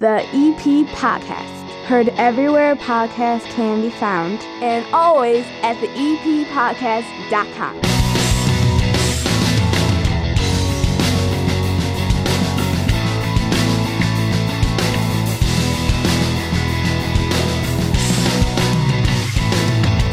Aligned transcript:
The 0.00 0.20
EP 0.26 0.86
Podcast. 0.94 1.72
Heard 1.86 2.10
everywhere 2.10 2.76
podcasts 2.76 3.46
can 3.46 3.80
be 3.80 3.90
found, 3.90 4.38
and 4.62 4.86
always 4.94 5.44
at 5.64 5.74
the 5.80 5.90
E 5.98 6.44
eppodcast.com. 6.44 7.80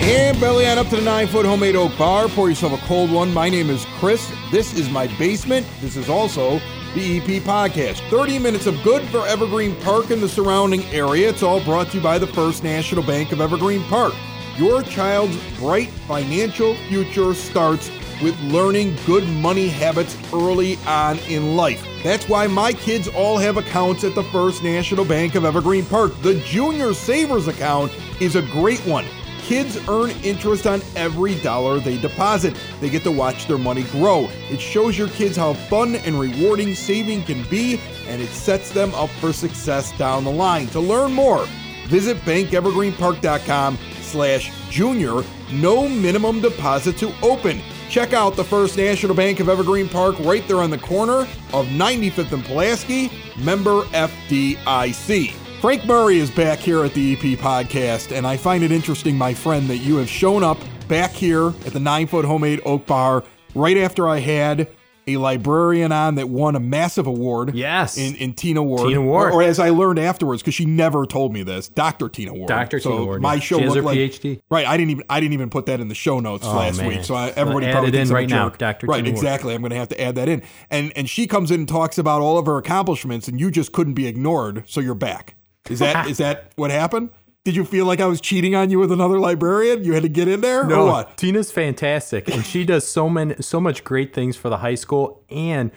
And 0.01 0.39
belly 0.39 0.65
on 0.65 0.79
up 0.79 0.87
to 0.89 0.95
the 0.95 1.03
nine 1.03 1.27
foot 1.27 1.45
homemade 1.45 1.75
oak 1.75 1.95
bar. 1.95 2.27
Pour 2.29 2.49
yourself 2.49 2.73
a 2.73 2.87
cold 2.87 3.11
one. 3.11 3.31
My 3.31 3.49
name 3.49 3.69
is 3.69 3.85
Chris. 3.99 4.33
This 4.49 4.73
is 4.73 4.89
my 4.89 5.05
basement. 5.19 5.67
This 5.79 5.95
is 5.95 6.09
also 6.09 6.59
the 6.95 7.17
EP 7.17 7.43
podcast. 7.43 8.09
30 8.09 8.39
minutes 8.39 8.67
of 8.67 8.81
good 8.81 9.03
for 9.09 9.27
Evergreen 9.27 9.75
Park 9.81 10.11
and 10.11 10.23
the 10.23 10.29
surrounding 10.29 10.81
area. 10.85 11.29
It's 11.29 11.43
all 11.43 11.61
brought 11.63 11.89
to 11.89 11.97
you 11.97 12.03
by 12.03 12.17
the 12.17 12.27
First 12.27 12.63
National 12.63 13.03
Bank 13.03 13.33
of 13.33 13.41
Evergreen 13.41 13.83
Park. 13.83 14.13
Your 14.57 14.81
child's 14.81 15.37
bright 15.57 15.89
financial 16.07 16.73
future 16.87 17.33
starts 17.33 17.91
with 18.23 18.39
learning 18.43 18.95
good 19.05 19.27
money 19.27 19.67
habits 19.67 20.17
early 20.33 20.77
on 20.87 21.19
in 21.27 21.57
life. 21.57 21.85
That's 22.01 22.29
why 22.29 22.47
my 22.47 22.71
kids 22.71 23.09
all 23.09 23.37
have 23.37 23.57
accounts 23.57 24.05
at 24.05 24.15
the 24.15 24.23
First 24.23 24.63
National 24.63 25.03
Bank 25.03 25.35
of 25.35 25.43
Evergreen 25.43 25.85
Park. 25.85 26.13
The 26.21 26.35
Junior 26.45 26.93
Savers 26.93 27.49
account 27.49 27.91
is 28.21 28.37
a 28.37 28.41
great 28.41 28.79
one. 28.85 29.05
Kids 29.45 29.77
earn 29.87 30.09
interest 30.23 30.65
on 30.65 30.81
every 30.95 31.35
dollar 31.41 31.79
they 31.79 31.99
deposit. 31.99 32.59
They 32.81 32.89
get 32.89 33.03
to 33.03 33.11
watch 33.11 33.45
their 33.45 33.59
money 33.59 33.83
grow. 33.83 34.27
It 34.49 34.59
shows 34.59 34.97
your 34.97 35.09
kids 35.09 35.37
how 35.37 35.53
fun 35.53 35.97
and 35.97 36.19
rewarding 36.19 36.73
saving 36.73 37.25
can 37.25 37.47
be, 37.47 37.79
and 38.07 38.23
it 38.23 38.29
sets 38.29 38.71
them 38.71 38.91
up 38.95 39.11
for 39.11 39.31
success 39.31 39.95
down 39.99 40.23
the 40.23 40.31
line. 40.31 40.65
To 40.69 40.79
learn 40.79 41.13
more, 41.13 41.45
visit 41.85 42.17
bankevergreenpark.com 42.21 43.77
slash 44.01 44.51
junior. 44.71 45.21
No 45.51 45.87
minimum 45.87 46.41
deposit 46.41 46.97
to 46.97 47.13
open. 47.21 47.61
Check 47.87 48.13
out 48.13 48.35
the 48.35 48.43
First 48.43 48.77
National 48.77 49.13
Bank 49.13 49.39
of 49.39 49.47
Evergreen 49.47 49.87
Park 49.87 50.17
right 50.21 50.45
there 50.47 50.57
on 50.61 50.71
the 50.71 50.79
corner 50.79 51.27
of 51.53 51.67
95th 51.67 52.31
and 52.31 52.43
Pulaski, 52.43 53.11
member 53.37 53.83
FDIC. 53.91 55.44
Frank 55.61 55.85
Murray 55.85 56.19
is 56.19 56.29
back 56.29 56.59
here 56.59 56.83
at 56.83 56.93
the 56.93 57.13
EP 57.13 57.39
podcast, 57.39 58.15
and 58.15 58.27
I 58.27 58.37
find 58.37 58.63
it 58.63 58.71
interesting, 58.71 59.17
my 59.17 59.33
friend, 59.33 59.67
that 59.69 59.77
you 59.77 59.95
have 59.97 60.09
shown 60.09 60.43
up 60.43 60.59
back 60.87 61.11
here 61.11 61.47
at 61.47 61.73
the 61.73 61.79
nine 61.79 62.05
foot 62.05 62.23
homemade 62.23 62.61
oak 62.65 62.85
bar 62.85 63.23
right 63.55 63.77
after 63.77 64.07
I 64.07 64.19
had 64.19 64.69
a 65.07 65.17
librarian 65.17 65.91
on 65.91 66.15
that 66.15 66.29
won 66.29 66.55
a 66.55 66.59
massive 66.59 67.07
award. 67.07 67.55
Yes. 67.55 67.97
In, 67.97 68.15
in 68.15 68.33
Tina 68.33 68.61
Ward. 68.61 68.87
Tina 68.89 69.01
Ward. 69.01 69.31
Or, 69.33 69.37
or 69.37 69.43
as 69.43 69.57
I 69.59 69.69
learned 69.69 69.97
afterwards, 69.97 70.41
because 70.43 70.53
she 70.53 70.65
never 70.65 71.05
told 71.07 71.33
me 71.33 71.41
this, 71.41 71.67
Dr. 71.69 72.09
Tina 72.09 72.33
Ward. 72.33 72.47
Dr. 72.47 72.79
So 72.79 72.91
Tina 72.91 73.05
Ward, 73.05 73.21
My 73.23 73.35
yeah. 73.35 73.39
show 73.39 73.57
She 73.57 73.63
has 73.63 73.73
looked 73.75 73.77
her 73.77 73.83
like, 73.83 73.97
PhD. 73.97 74.41
Right. 74.51 74.67
I 74.67 74.77
didn't 74.77 74.91
even 74.91 75.03
I 75.09 75.19
didn't 75.19 75.33
even 75.33 75.49
put 75.49 75.65
that 75.67 75.79
in 75.79 75.87
the 75.87 75.95
show 75.95 76.19
notes 76.19 76.45
Oh, 76.45 76.55
last 76.55 76.77
man. 76.77 76.87
week. 76.87 77.03
So 77.03 77.15
I, 77.15 77.29
everybody 77.29 77.71
probably 77.71 77.89
it 77.89 77.95
in 77.95 78.09
right 78.09 78.29
now, 78.29 78.49
jerk. 78.49 78.57
Dr. 78.59 78.87
Right. 78.87 78.97
Tina 78.97 79.09
Ward. 79.09 79.17
Exactly. 79.17 79.53
I'm 79.55 79.61
going 79.61 79.71
to 79.71 79.77
have 79.77 79.89
to 79.89 80.01
add 80.01 80.15
that 80.15 80.27
in. 80.29 80.43
And 80.69 80.91
and 80.95 81.09
she 81.09 81.25
comes 81.27 81.49
in 81.49 81.61
and 81.61 81.69
talks 81.69 81.97
about 81.97 82.21
all 82.21 82.37
of 82.37 82.45
her 82.45 82.57
accomplishments, 82.57 83.27
and 83.27 83.39
you 83.39 83.49
just 83.51 83.71
couldn't 83.71 83.93
be 83.95 84.05
ignored. 84.07 84.63
So 84.67 84.79
you're 84.79 84.95
back. 84.95 85.35
Is 85.69 85.79
that 85.79 86.07
is 86.07 86.17
that 86.17 86.51
what 86.55 86.71
happened? 86.71 87.09
Did 87.43 87.55
you 87.55 87.63
feel 87.63 87.85
like 87.85 87.99
I 87.99 88.07
was 88.07 88.19
cheating 88.21 88.55
on 88.55 88.71
you 88.71 88.79
with 88.79 88.91
another 88.91 89.19
librarian? 89.19 89.83
You 89.83 89.93
had 89.93 90.01
to 90.03 90.09
get 90.09 90.27
in 90.27 90.41
there, 90.41 90.61
or 90.63 90.67
No, 90.67 90.85
what? 90.87 91.15
Tina's 91.17 91.51
fantastic, 91.51 92.27
and 92.27 92.43
she 92.43 92.63
does 92.65 92.87
so 92.87 93.07
many, 93.07 93.35
so 93.39 93.61
much 93.61 93.83
great 93.83 94.13
things 94.15 94.35
for 94.35 94.49
the 94.49 94.57
high 94.57 94.73
school. 94.73 95.23
And 95.29 95.69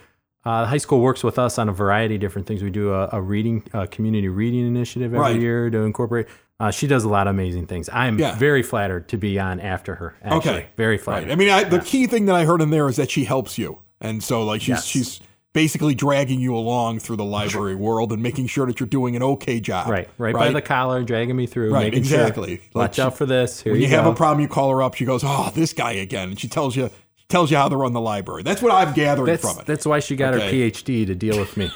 uh, 0.47 0.63
the 0.63 0.67
high 0.69 0.79
school 0.79 1.01
works 1.01 1.23
with 1.23 1.39
us 1.39 1.59
on 1.59 1.69
a 1.69 1.73
variety 1.73 2.15
of 2.15 2.23
different 2.23 2.47
things. 2.49 2.63
We 2.63 2.71
do 2.71 2.95
a, 2.95 3.11
a 3.13 3.21
reading, 3.21 3.65
a 3.75 3.87
community 3.87 4.29
reading 4.29 4.67
initiative 4.67 5.13
every 5.13 5.21
Right. 5.33 5.41
year 5.41 5.69
to 5.69 5.79
incorporate. 5.81 6.27
Uh, 6.59 6.71
she 6.71 6.87
does 6.87 7.05
a 7.05 7.09
lot 7.09 7.27
of 7.27 7.35
amazing 7.35 7.67
things. 7.67 7.91
I'm 7.93 8.19
Yeah. 8.19 8.35
very 8.37 8.63
flattered 8.63 9.07
to 9.11 9.19
be 9.19 9.39
on 9.39 9.61
after 9.61 9.97
her. 9.97 10.15
Actually. 10.23 10.39
Okay. 10.39 10.67
very 10.79 10.93
Right. 10.97 11.01
flattered. 11.03 11.31
I 11.31 11.35
mean, 11.35 11.51
I, 11.51 11.65
the 11.65 11.81
key 11.81 12.07
thing 12.07 12.25
that 12.27 12.35
I 12.35 12.47
heard 12.47 12.63
in 12.63 12.71
there 12.71 12.89
is 12.89 12.97
that 12.97 13.11
she 13.11 13.25
helps 13.25 13.59
you, 13.59 13.81
and 14.01 14.23
so 14.23 14.43
like 14.43 14.63
she's 14.63 14.69
Yes. 14.69 14.85
she's 14.87 15.21
basically 15.59 15.93
dragging 15.93 16.39
you 16.39 16.55
along 16.55 17.01
through 17.01 17.17
the 17.17 17.25
library 17.25 17.75
world 17.75 18.13
and 18.13 18.23
making 18.23 18.47
sure 18.47 18.65
that 18.65 18.79
you're 18.79 18.89
doing 18.89 19.17
an 19.17 19.25
okay 19.25 19.59
job. 19.59 19.89
right, 19.89 20.09
right, 20.17 20.33
by 20.33 20.53
the 20.53 20.63
collar, 20.63 21.03
dragging 21.03 21.35
me 21.35 21.47
through. 21.47 21.73
Right, 21.75 21.93
making 21.93 22.05
sure, 22.05 22.21
exactly. 22.21 22.61
Like 22.73 22.75
watch 22.75 22.95
she- 22.95 23.03
out 23.03 23.19
for 23.19 23.27
this. 23.27 23.61
Here 23.61 23.73
when 23.73 23.83
you, 23.83 23.89
you, 23.89 23.95
have 23.97 24.07
a 24.07 24.15
problem, 24.15 24.41
you 24.41 24.47
call 24.47 24.71
her 24.71 24.81
up. 24.85 24.95
She 24.95 25.05
goes, 25.05 25.23
"Oh, 25.25 25.51
this 25.53 25.73
guy 25.73 25.91
again," 25.93 26.29
and 26.29 26.39
she 26.39 26.47
tells 26.47 26.77
you 26.77 26.91
tells 27.29 27.51
you 27.51 27.57
how 27.57 27.69
to 27.69 27.77
run 27.77 27.93
the 27.93 28.01
library. 28.01 28.45
That's 28.45 28.63
what 28.63 28.71
I'm 28.71 28.95
gathering 28.95 29.27
That's 29.27 29.43
from 29.43 29.59
it. 29.59 29.67
that's 29.67 29.85
why 29.85 29.99
she 29.99 30.15
got 30.15 30.35
Okay. 30.35 30.47
her 30.47 30.71
PhD 30.71 31.05
to 31.09 31.17
deal 31.17 31.41
with 31.41 31.57
me. 31.57 31.73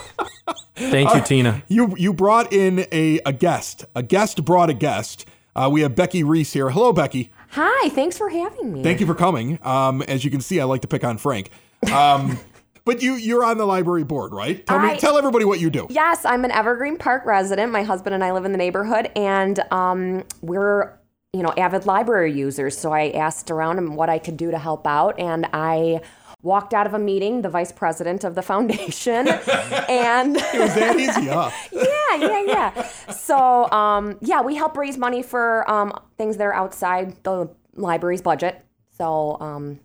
Thank 0.76 1.14
you, 1.14 1.20
Tina. 1.20 1.62
You 1.68 1.94
you 1.98 2.14
brought 2.14 2.54
in 2.54 2.86
a 2.90 3.20
a 3.26 3.34
guest. 3.34 3.84
A 3.94 4.02
guest 4.02 4.46
brought 4.46 4.70
a 4.70 4.74
guest. 4.74 5.26
Uh, 5.54 5.68
we 5.70 5.82
have 5.82 5.94
Becky 5.94 6.22
Reese 6.22 6.54
here. 6.54 6.70
Hello, 6.70 6.90
Becky. 6.90 7.30
Hi, 7.50 7.90
thanks 7.90 8.16
for 8.16 8.30
having 8.30 8.72
me. 8.72 8.82
Thank 8.82 8.98
you 8.98 9.06
for 9.06 9.14
coming. 9.14 9.58
Um, 9.62 10.00
as 10.02 10.24
you 10.24 10.30
can 10.30 10.40
see, 10.40 10.58
I 10.58 10.64
like 10.64 10.80
to 10.82 10.88
pick 10.88 11.04
on 11.04 11.18
Frank. 11.18 11.50
Um, 11.92 12.38
but 12.90 13.02
you 13.02 13.14
you're 13.14 13.44
on 13.44 13.56
the 13.56 13.64
library 13.64 14.02
board, 14.02 14.32
right? 14.32 14.66
Tell 14.66 14.80
me, 14.80 14.98
tell 14.98 15.16
everybody 15.16 15.44
what 15.44 15.60
you 15.60 15.70
do. 15.70 15.86
Yes, 15.90 16.24
I'm 16.24 16.44
an 16.44 16.50
Evergreen 16.50 16.96
Park 16.96 17.24
resident. 17.24 17.70
My 17.70 17.84
husband 17.84 18.16
and 18.16 18.24
I 18.24 18.32
live 18.32 18.44
in 18.44 18.50
the 18.50 18.58
neighborhood, 18.58 19.12
and 19.14 19.60
um, 19.70 20.24
we're 20.42 20.98
you 21.32 21.44
know 21.44 21.54
avid 21.56 21.86
library 21.86 22.32
users. 22.32 22.76
So 22.76 22.90
I 22.90 23.10
asked 23.10 23.48
around 23.48 23.94
what 23.94 24.10
I 24.10 24.18
could 24.18 24.36
do 24.36 24.50
to 24.50 24.58
help 24.58 24.88
out, 24.88 25.20
and 25.20 25.46
I 25.52 26.00
walked 26.42 26.74
out 26.74 26.84
of 26.84 26.92
a 26.92 26.98
meeting, 26.98 27.42
the 27.42 27.48
vice 27.48 27.70
president 27.70 28.24
of 28.24 28.34
the 28.34 28.42
foundation, 28.42 29.28
and 29.88 30.36
It 30.36 30.60
was 30.60 30.74
that 30.74 30.98
easy, 30.98 31.28
huh? 31.28 31.50
yeah, 31.72 32.16
yeah, 32.16 32.44
yeah. 32.44 32.88
So 33.12 33.70
um, 33.70 34.18
yeah, 34.20 34.42
we 34.42 34.56
help 34.56 34.76
raise 34.76 34.98
money 34.98 35.22
for 35.22 35.70
um, 35.70 35.92
things 36.18 36.38
that 36.38 36.44
are 36.44 36.54
outside 36.54 37.22
the 37.22 37.50
library's 37.76 38.20
budget. 38.20 38.64
So 38.98 39.36
um, 39.40 39.78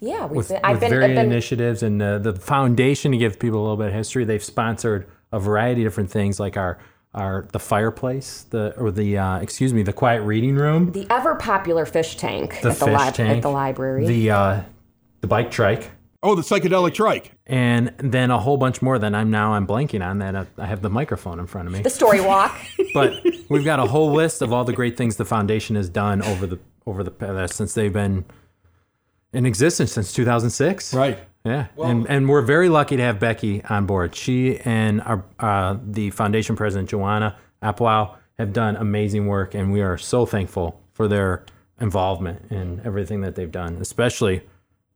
yeah, 0.00 0.26
we've 0.26 0.36
with, 0.36 0.48
been, 0.48 0.60
I've 0.64 0.72
with 0.76 0.80
been, 0.80 0.90
various 0.90 1.10
I've 1.10 1.14
been 1.16 1.32
initiatives 1.32 1.82
and 1.82 2.02
uh, 2.02 2.18
the 2.18 2.34
foundation 2.34 3.12
to 3.12 3.18
give 3.18 3.38
people 3.38 3.60
a 3.60 3.62
little 3.62 3.76
bit 3.76 3.88
of 3.88 3.92
history. 3.94 4.24
They've 4.24 4.42
sponsored 4.42 5.06
a 5.32 5.38
variety 5.40 5.82
of 5.82 5.86
different 5.86 6.10
things 6.10 6.38
like 6.40 6.56
our 6.56 6.78
our 7.14 7.48
the 7.52 7.58
fireplace, 7.58 8.44
the 8.50 8.74
or 8.76 8.90
the 8.90 9.18
uh, 9.18 9.38
excuse 9.38 9.72
me, 9.72 9.82
the 9.82 9.92
quiet 9.92 10.20
reading 10.22 10.56
room, 10.56 10.92
the 10.92 11.06
ever 11.10 11.34
popular 11.36 11.86
fish 11.86 12.16
tank 12.16 12.60
the 12.62 12.70
at 12.70 12.78
the 12.78 12.86
fish 12.86 12.98
lib- 12.98 13.14
tank, 13.14 13.36
at 13.38 13.42
the 13.42 13.48
library. 13.50 14.06
the 14.06 14.30
uh, 14.30 14.60
the 15.20 15.26
bike 15.26 15.50
trike, 15.50 15.90
Oh, 16.22 16.34
the 16.34 16.42
psychedelic 16.42 16.94
trike. 16.94 17.32
and 17.46 17.92
then 17.98 18.30
a 18.30 18.38
whole 18.38 18.56
bunch 18.56 18.82
more 18.82 18.98
that 18.98 19.14
I'm 19.14 19.30
now 19.30 19.54
I'm 19.54 19.66
blanking 19.66 20.04
on 20.06 20.18
that 20.18 20.34
uh, 20.34 20.44
I 20.58 20.66
have 20.66 20.82
the 20.82 20.90
microphone 20.90 21.38
in 21.40 21.46
front 21.46 21.66
of 21.66 21.72
me. 21.72 21.80
the 21.80 21.90
story 21.90 22.20
walk. 22.20 22.56
but 22.94 23.22
we've 23.48 23.64
got 23.64 23.80
a 23.80 23.86
whole 23.86 24.12
list 24.12 24.42
of 24.42 24.52
all 24.52 24.64
the 24.64 24.72
great 24.72 24.96
things 24.96 25.16
the 25.16 25.24
foundation 25.24 25.76
has 25.76 25.88
done 25.88 26.22
over 26.22 26.46
the 26.46 26.58
over 26.86 27.02
the 27.02 27.26
uh, 27.26 27.46
since 27.46 27.72
they've 27.74 27.92
been 27.92 28.24
in 29.38 29.46
existence 29.46 29.92
since 29.92 30.12
2006. 30.12 30.92
Right. 30.92 31.20
Yeah, 31.44 31.68
and 31.82 32.06
and 32.10 32.28
we're 32.28 32.42
very 32.42 32.68
lucky 32.68 32.96
to 32.96 33.02
have 33.02 33.20
Becky 33.20 33.62
on 33.64 33.86
board. 33.86 34.14
She 34.14 34.58
and 34.58 35.00
our 35.00 35.24
uh, 35.38 35.78
the 35.82 36.10
foundation 36.10 36.56
president 36.56 36.90
Joanna 36.90 37.38
Apwow 37.62 38.16
have 38.38 38.52
done 38.52 38.74
amazing 38.76 39.28
work, 39.28 39.54
and 39.54 39.72
we 39.72 39.80
are 39.80 39.96
so 39.96 40.26
thankful 40.26 40.82
for 40.92 41.06
their 41.06 41.46
involvement 41.80 42.50
in 42.50 42.82
everything 42.84 43.20
that 43.20 43.36
they've 43.36 43.52
done, 43.52 43.76
especially 43.76 44.42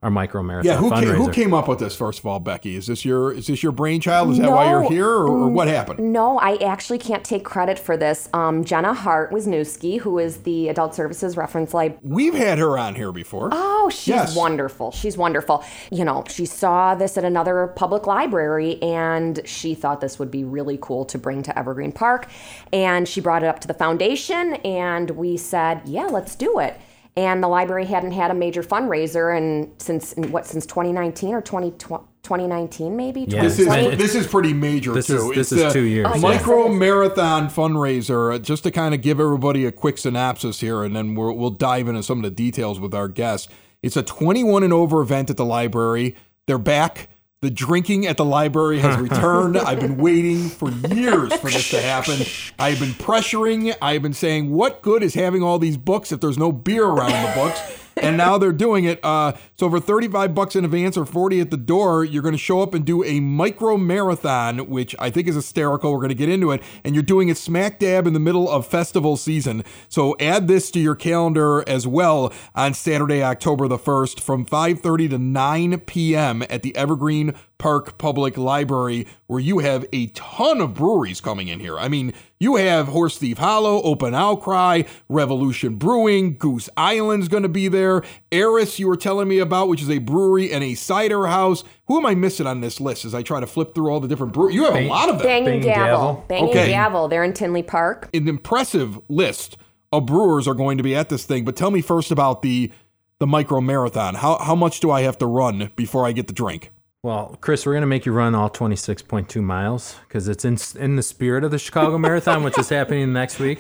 our 0.02 0.10
micro 0.10 0.42
marathon 0.42 0.68
Yeah, 0.68 0.76
who 0.78 0.90
came, 0.90 1.04
fundraiser. 1.04 1.14
who 1.16 1.30
came 1.30 1.54
up 1.54 1.68
with 1.68 1.78
this? 1.78 1.94
First 1.94 2.18
of 2.18 2.26
all, 2.26 2.40
Becky, 2.40 2.74
is 2.74 2.86
this 2.88 3.04
your 3.04 3.32
is 3.32 3.46
this 3.46 3.62
your 3.62 3.70
brainchild? 3.72 4.30
Is 4.30 4.38
that 4.38 4.50
why 4.50 4.68
you're 4.68 4.82
here, 4.90 5.06
or, 5.08 5.28
or 5.28 5.48
what 5.48 5.68
happened? 5.68 6.00
No, 6.12 6.38
I 6.38 6.56
actually 6.56 6.98
can't 6.98 7.22
take 7.24 7.44
credit 7.44 7.78
for 7.78 7.96
this. 7.96 8.28
Um, 8.32 8.64
Jenna 8.64 8.94
Hart 8.94 9.30
Wisniewski, 9.30 10.00
who 10.00 10.18
is 10.18 10.38
the 10.38 10.68
Adult 10.68 10.94
Services 10.94 11.36
Reference 11.36 11.72
Lib. 11.72 11.96
We've 12.02 12.34
had 12.34 12.58
her 12.58 12.76
on 12.76 12.96
here 12.96 13.12
before. 13.12 13.50
Oh, 13.52 13.90
she's 13.90 14.08
Yes. 14.08 14.36
wonderful. 14.36 14.90
She's 14.90 15.16
wonderful. 15.16 15.62
You 15.92 16.04
know, 16.04 16.24
she 16.28 16.46
saw 16.46 16.94
this 16.96 17.16
at 17.16 17.24
another 17.24 17.68
public 17.76 18.06
library 18.06 18.82
and 18.82 19.40
she 19.44 19.74
thought 19.74 20.00
this 20.00 20.18
would 20.18 20.30
be 20.30 20.42
really 20.42 20.78
cool 20.80 21.04
to 21.06 21.18
bring 21.18 21.42
to 21.44 21.56
Evergreen 21.56 21.92
Park. 21.92 22.28
And 22.72 23.06
she 23.06 23.20
brought 23.20 23.42
it 23.44 23.46
up 23.46 23.60
to 23.60 23.68
the 23.68 23.74
foundation 23.74 24.54
and 24.64 25.10
we 25.10 25.36
said, 25.36 25.82
yeah, 25.84 26.06
let's 26.06 26.34
do 26.34 26.58
it. 26.58 26.78
And 27.16 27.42
the 27.42 27.48
library 27.48 27.84
hadn't 27.84 28.12
had 28.12 28.30
a 28.30 28.34
major 28.34 28.62
fundraiser 28.62 29.36
and 29.36 29.70
since 29.78 30.14
in 30.14 30.32
what 30.32 30.46
since 30.46 30.64
2019 30.64 31.34
or 31.34 31.42
20, 31.42 31.72
2019 31.72 32.96
maybe 32.96 33.26
Yeah. 33.28 33.42
This 33.42 33.58
is 33.58 33.66
this 33.66 34.14
is 34.14 34.26
pretty 34.26 34.54
major 34.54 34.92
This 34.92 35.08
too. 35.08 35.16
is- 35.32 35.36
this 35.36 35.52
It's 35.52 35.60
is 35.60 35.62
a 35.62 35.72
two 35.72 35.82
years, 35.82 36.06
Oh, 36.10 36.14
yeah. 36.14 36.20
Micro 36.22 36.68
marathon 36.68 37.48
fundraiser. 37.48 38.34
uh, 38.34 38.38
Just 38.38 38.62
to 38.64 38.70
kind 38.70 38.94
of 38.94 39.02
give 39.02 39.20
everybody 39.20 39.66
a 39.66 39.72
quick 39.72 39.98
synopsis 39.98 40.60
here, 40.60 40.82
and 40.84 40.96
then 40.96 41.14
we'll, 41.14 41.36
we'll 41.36 41.50
dive 41.50 41.88
into 41.88 42.02
some 42.02 42.18
of 42.18 42.24
the 42.24 42.30
details 42.30 42.80
with 42.80 42.94
our 42.94 43.08
guests. 43.08 43.48
It's 43.82 43.96
a 43.96 44.02
21 44.02 44.62
and 44.62 44.72
over 44.72 45.02
event 45.02 45.28
at 45.28 45.36
the 45.36 45.44
library. 45.44 46.14
They're 46.46 46.56
back. 46.58 47.08
The 47.42 47.50
drinking 47.50 48.06
at 48.06 48.16
the 48.16 48.24
library 48.24 48.78
has 48.78 48.96
returned. 48.98 49.58
I've 49.58 49.80
been 49.80 49.96
waiting 50.00 50.48
for 50.48 50.70
years 50.70 51.34
for 51.34 51.50
this 51.50 51.70
to 51.70 51.80
happen. 51.82 52.20
I've 52.56 52.78
been 52.78 52.90
pressuring. 52.92 53.74
I've 53.82 54.00
been 54.00 54.12
saying, 54.12 54.52
what 54.52 54.80
good 54.80 55.02
is 55.02 55.14
having 55.14 55.42
all 55.42 55.58
these 55.58 55.76
books 55.76 56.12
if 56.12 56.20
there's 56.20 56.38
no 56.38 56.52
beer 56.52 56.84
around 56.86 57.10
the 57.10 57.32
books? 57.34 57.60
and 58.02 58.16
now 58.16 58.38
they're 58.38 58.52
doing 58.52 58.84
it. 58.84 59.00
Uh, 59.04 59.32
so 59.56 59.68
for 59.68 59.80
35 59.80 60.34
bucks 60.34 60.56
in 60.56 60.64
advance 60.64 60.96
or 60.96 61.04
40 61.04 61.40
at 61.40 61.50
the 61.50 61.56
door, 61.56 62.04
you're 62.04 62.22
going 62.22 62.34
to 62.34 62.38
show 62.38 62.62
up 62.62 62.74
and 62.74 62.84
do 62.84 63.04
a 63.04 63.20
micro 63.20 63.76
marathon, 63.76 64.68
which 64.68 64.94
I 64.98 65.10
think 65.10 65.28
is 65.28 65.34
hysterical. 65.34 65.92
We're 65.92 65.98
going 65.98 66.08
to 66.08 66.14
get 66.14 66.28
into 66.28 66.50
it, 66.50 66.62
and 66.84 66.94
you're 66.94 67.02
doing 67.02 67.28
it 67.28 67.36
smack 67.36 67.78
dab 67.78 68.06
in 68.06 68.12
the 68.12 68.20
middle 68.20 68.50
of 68.50 68.66
festival 68.66 69.16
season. 69.16 69.64
So 69.88 70.16
add 70.20 70.48
this 70.48 70.70
to 70.72 70.80
your 70.80 70.94
calendar 70.94 71.68
as 71.68 71.86
well 71.86 72.32
on 72.54 72.74
Saturday, 72.74 73.22
October 73.22 73.68
the 73.68 73.78
1st, 73.78 74.20
from 74.20 74.44
5:30 74.46 75.10
to 75.10 75.18
9 75.18 75.80
p.m. 75.80 76.42
at 76.48 76.62
the 76.62 76.74
Evergreen 76.76 77.34
Park 77.62 77.96
Public 77.96 78.36
Library, 78.36 79.06
where 79.28 79.38
you 79.38 79.60
have 79.60 79.86
a 79.92 80.08
ton 80.08 80.60
of 80.60 80.74
breweries 80.74 81.20
coming 81.20 81.46
in 81.46 81.60
here. 81.60 81.78
I 81.78 81.86
mean, 81.86 82.12
you 82.40 82.56
have 82.56 82.88
Horse 82.88 83.16
Thief 83.18 83.38
Hollow, 83.38 83.80
Open 83.82 84.16
Outcry, 84.16 84.82
Revolution 85.08 85.76
Brewing, 85.76 86.36
Goose 86.38 86.68
Island's 86.76 87.28
going 87.28 87.44
to 87.44 87.48
be 87.48 87.68
there. 87.68 88.02
Eris, 88.32 88.80
you 88.80 88.88
were 88.88 88.96
telling 88.96 89.28
me 89.28 89.38
about, 89.38 89.68
which 89.68 89.80
is 89.80 89.88
a 89.90 89.98
brewery 89.98 90.50
and 90.52 90.64
a 90.64 90.74
cider 90.74 91.28
house. 91.28 91.62
Who 91.86 91.98
am 91.98 92.04
I 92.06 92.16
missing 92.16 92.48
on 92.48 92.62
this 92.62 92.80
list 92.80 93.04
as 93.04 93.14
I 93.14 93.22
try 93.22 93.38
to 93.38 93.46
flip 93.46 93.76
through 93.76 93.92
all 93.92 94.00
the 94.00 94.08
different 94.08 94.32
breweries? 94.32 94.56
You 94.56 94.64
have 94.64 94.74
a 94.74 94.88
lot 94.88 95.08
of 95.08 95.18
them. 95.18 95.26
Bang, 95.28 95.44
Bang 95.44 95.54
and 95.54 95.64
and 95.64 95.74
gavel. 95.74 95.84
Gavel. 96.14 96.24
Bang 96.26 96.44
Okay. 96.48 96.58
and 96.62 96.68
gavel. 96.68 97.06
They're 97.06 97.22
in 97.22 97.32
Tinley 97.32 97.62
Park. 97.62 98.10
An 98.12 98.26
impressive 98.26 98.98
list 99.08 99.56
of 99.92 100.06
brewers 100.06 100.48
are 100.48 100.54
going 100.54 100.78
to 100.78 100.82
be 100.82 100.96
at 100.96 101.10
this 101.10 101.24
thing. 101.24 101.44
But 101.44 101.54
tell 101.54 101.70
me 101.70 101.80
first 101.80 102.10
about 102.10 102.42
the 102.42 102.72
the 103.20 103.26
micro 103.28 103.60
marathon. 103.60 104.16
How 104.16 104.38
how 104.38 104.56
much 104.56 104.80
do 104.80 104.90
I 104.90 105.02
have 105.02 105.16
to 105.18 105.26
run 105.26 105.70
before 105.76 106.04
I 106.04 106.10
get 106.10 106.26
the 106.26 106.32
drink? 106.32 106.71
Well, 107.04 107.36
Chris, 107.40 107.66
we're 107.66 107.72
going 107.72 107.80
to 107.80 107.88
make 107.88 108.06
you 108.06 108.12
run 108.12 108.36
all 108.36 108.48
26.2 108.48 109.42
miles 109.42 109.96
because 110.06 110.28
it's 110.28 110.44
in 110.44 110.56
in 110.80 110.94
the 110.94 111.02
spirit 111.02 111.42
of 111.42 111.50
the 111.50 111.58
Chicago 111.58 111.98
Marathon, 111.98 112.44
which 112.44 112.56
is 112.58 112.68
happening 112.68 113.12
next 113.12 113.40
week. 113.40 113.58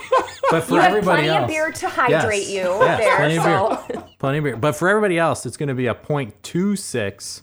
But 0.48 0.62
for 0.62 0.74
You 0.74 0.80
have 0.80 0.90
everybody 0.90 1.22
plenty 1.22 1.28
else, 1.28 1.42
of 1.42 1.48
beer 1.48 1.72
to 1.72 1.88
hydrate 1.88 2.46
you 2.46 2.60
yes, 2.60 3.00
there. 3.00 3.16
plenty 3.16 3.38
of 3.38 3.88
beer, 3.88 4.04
plenty 4.20 4.38
of 4.38 4.44
beer. 4.44 4.56
But 4.56 4.76
for 4.76 4.88
everybody 4.88 5.18
else, 5.18 5.44
it's 5.44 5.56
going 5.56 5.70
to 5.70 5.74
be 5.74 5.88
a 5.88 5.94
0.26 5.94 7.42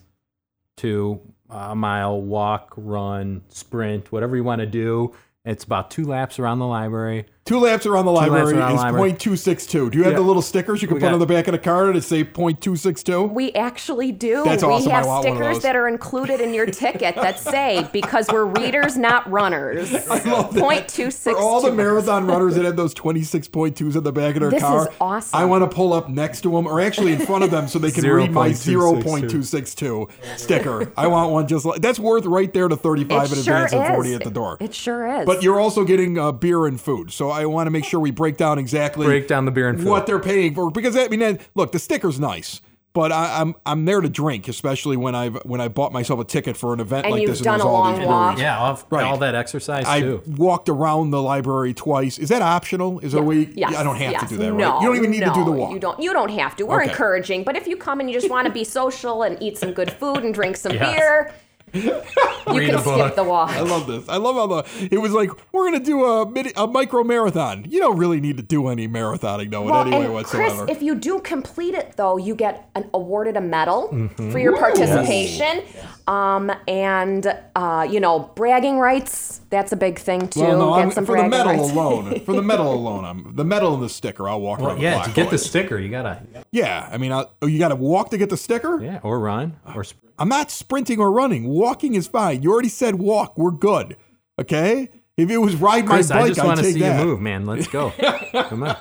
to 0.78 1.19
a 1.50 1.75
mile 1.75 2.22
walk, 2.22 2.74
run, 2.78 3.42
sprint, 3.50 4.10
whatever 4.13 4.38
you 4.38 4.44
want 4.45 4.60
to 4.62 4.68
do. 4.68 5.13
It's 5.44 5.66
about 5.66 5.92
two 5.92 6.06
laps 6.06 6.40
around 6.40 6.60
the 6.60 6.68
library. 6.68 7.25
Two 7.46 7.58
laps 7.60 7.88
around 7.88 8.06
the 8.06 8.12
library 8.12 8.54
around 8.54 8.74
is 8.74 8.78
library. 8.78 9.14
.262. 9.14 9.90
Do 9.90 9.98
you 9.98 10.04
have 10.04 10.14
Yeah. 10.14 10.20
the 10.20 10.24
little 10.24 10.42
stickers 10.44 10.84
you 10.84 10.88
can 10.88 10.96
We 10.96 11.00
put 11.00 11.08
got- 11.08 11.14
on 11.14 11.20
the 11.20 11.26
back 11.26 11.48
of 11.48 11.54
the 11.54 11.58
card 11.58 11.96
to 11.96 12.02
say 12.02 12.24
.262? 12.24 13.26
we 13.34 13.52
actually 13.54 14.12
do. 14.12 14.44
That's 14.46 14.62
we 14.64 14.70
awesome. 14.70 14.92
I 14.92 14.96
have 14.98 15.06
want 15.08 15.24
one 15.26 15.32
of 15.34 15.38
stickers 15.40 15.56
those. 15.58 15.64
that 15.64 15.76
are 15.76 15.88
included 15.88 16.42
in 16.42 16.54
your 16.54 16.68
ticket 16.68 17.16
that 17.16 17.40
say 17.40 17.88
because 17.92 18.28
we're 18.32 18.46
readers, 18.46 18.98
not 18.98 19.28
runners. 19.32 19.92
I 20.12 20.22
love 20.30 20.54
that. 20.54 20.62
Point 20.62 20.88
two 20.90 21.10
six. 21.10 21.36
For 21.36 21.42
all 21.44 21.60
the 21.62 21.72
marathon 21.72 22.28
runners 22.28 22.54
that 22.54 22.66
have 22.66 22.76
those 22.76 22.94
26.2s 22.94 23.96
at 23.96 24.04
the 24.04 24.12
back 24.12 24.36
of 24.36 24.42
their 24.42 24.52
This 24.52 24.62
car, 24.62 24.84
is 24.84 24.96
awesome. 25.02 25.40
I 25.40 25.46
want 25.46 25.64
to 25.68 25.76
pull 25.76 25.92
up 25.94 26.08
next 26.08 26.42
to 26.42 26.52
them 26.52 26.68
or 26.68 26.80
actually 26.80 27.14
in 27.14 27.20
front 27.26 27.44
of 27.44 27.50
them 27.50 27.68
so 27.68 27.80
they 27.80 27.90
can 27.90 28.06
read 28.06 28.32
my 28.32 28.50
0.262. 28.50 29.02
0.262 29.30 30.08
sticker. 30.38 30.92
I 30.96 31.08
want 31.08 31.32
one 31.32 31.48
just 31.48 31.66
like 31.66 31.82
that's 31.82 32.00
worth 32.00 32.26
right 32.28 32.54
there 32.54 32.68
to 32.68 32.76
35 32.76 33.32
It 33.32 33.38
in 33.40 33.44
sure 33.44 33.56
advance 33.56 33.74
and 33.74 33.96
40 33.96 34.14
at 34.14 34.24
the 34.24 34.30
door. 34.30 34.58
It 34.60 34.76
sure 34.76 35.08
is. 35.22 35.26
But 35.26 35.42
you're 35.42 35.60
also 35.60 35.84
getting 35.84 36.20
uh, 36.20 36.32
beer 36.32 36.68
and 36.68 36.80
food. 36.80 37.12
So 37.12 37.29
I 37.30 37.46
want 37.46 37.68
to 37.68 37.72
make 37.72 37.86
sure 37.86 38.00
we 38.00 38.12
break 38.12 38.38
down 38.38 38.60
exactly 38.60 39.06
Break 39.06 39.28
down 39.28 39.46
the 39.46 39.52
beer 39.52 39.70
and 39.70 39.84
what 39.86 40.06
they're 40.06 40.20
paying 40.20 40.54
for 40.56 40.70
because 40.72 40.96
I 40.98 41.08
mean, 41.08 41.40
look, 41.56 41.72
the 41.72 41.80
sticker's 41.80 42.20
nice. 42.20 42.62
But 42.92 43.12
I, 43.12 43.40
I'm 43.42 43.54
I'm 43.68 43.86
there 43.86 44.02
to 44.02 44.10
drink, 44.10 44.48
especially 44.48 44.98
when 44.98 45.14
I've 45.14 45.36
when 45.46 45.62
I 45.62 45.68
bought 45.68 45.94
myself 45.94 46.20
a 46.20 46.24
ticket 46.24 46.58
for 46.58 46.74
an 46.74 46.80
event 46.80 47.06
And 47.06 47.12
like 47.14 47.22
you've 47.22 47.30
this. 47.30 47.42
done 47.42 47.54
and 47.54 47.62
there's 47.62 47.66
a 47.66 47.68
all 47.70 47.80
long 47.81 48.00
these 48.00 48.08
walk. 48.08 48.26
breweries. 48.36 48.42
Yeah, 48.42 48.58
all, 48.58 48.81
Right. 48.90 49.04
all 49.06 49.18
that 49.20 49.36
exercise 49.36 49.86
I 49.86 50.02
too. 50.02 50.24
walked 50.26 50.70
around 50.70 51.12
the 51.12 51.22
library 51.22 51.76
twice. 51.76 52.18
Is 52.18 52.30
that 52.30 52.42
optional? 52.42 52.98
Is 53.00 53.12
there 53.12 53.22
a 53.22 53.24
way? 53.24 53.48
Yes, 53.54 53.76
I 53.76 53.84
don't 53.84 53.96
have 53.98 54.12
yes. 54.14 54.24
to 54.24 54.28
do 54.30 54.38
that, 54.38 54.54
no. 54.56 54.80
You 54.81 54.88
don't 54.88 54.98
even 54.98 55.12
need 55.12 55.24
to 55.24 55.31
do 55.36 55.46
the 55.46 55.52
walk. 55.52 55.72
You 55.72 55.80
don't. 55.80 56.00
You 56.02 56.14
don't 56.14 56.31
have 56.31 56.56
to. 56.56 56.64
We're 56.66 56.81
Okay. 56.81 56.90
encouraging, 56.90 57.44
but 57.44 57.56
if 57.56 57.68
you 57.68 57.78
come 57.78 58.00
and 58.00 58.10
you 58.10 58.20
just 58.20 58.30
want 58.31 58.48
to 58.48 58.52
be 58.52 58.64
social 58.80 59.22
and 59.22 59.38
eat 59.40 59.60
some 59.60 59.72
good 59.72 59.92
food 59.94 60.24
and 60.26 60.34
drink 60.34 60.58
some 60.58 60.74
Yes. 60.74 60.96
beer, 60.98 61.31
you 61.74 61.92
Read 62.48 62.68
can 62.69 62.75
a 62.75 62.81
skip 62.81 62.83
book. 62.83 63.16
the 63.16 63.24
walk. 63.24 63.50
I 63.51 63.62
love 63.62 63.86
this. 63.88 64.07
I 64.10 64.18
love 64.18 64.36
how 64.36 64.48
the 64.48 64.88
it 64.92 64.98
was 65.00 65.12
like 65.12 65.30
we're 65.54 65.66
gonna 65.71 65.83
do 65.83 66.04
a 66.06 66.30
mini, 66.30 66.51
a 66.56 66.66
micro 66.68 67.04
marathon. 67.04 67.66
You 67.69 67.80
don't 67.80 67.98
really 67.98 68.19
need 68.19 68.38
to 68.38 68.44
do 68.44 68.68
any 68.69 68.88
marathoning 68.88 69.51
though 69.51 69.63
Well, 69.63 69.81
in 69.81 69.88
any 69.89 69.98
way 70.00 70.06
and 70.06 70.13
whatsoever. 70.13 70.66
Chris, 70.66 70.77
if 70.77 70.81
you 70.83 70.95
do 70.95 71.19
complete 71.19 71.75
it 71.75 71.94
though, 71.95 72.18
you 72.18 72.33
get 72.36 72.69
an, 72.75 72.89
awarded 72.94 73.38
a 73.38 73.42
medal 73.42 73.89
Mm-hmm. 73.89 74.31
for 74.31 74.39
your 74.39 74.57
participation, 74.57 75.63
um, 76.07 76.51
and 76.68 77.36
uh, 77.56 77.88
you 77.89 78.00
know 78.00 78.31
bragging 78.36 78.80
rights. 78.80 79.42
That's 79.50 79.71
a 79.71 79.75
big 79.77 80.00
thing 80.00 80.27
too. 80.27 80.42
well, 80.42 80.57
no, 80.60 80.75
get 80.75 80.81
I'm, 80.86 80.92
some 80.92 81.06
for 81.06 81.18
the 81.18 81.27
medal 81.27 81.54
rights. 81.54 81.71
alone. 81.71 82.19
For 82.25 82.33
the 82.36 82.42
medal 82.44 82.74
alone, 82.74 83.06
I'm 83.06 83.36
the 83.36 83.44
medal 83.45 83.74
and 83.74 83.81
the 83.83 83.89
sticker. 83.89 84.27
I'll 84.30 84.42
walk 84.42 84.60
around 84.60 84.77
the 84.77 84.83
yeah, 84.83 84.95
block 84.95 85.07
to 85.07 85.13
get 85.13 85.25
for 85.25 85.31
the 85.31 85.38
sticker, 85.38 85.80
you 85.80 85.89
gotta 85.89 86.21
Yeah, 86.51 86.88
I 86.92 86.98
mean, 86.98 87.12
I, 87.12 87.25
oh, 87.42 87.48
you 87.48 87.57
got 87.60 87.69
to 87.69 87.75
walk 87.75 88.12
to 88.12 88.18
get 88.18 88.30
the 88.30 88.38
sticker. 88.38 88.80
yeah, 88.81 89.00
or 89.04 89.19
run 89.19 89.56
or 89.75 89.83
sp- 89.83 89.98
I'm 90.19 90.30
not 90.30 90.51
sprinting 90.51 91.00
or 91.00 91.12
running. 91.12 91.48
Walking 91.60 91.96
is 91.96 92.08
fine. 92.08 92.42
You 92.42 92.54
already 92.54 92.70
said 92.70 92.96
walk. 92.96 93.38
We're 93.38 93.52
good. 93.52 93.98
Okay. 94.40 94.88
If 95.18 95.30
it 95.30 95.40
was 95.40 95.58
ride 95.58 95.84
my 95.86 95.96
Chris, 95.96 96.08
bike, 96.08 96.24
I 96.24 96.28
just 96.30 96.40
I'd 96.40 96.46
want 96.46 96.60
to 96.60 96.64
see 96.64 96.80
that. 96.80 97.02
you 97.02 97.06
move, 97.06 97.20
man. 97.20 97.46
Let's 97.46 97.68
go. 97.68 97.90
Come 98.32 98.64
on. 98.64 98.78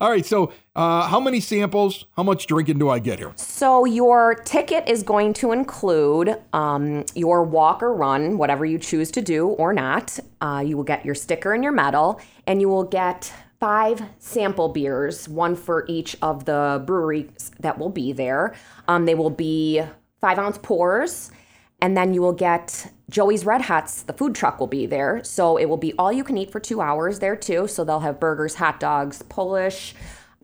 All 0.00 0.10
right. 0.10 0.26
So, 0.26 0.52
uh, 0.74 1.06
how 1.06 1.20
many 1.20 1.38
samples? 1.38 2.06
How 2.16 2.24
much 2.24 2.48
drinking 2.48 2.80
do 2.80 2.88
I 2.90 2.98
get 2.98 3.20
here? 3.20 3.32
So 3.36 3.84
your 3.84 4.34
ticket 4.34 4.88
is 4.88 5.04
going 5.04 5.32
to 5.34 5.52
include 5.52 6.36
um, 6.52 7.04
your 7.14 7.44
walk 7.44 7.84
or 7.84 7.94
run, 7.94 8.36
whatever 8.36 8.66
you 8.66 8.80
choose 8.80 9.12
to 9.12 9.22
do 9.22 9.50
or 9.50 9.72
not. 9.72 10.18
Uh, 10.40 10.64
you 10.66 10.76
will 10.76 10.82
get 10.82 11.04
your 11.04 11.14
sticker 11.14 11.54
and 11.54 11.62
your 11.62 11.72
medal, 11.72 12.20
and 12.48 12.60
you 12.60 12.68
will 12.68 12.82
get 12.82 13.32
five 13.60 14.02
sample 14.18 14.70
beers, 14.70 15.28
one 15.28 15.54
for 15.54 15.84
each 15.86 16.16
of 16.20 16.46
the 16.46 16.82
breweries 16.84 17.52
that 17.60 17.78
will 17.78 17.90
be 17.90 18.12
there. 18.12 18.56
Um, 18.88 19.04
they 19.04 19.14
will 19.14 19.30
be 19.30 19.82
five 20.20 20.40
ounce 20.40 20.58
pours. 20.60 21.30
And 21.80 21.96
then 21.96 22.12
you 22.12 22.20
will 22.20 22.32
get 22.32 22.92
Joey's 23.08 23.44
Red 23.44 23.62
Hots, 23.62 24.02
the 24.02 24.12
food 24.12 24.34
truck 24.34 24.58
will 24.60 24.66
be 24.66 24.84
there. 24.86 25.22
So 25.24 25.56
it 25.56 25.66
will 25.66 25.76
be 25.76 25.94
all 25.98 26.12
you 26.12 26.24
can 26.24 26.36
eat 26.36 26.50
for 26.50 26.60
two 26.60 26.80
hours 26.80 27.20
there 27.20 27.36
too. 27.36 27.68
So 27.68 27.84
they'll 27.84 28.00
have 28.00 28.18
burgers, 28.20 28.56
hot 28.56 28.80
dogs, 28.80 29.22
Polish. 29.22 29.94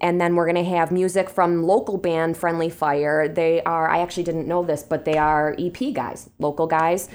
And 0.01 0.21
then 0.21 0.35
we're 0.35 0.51
going 0.51 0.63
to 0.63 0.71
have 0.71 0.91
music 0.91 1.31
from 1.31 1.63
local 1.63 1.99
band 1.99 2.37
Friendly 2.37 2.69
Fire. 2.69 3.29
They 3.29 3.63
are, 3.63 3.89
I 3.89 3.99
actually 4.01 4.25
didn't 4.25 4.47
know 4.47 4.65
this, 4.65 4.83
but 4.83 5.05
they 5.05 5.17
are 5.17 5.55
EP 5.59 5.93
guys, 5.93 6.29
local 6.39 6.67
guys. 6.67 7.09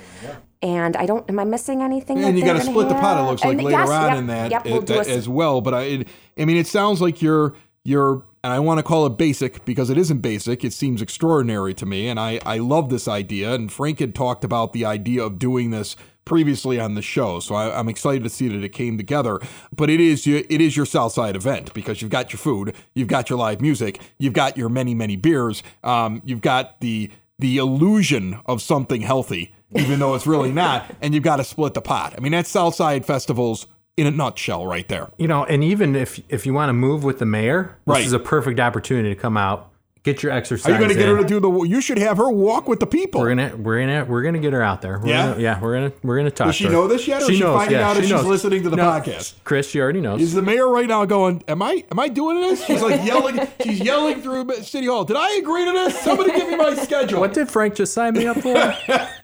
And 0.61 0.95
I 0.97 1.05
don't, 1.05 1.27
am 1.29 1.39
I 1.39 1.45
missing 1.45 1.81
anything? 1.81 2.23
And 2.23 2.37
you 2.37 2.43
got 2.43 2.53
to 2.53 2.61
split 2.61 2.89
the 2.89 2.95
pot. 2.95 3.19
It 3.19 3.29
looks 3.29 3.43
like 3.43 3.53
And 3.53 3.63
later 3.63 3.79
yes, 3.79 3.89
on 3.89 4.09
yep, 4.09 4.17
in 4.17 4.27
that, 4.27 4.51
Yep, 4.51 4.65
we'll 4.65 4.77
it- 4.79 4.87
that 4.87 5.07
as 5.07 5.29
well. 5.29 5.61
But 5.61 5.73
I, 5.73 5.81
it, 5.83 6.07
I 6.37 6.45
mean, 6.45 6.57
it 6.57 6.67
sounds 6.67 7.01
like 7.01 7.21
you're 7.21 7.55
you're, 7.85 8.23
and 8.43 8.53
I 8.53 8.59
want 8.59 8.77
to 8.79 8.83
call 8.83 9.05
it 9.05 9.17
basic 9.17 9.65
because 9.65 9.89
it 9.89 9.97
isn't 9.97 10.19
basic. 10.19 10.63
It 10.63 10.73
seems 10.73 11.01
extraordinary 11.01 11.73
to 11.75 11.85
me, 11.85 12.07
and 12.07 12.19
I 12.19 12.39
I 12.45 12.57
love 12.57 12.89
this 12.89 13.07
idea. 13.07 13.53
And 13.53 13.71
Frank 13.71 13.99
had 13.99 14.15
talked 14.15 14.43
about 14.43 14.73
the 14.73 14.85
idea 14.85 15.23
of 15.23 15.39
doing 15.39 15.71
this 15.71 15.95
previously 16.25 16.79
on 16.79 16.93
the 16.93 17.01
show, 17.01 17.39
so 17.39 17.55
I, 17.55 17.79
I'm 17.79 17.89
excited 17.89 18.23
to 18.23 18.29
see 18.29 18.47
that 18.49 18.63
it 18.63 18.69
came 18.69 18.97
together. 18.97 19.39
But 19.75 19.89
it 19.89 19.99
is 19.99 20.25
it 20.27 20.61
is 20.61 20.77
your 20.77 20.85
Southside 20.85 21.35
event 21.35 21.73
because 21.73 22.01
you've 22.01 22.11
got 22.11 22.31
your 22.31 22.37
food, 22.39 22.75
you've 22.93 23.07
got 23.07 23.29
your 23.29 23.39
live 23.39 23.61
music, 23.61 23.99
you've 24.17 24.33
got 24.33 24.57
your 24.57 24.69
many 24.69 24.93
many 24.93 25.15
beers, 25.15 25.63
um, 25.83 26.21
you've 26.25 26.41
got 26.41 26.79
the 26.81 27.09
the 27.39 27.57
illusion 27.57 28.39
of 28.45 28.61
something 28.61 29.01
healthy, 29.01 29.55
even 29.75 29.99
though 29.99 30.13
it's 30.13 30.27
really 30.27 30.51
not, 30.51 30.85
and 31.01 31.13
you've 31.13 31.23
got 31.23 31.37
to 31.37 31.43
split 31.43 31.73
the 31.73 31.81
pot. 31.81 32.13
I 32.17 32.21
mean, 32.21 32.33
that's 32.33 32.49
Southside 32.49 33.05
festivals 33.05 33.67
in 33.99 34.07
a 34.07 34.11
nutshell, 34.11 34.65
right 34.65 34.87
there. 34.87 35.09
You 35.17 35.27
know, 35.27 35.45
and 35.45 35.63
even 35.63 35.95
if 35.95 36.19
if 36.29 36.45
you 36.45 36.53
want 36.53 36.69
to 36.69 36.73
move 36.73 37.03
with 37.03 37.19
the 37.19 37.25
mayor, 37.25 37.77
this 37.85 37.93
Right. 37.95 38.05
is 38.05 38.13
a 38.13 38.19
perfect 38.19 38.59
opportunity 38.59 39.09
to 39.13 39.19
come 39.19 39.37
out, 39.37 39.69
get 40.03 40.23
your 40.23 40.31
exercise. 40.31 40.67
Are 40.67 40.71
you 40.73 40.77
going 40.77 40.89
to 40.89 40.95
get 40.95 41.09
in. 41.09 41.15
her 41.15 41.21
to 41.21 41.27
do 41.27 41.39
the? 41.39 41.49
You 41.63 41.81
should 41.81 41.97
have 41.97 42.17
her 42.17 42.29
walk 42.29 42.67
with 42.67 42.79
the 42.79 42.87
people. 42.87 43.21
We're 43.21 43.29
gonna 43.35 43.55
we're 43.57 43.79
gonna 43.81 44.05
we're 44.05 44.23
gonna 44.23 44.39
get 44.39 44.53
her 44.53 44.61
out 44.63 44.81
there. 44.81 44.99
We're 44.99 45.07
Yeah? 45.09 45.29
gonna, 45.31 45.41
yeah. 45.41 45.59
We're 45.61 45.73
gonna 45.75 45.91
we're 46.03 46.17
gonna 46.17 46.31
talk. 46.31 46.47
Does 46.47 46.55
she 46.55 46.63
to 46.65 46.69
her. 46.69 46.75
know 46.75 46.87
this 46.87 47.07
yet, 47.07 47.21
or 47.21 47.31
is 47.31 47.37
she 47.37 47.43
finding 47.43 47.77
out 47.79 47.97
if 47.97 48.05
she 48.05 48.11
she's 48.11 48.23
listening 48.23 48.63
to 48.63 48.69
the 48.69 48.75
No, 48.77 48.83
podcast? 48.83 49.35
Chris, 49.43 49.69
she 49.69 49.79
already 49.81 50.01
knows. 50.01 50.21
Is 50.21 50.33
the 50.33 50.41
mayor 50.41 50.67
right 50.69 50.87
now 50.87 51.05
going? 51.05 51.43
Am 51.47 51.61
I? 51.61 51.83
Am 51.91 51.99
I 51.99 52.07
doing 52.07 52.39
this? 52.41 52.63
She's 52.65 52.81
like 52.81 53.05
yelling. 53.05 53.39
she's 53.63 53.79
yelling 53.81 54.21
through 54.21 54.49
City 54.63 54.87
Hall. 54.87 55.03
Did 55.05 55.17
I 55.17 55.35
agree 55.37 55.65
to 55.65 55.71
this? 55.71 55.99
Somebody 55.99 56.31
give 56.31 56.49
me 56.49 56.55
my 56.55 56.75
schedule. 56.75 57.19
what 57.19 57.33
did 57.33 57.49
Frank 57.49 57.75
just 57.75 57.93
sign 57.93 58.13
me 58.13 58.25
up 58.27 58.37
for? 58.37 58.75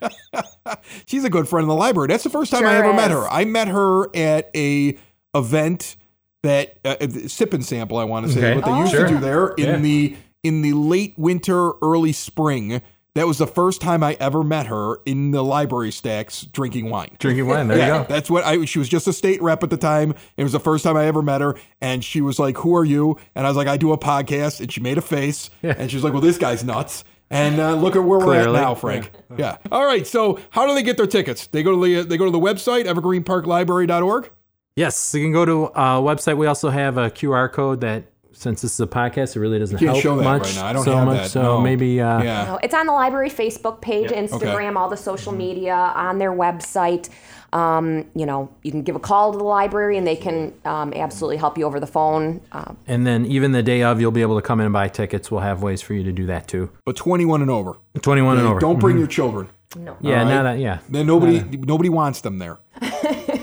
She's 1.06 1.24
a 1.24 1.30
good 1.30 1.48
friend 1.48 1.64
in 1.64 1.68
the 1.68 1.74
library. 1.74 2.08
That's 2.08 2.24
the 2.24 2.30
first 2.30 2.50
time 2.50 2.64
I 2.66 2.72
Sure 2.72 2.84
ever 2.84 2.92
met 2.92 3.10
her. 3.10 3.26
I 3.28 3.44
met 3.44 3.68
her 3.68 4.14
at 4.16 4.50
a 4.54 4.96
event 5.34 5.96
that 6.42 6.78
uh, 6.84 6.96
uh, 7.00 7.08
sip 7.28 7.54
and 7.54 7.64
sample. 7.64 7.96
I 7.98 8.04
want 8.04 8.26
to 8.26 8.32
say 8.32 8.38
Okay. 8.40 8.54
what 8.56 8.64
they 8.64 8.70
Oh. 8.70 8.80
used 8.80 8.92
Sure. 8.92 9.06
to 9.06 9.14
do 9.14 9.18
there 9.20 9.48
in 9.48 9.66
Yeah. 9.66 9.76
the 9.78 10.16
in 10.42 10.62
the 10.62 10.72
late 10.72 11.14
winter, 11.16 11.72
early 11.82 12.12
spring. 12.12 12.82
That 13.14 13.26
was 13.26 13.38
the 13.38 13.46
first 13.46 13.80
time 13.80 14.02
I 14.02 14.14
ever 14.20 14.44
met 14.44 14.66
her 14.66 14.98
in 15.06 15.30
the 15.30 15.42
library 15.42 15.90
stacks 15.90 16.42
drinking 16.42 16.90
wine. 16.90 17.16
Drinking 17.18 17.46
wine. 17.46 17.68
There 17.68 17.78
yeah, 17.78 17.86
you 17.86 18.02
go. 18.02 18.06
that's 18.06 18.28
what 18.28 18.44
I. 18.44 18.62
She 18.66 18.78
was 18.78 18.90
just 18.90 19.06
a 19.08 19.12
state 19.12 19.40
rep 19.40 19.62
at 19.62 19.70
the 19.70 19.78
time. 19.78 20.14
It 20.36 20.42
was 20.42 20.52
the 20.52 20.60
first 20.60 20.84
time 20.84 20.98
I 20.98 21.06
ever 21.06 21.22
met 21.22 21.40
her, 21.40 21.56
and 21.80 22.04
she 22.04 22.20
was 22.20 22.38
like, 22.38 22.58
"Who 22.58 22.76
are 22.76 22.84
you?" 22.84 23.16
And 23.34 23.46
I 23.46 23.50
was 23.50 23.56
like, 23.56 23.68
"I 23.68 23.78
do 23.78 23.92
a 23.92 23.98
podcast." 23.98 24.60
And 24.60 24.70
she 24.70 24.82
made 24.82 24.98
a 24.98 25.02
face, 25.02 25.48
and 25.62 25.90
she 25.90 25.96
was 25.96 26.04
like, 26.04 26.12
"Well, 26.12 26.20
this 26.20 26.36
guy's 26.36 26.62
nuts." 26.62 27.04
And 27.30 27.58
uh, 27.58 27.74
look 27.74 27.96
at 27.96 28.04
where 28.04 28.18
we're 28.18 28.36
at 28.36 28.52
now, 28.52 28.74
Frank. 28.74 29.10
Yeah. 29.36 29.56
All 29.72 29.84
right. 29.84 30.06
So, 30.06 30.38
how 30.50 30.66
do 30.66 30.74
they 30.74 30.82
get 30.82 30.96
their 30.96 31.06
tickets? 31.06 31.46
They 31.48 31.62
go 31.62 31.72
to 31.72 31.84
the 31.84 32.02
they 32.02 32.16
go 32.16 32.26
to 32.26 32.30
the 32.30 32.38
website 32.38 32.84
evergreenparklibrary.org. 32.84 34.30
Yes, 34.76 35.14
you 35.14 35.24
can 35.24 35.32
go 35.32 35.44
to 35.46 35.64
a 35.66 36.02
website. 36.02 36.36
We 36.36 36.46
also 36.46 36.68
have 36.68 36.98
a 36.98 37.10
QR 37.10 37.50
code 37.50 37.80
that 37.80 38.04
since 38.36 38.62
this 38.62 38.72
is 38.74 38.80
a 38.80 38.86
podcast, 38.86 39.34
it 39.36 39.40
really 39.40 39.58
doesn't 39.58 39.78
Can't 39.78 39.90
help 39.92 40.02
show 40.02 40.16
that 40.16 40.24
much. 40.24 40.42
right 40.42 40.54
now. 40.56 40.66
I 40.66 40.72
don't 40.72 40.84
so 40.84 40.96
have 40.96 41.06
much. 41.06 41.22
that. 41.22 41.30
So 41.30 41.42
No. 41.42 41.60
maybe 41.60 42.00
uh, 42.00 42.22
Yeah. 42.22 42.44
No, 42.44 42.58
it's 42.62 42.74
on 42.74 42.86
the 42.86 42.92
library 42.92 43.30
Facebook 43.30 43.80
page, 43.80 44.10
Instagram, 44.10 44.76
all 44.76 44.88
the 44.88 44.96
social 44.96 45.32
media, 45.32 45.74
on 45.74 46.18
their 46.18 46.32
website. 46.32 47.08
Um, 47.52 48.04
you 48.14 48.26
know, 48.26 48.50
you 48.62 48.70
can 48.72 48.82
give 48.82 48.96
a 48.96 48.98
call 49.00 49.32
to 49.32 49.38
the 49.38 49.44
library 49.44 49.96
and 49.96 50.06
they 50.06 50.16
can 50.16 50.52
um, 50.64 50.92
absolutely 50.94 51.36
help 51.38 51.56
you 51.56 51.64
over 51.64 51.80
the 51.80 51.86
phone. 51.86 52.40
Um, 52.52 52.76
And 52.86 53.06
then 53.06 53.24
even 53.26 53.52
the 53.52 53.62
day 53.62 53.82
of, 53.82 54.00
you'll 54.00 54.10
be 54.10 54.20
able 54.22 54.36
to 54.36 54.42
come 54.42 54.60
in 54.60 54.66
and 54.66 54.72
buy 54.72 54.88
tickets. 54.88 55.30
We'll 55.30 55.40
have 55.40 55.62
ways 55.62 55.80
for 55.80 55.94
you 55.94 56.02
to 56.04 56.12
do 56.12 56.26
that 56.26 56.48
too. 56.48 56.70
But 56.84 56.96
21 56.96 57.40
and 57.42 57.50
over. 57.50 57.76
21 58.02 58.38
and 58.38 58.46
over. 58.46 58.60
Don't 58.60 58.78
bring 58.80 58.98
your 58.98 59.06
children. 59.06 59.48
no. 59.76 59.96
Yeah, 60.00 60.18
All 60.20 60.24
right. 60.24 60.28
now 60.34 60.42
that 60.42 60.58
yeah. 60.58 60.78
Then 60.90 61.06
nobody 61.06 61.40
nobody 61.56 61.88
wants 61.88 62.20
them 62.20 62.38
there. 62.38 62.58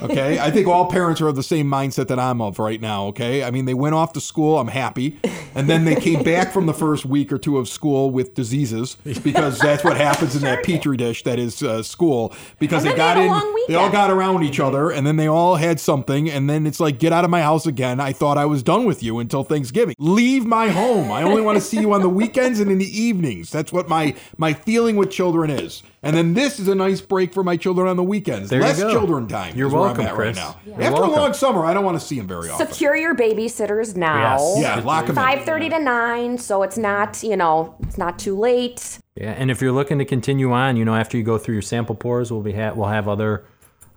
Okay, 0.03 0.37
I 0.37 0.51
think 0.51 0.67
all 0.67 0.87
parents 0.87 1.21
are 1.21 1.29
of 1.29 1.37
the 1.37 1.43
same 1.43 1.67
mindset 1.67 2.07
that 2.09 2.19
I'm 2.19 2.41
of 2.41 2.59
right 2.59 2.81
now. 2.81 3.05
Okay, 3.07 3.43
I 3.43 3.51
mean 3.51 3.63
they 3.65 3.73
went 3.73 3.95
off 3.95 4.11
to 4.13 4.21
school, 4.21 4.59
I'm 4.59 4.67
happy, 4.67 5.17
and 5.55 5.69
then 5.69 5.85
they 5.85 5.95
came 5.95 6.23
back 6.23 6.51
from 6.51 6.65
the 6.65 6.73
first 6.73 7.05
week 7.05 7.31
or 7.31 7.37
two 7.37 7.57
of 7.57 7.69
school 7.69 8.11
with 8.11 8.33
diseases 8.33 8.97
because 9.23 9.59
that's 9.59 9.83
what 9.83 9.95
happens 9.95 10.35
in 10.35 10.41
that 10.41 10.63
petri 10.63 10.97
dish 10.97 11.23
that 11.23 11.39
is 11.39 11.63
uh, 11.63 11.81
school. 11.81 12.33
Because 12.59 12.83
they 12.83 12.93
got 12.93 13.15
they 13.15 13.27
in, 13.27 13.55
they 13.69 13.75
all 13.75 13.89
got 13.89 14.11
around 14.11 14.43
each 14.43 14.59
other, 14.59 14.91
and 14.91 15.07
then 15.07 15.15
they 15.15 15.27
all 15.27 15.55
had 15.55 15.79
something, 15.79 16.29
and 16.29 16.49
then 16.49 16.67
it's 16.67 16.81
like 16.81 16.99
get 16.99 17.13
out 17.13 17.23
of 17.23 17.29
my 17.29 17.41
house 17.41 17.65
again. 17.65 18.01
I 18.01 18.11
thought 18.11 18.37
I 18.37 18.45
was 18.45 18.61
done 18.61 18.83
with 18.83 19.01
you 19.03 19.19
until 19.19 19.43
Thanksgiving. 19.45 19.95
Leave 19.99 20.45
my 20.45 20.67
home. 20.67 21.11
I 21.11 21.23
only 21.23 21.41
want 21.41 21.55
to 21.57 21.61
see 21.61 21.79
you 21.79 21.93
on 21.93 22.01
the 22.01 22.09
weekends 22.09 22.59
and 22.59 22.69
in 22.69 22.77
the 22.77 23.01
evenings. 23.01 23.51
That's 23.51 23.71
what 23.71 23.87
my 23.87 24.15
my 24.37 24.51
feeling 24.51 24.97
with 24.97 25.11
children 25.11 25.49
is. 25.49 25.81
And 26.03 26.15
then 26.15 26.33
this 26.33 26.59
is 26.59 26.67
a 26.67 26.75
nice 26.75 26.99
break 26.99 27.33
for 27.33 27.43
my 27.43 27.55
children 27.55 27.87
on 27.87 27.95
the 27.95 28.03
weekends. 28.03 28.49
There 28.49 28.59
you 28.59 28.65
Less 28.65 28.79
go. 28.81 28.91
children 28.91 29.25
time. 29.27 29.55
You're 29.55 29.67
is 29.67 29.73
where 29.73 29.83
I'm 29.83 29.87
welcome, 29.95 30.05
at 30.07 30.13
Chris. 30.15 30.37
right 30.37 30.43
now. 30.45 30.59
You're 30.65 30.81
After 30.81 30.91
welcome. 31.01 31.09
a 31.11 31.21
long 31.21 31.33
summer, 31.33 31.65
I 31.65 31.73
don't 31.73 31.85
want 31.85 31.97
to 31.99 32.05
see 32.05 32.17
them 32.17 32.27
very 32.27 32.49
often. 32.49 32.67
Secure 32.67 32.95
your 32.97 33.15
babysitters 33.15 33.95
now. 33.95 34.37
Yes. 34.37 34.55
Yeah, 34.59 34.75
lock 34.85 35.07
them 35.07 35.17
in. 35.17 35.23
5:30 35.23 35.69
to 35.69 35.79
9, 35.79 36.37
so 36.37 36.61
it's 36.63 36.77
not, 36.77 37.23
you 37.23 37.37
know, 37.37 37.75
it's 37.83 37.97
not 37.97 38.19
too 38.19 38.37
late. 38.37 38.99
Yeah, 39.15 39.31
and 39.31 39.49
if 39.49 39.61
you're 39.61 39.71
looking 39.71 39.97
to 39.99 40.05
continue 40.05 40.51
on, 40.51 40.75
you 40.75 40.83
know, 40.83 40.95
after 40.95 41.17
you 41.17 41.23
go 41.23 41.37
through 41.37 41.53
your 41.55 41.61
sample 41.61 41.95
pours, 41.95 42.31
we'll 42.31 42.41
be 42.41 42.51
ha- 42.53 42.73
we'll 42.75 42.89
have 42.89 43.07
other. 43.07 43.45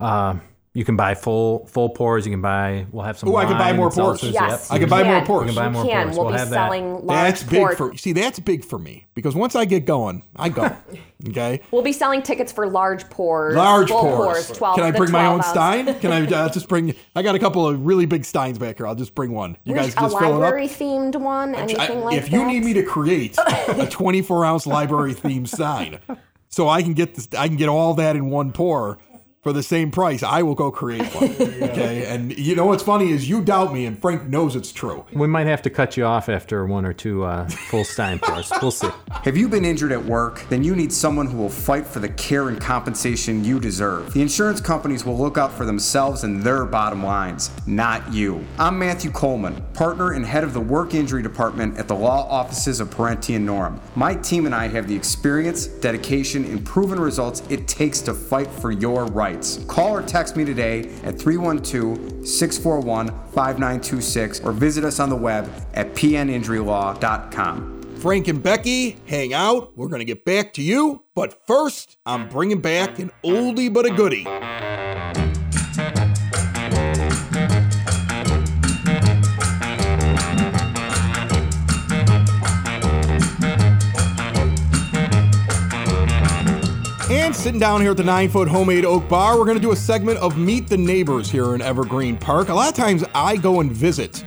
Uh, 0.01 0.37
you 0.77 0.85
can 0.85 0.95
buy 0.95 1.15
full 1.15 1.65
full 1.67 1.89
pours. 1.89 2.27
You 2.27 2.33
can 2.33 2.43
buy. 2.43 2.85
We'll 2.93 3.05
have 3.05 3.19
some. 3.19 3.31
Ooh, 3.31 3.37
I 3.37 3.47
can 3.47 3.57
buy 3.57 3.73
more 3.73 3.87
and 3.87 3.95
pours. 3.95 4.21
seltzers, 4.21 4.33
Yes. 4.35 4.69
yep. 4.71 4.77
I 4.77 4.79
can 4.79 4.89
buy 4.91 5.03
more 5.05 5.17
can. 5.21 5.27
pours. 5.27 5.47
You 5.49 5.55
can 5.55 5.65
buy 5.65 5.69
more 5.71 5.85
can. 5.87 6.05
pours. 6.05 6.17
We'll, 6.17 6.25
We'll 6.27 6.35
be 6.35 6.39
have 6.39 6.51
that. 6.51 6.55
selling 6.67 6.93
large 6.93 7.07
That's 7.09 7.43
big 7.45 7.59
port- 7.61 7.79
for 7.79 7.97
see. 7.97 8.13
That's 8.13 8.39
big 8.41 8.63
for 8.65 8.79
me 8.79 9.07
because 9.15 9.35
once 9.35 9.57
I 9.57 9.65
get 9.65 9.87
going, 9.87 10.23
I 10.37 10.51
go. 10.51 10.77
Okay. 11.31 11.61
We'll 11.71 11.81
be 11.83 11.95
selling 11.95 12.23
tickets 12.23 12.53
for 12.53 12.69
large 12.69 13.09
pours. 13.09 13.55
Large 13.57 13.89
full 13.89 14.03
pours. 14.03 14.51
12, 14.51 14.77
Can 14.77 14.85
I 14.85 14.91
bring 14.91 15.11
my 15.11 15.25
own 15.25 15.39
12 15.41 15.45
stein? 15.47 16.01
Can 16.01 16.13
I 16.13 16.27
uh, 16.45 16.49
just 16.51 16.69
bring? 16.69 16.95
I 17.17 17.23
got 17.23 17.35
a 17.35 17.39
couple 17.39 17.67
of 17.67 17.87
really 17.87 18.05
big 18.05 18.27
steins 18.27 18.59
back 18.59 18.77
here. 18.77 18.87
I'll 18.87 18.95
just 18.95 19.15
bring 19.15 19.33
one. 19.33 19.57
You 19.65 19.75
guys 19.75 19.95
a 19.95 20.01
just 20.01 20.19
fill 20.19 20.29
it 20.29 20.35
up. 20.35 20.41
library 20.43 20.69
themed 20.69 21.17
one, 21.17 21.55
anything 21.55 21.81
I- 21.99 22.01
like 22.05 22.17
if 22.19 22.25
that. 22.25 22.27
If 22.27 22.33
you 22.35 22.47
need 22.47 22.65
me 22.65 22.75
to 22.75 22.83
create 22.83 23.35
a 23.69 23.87
24 23.91 24.45
ounce 24.45 24.67
library 24.67 25.15
themed 25.15 25.49
sign, 25.49 26.01
so 26.51 26.69
I 26.69 26.83
can 26.83 26.93
get 26.93 27.15
this, 27.15 27.29
I 27.37 27.49
can 27.49 27.57
get 27.57 27.71
all 27.71 27.95
that 27.95 28.15
in 28.15 28.29
one 28.29 28.53
pour 28.53 28.99
for 29.47 29.53
the 29.53 29.63
same 29.63 29.93
price. 29.93 30.25
I 30.25 30.43
will 30.43 30.57
go 30.57 30.73
create 30.73 31.07
one. 31.15 31.37
Okay, 31.77 32.07
and 32.07 32.37
you 32.39 32.55
know 32.55 32.67
what's 32.67 32.83
funny 32.83 33.11
is 33.11 33.29
you 33.29 33.43
doubt 33.43 33.73
me, 33.73 33.87
and 33.87 34.01
Frank 34.01 34.29
knows 34.29 34.57
it's 34.57 34.73
true. 34.73 35.05
We 35.13 35.27
might 35.27 35.47
have 35.47 35.63
to 35.63 35.71
cut 35.71 35.97
you 35.97 36.05
off 36.05 36.29
after 36.29 36.65
one 36.65 36.87
or 36.87 36.93
two 36.93 37.25
uh, 37.25 37.47
full 37.49 37.85
Stein 37.85 38.19
pours. 38.19 38.51
We'll 38.63 38.71
see. 38.71 38.89
Have 39.11 39.37
you 39.37 39.49
been 39.49 39.65
injured 39.65 39.93
at 39.93 40.03
work? 40.03 40.47
Then 40.49 40.65
you 40.65 40.75
need 40.75 40.93
someone 40.93 41.27
who 41.27 41.37
will 41.37 41.51
fight 41.51 41.87
for 41.87 41.99
the 41.99 42.09
care 42.09 42.49
and 42.49 42.61
compensation 42.61 43.45
you 43.45 43.61
deserve. 43.61 44.15
The 44.15 44.23
insurance 44.23 44.61
companies 44.61 45.05
will 45.05 45.19
look 45.19 45.37
out 45.37 45.53
for 45.53 45.67
themselves 45.67 46.25
and 46.25 46.43
their 46.43 46.65
bottom 46.65 47.05
lines, 47.05 47.51
not 47.67 48.13
you. 48.13 48.45
I'm 48.59 48.79
Matthew 48.79 49.11
Coleman, 49.11 49.63
partner 49.75 50.13
and 50.13 50.25
head 50.25 50.45
of 50.45 50.55
the 50.55 50.61
work 50.61 50.95
injury 50.95 51.23
department 51.23 51.79
at 51.79 51.89
the 51.89 51.95
law 51.95 52.27
offices 52.29 52.81
of 52.81 52.91
Parente 52.91 53.35
and 53.35 53.47
Norem. 53.47 53.79
My 53.97 54.15
team 54.15 54.47
and 54.47 54.55
I 54.55 54.69
have 54.69 54.89
the 54.89 54.97
experience, 54.97 55.67
dedication, 55.67 56.45
and 56.47 56.65
proven 56.65 56.99
results 56.99 57.43
it 57.51 57.69
takes 57.69 58.01
to 58.03 58.15
fight 58.15 58.51
for 58.51 58.71
your 58.71 59.05
rights. 59.07 59.36
Call 59.67 59.97
or 59.97 60.03
text 60.03 60.37
me 60.37 60.45
today 60.45 60.91
at 61.03 61.19
312 61.19 62.27
641 62.27 63.09
5926 63.09 64.41
or 64.41 64.53
visit 64.53 64.85
us 64.85 65.01
on 65.01 65.09
the 65.09 65.17
web 65.17 65.51
at 65.75 65.95
pninjurylaw.com. 65.95 67.77
Frank 67.99 68.29
and 68.29 68.43
Becky, 68.43 68.99
hang 69.07 69.33
out. 69.33 69.77
We're 69.77 69.89
gonna 69.89 70.05
get 70.05 70.25
back 70.25 70.53
to 70.55 70.63
you, 70.63 71.05
but 71.15 71.47
first, 71.47 71.97
I'm 72.05 72.29
bringing 72.29 72.61
back 72.61 72.99
an 72.99 73.11
oldie 73.25 73.73
but 73.73 73.87
a 73.87 73.91
goodie. 73.91 74.27
Sitting 87.47 87.61
down 87.61 87.81
here 87.81 87.93
at 87.93 87.97
the 87.97 88.03
nine 88.03 88.29
foot 88.29 88.49
homemade 88.49 88.85
oak 88.85 89.09
bar, 89.09 89.39
we're 89.39 89.45
going 89.45 89.57
to 89.57 89.63
do 89.63 89.71
a 89.71 89.77
segment 89.77 90.19
of 90.19 90.37
Meet 90.37 90.67
the 90.67 90.77
Neighbors 90.77 91.31
here 91.31 91.55
in 91.55 91.63
Evergreen 91.63 92.17
Park. 92.17 92.49
A 92.49 92.55
lot 92.55 92.69
of 92.69 92.75
times 92.75 93.05
I 93.15 93.37
go 93.37 93.61
and 93.61 93.71
visit 93.71 94.25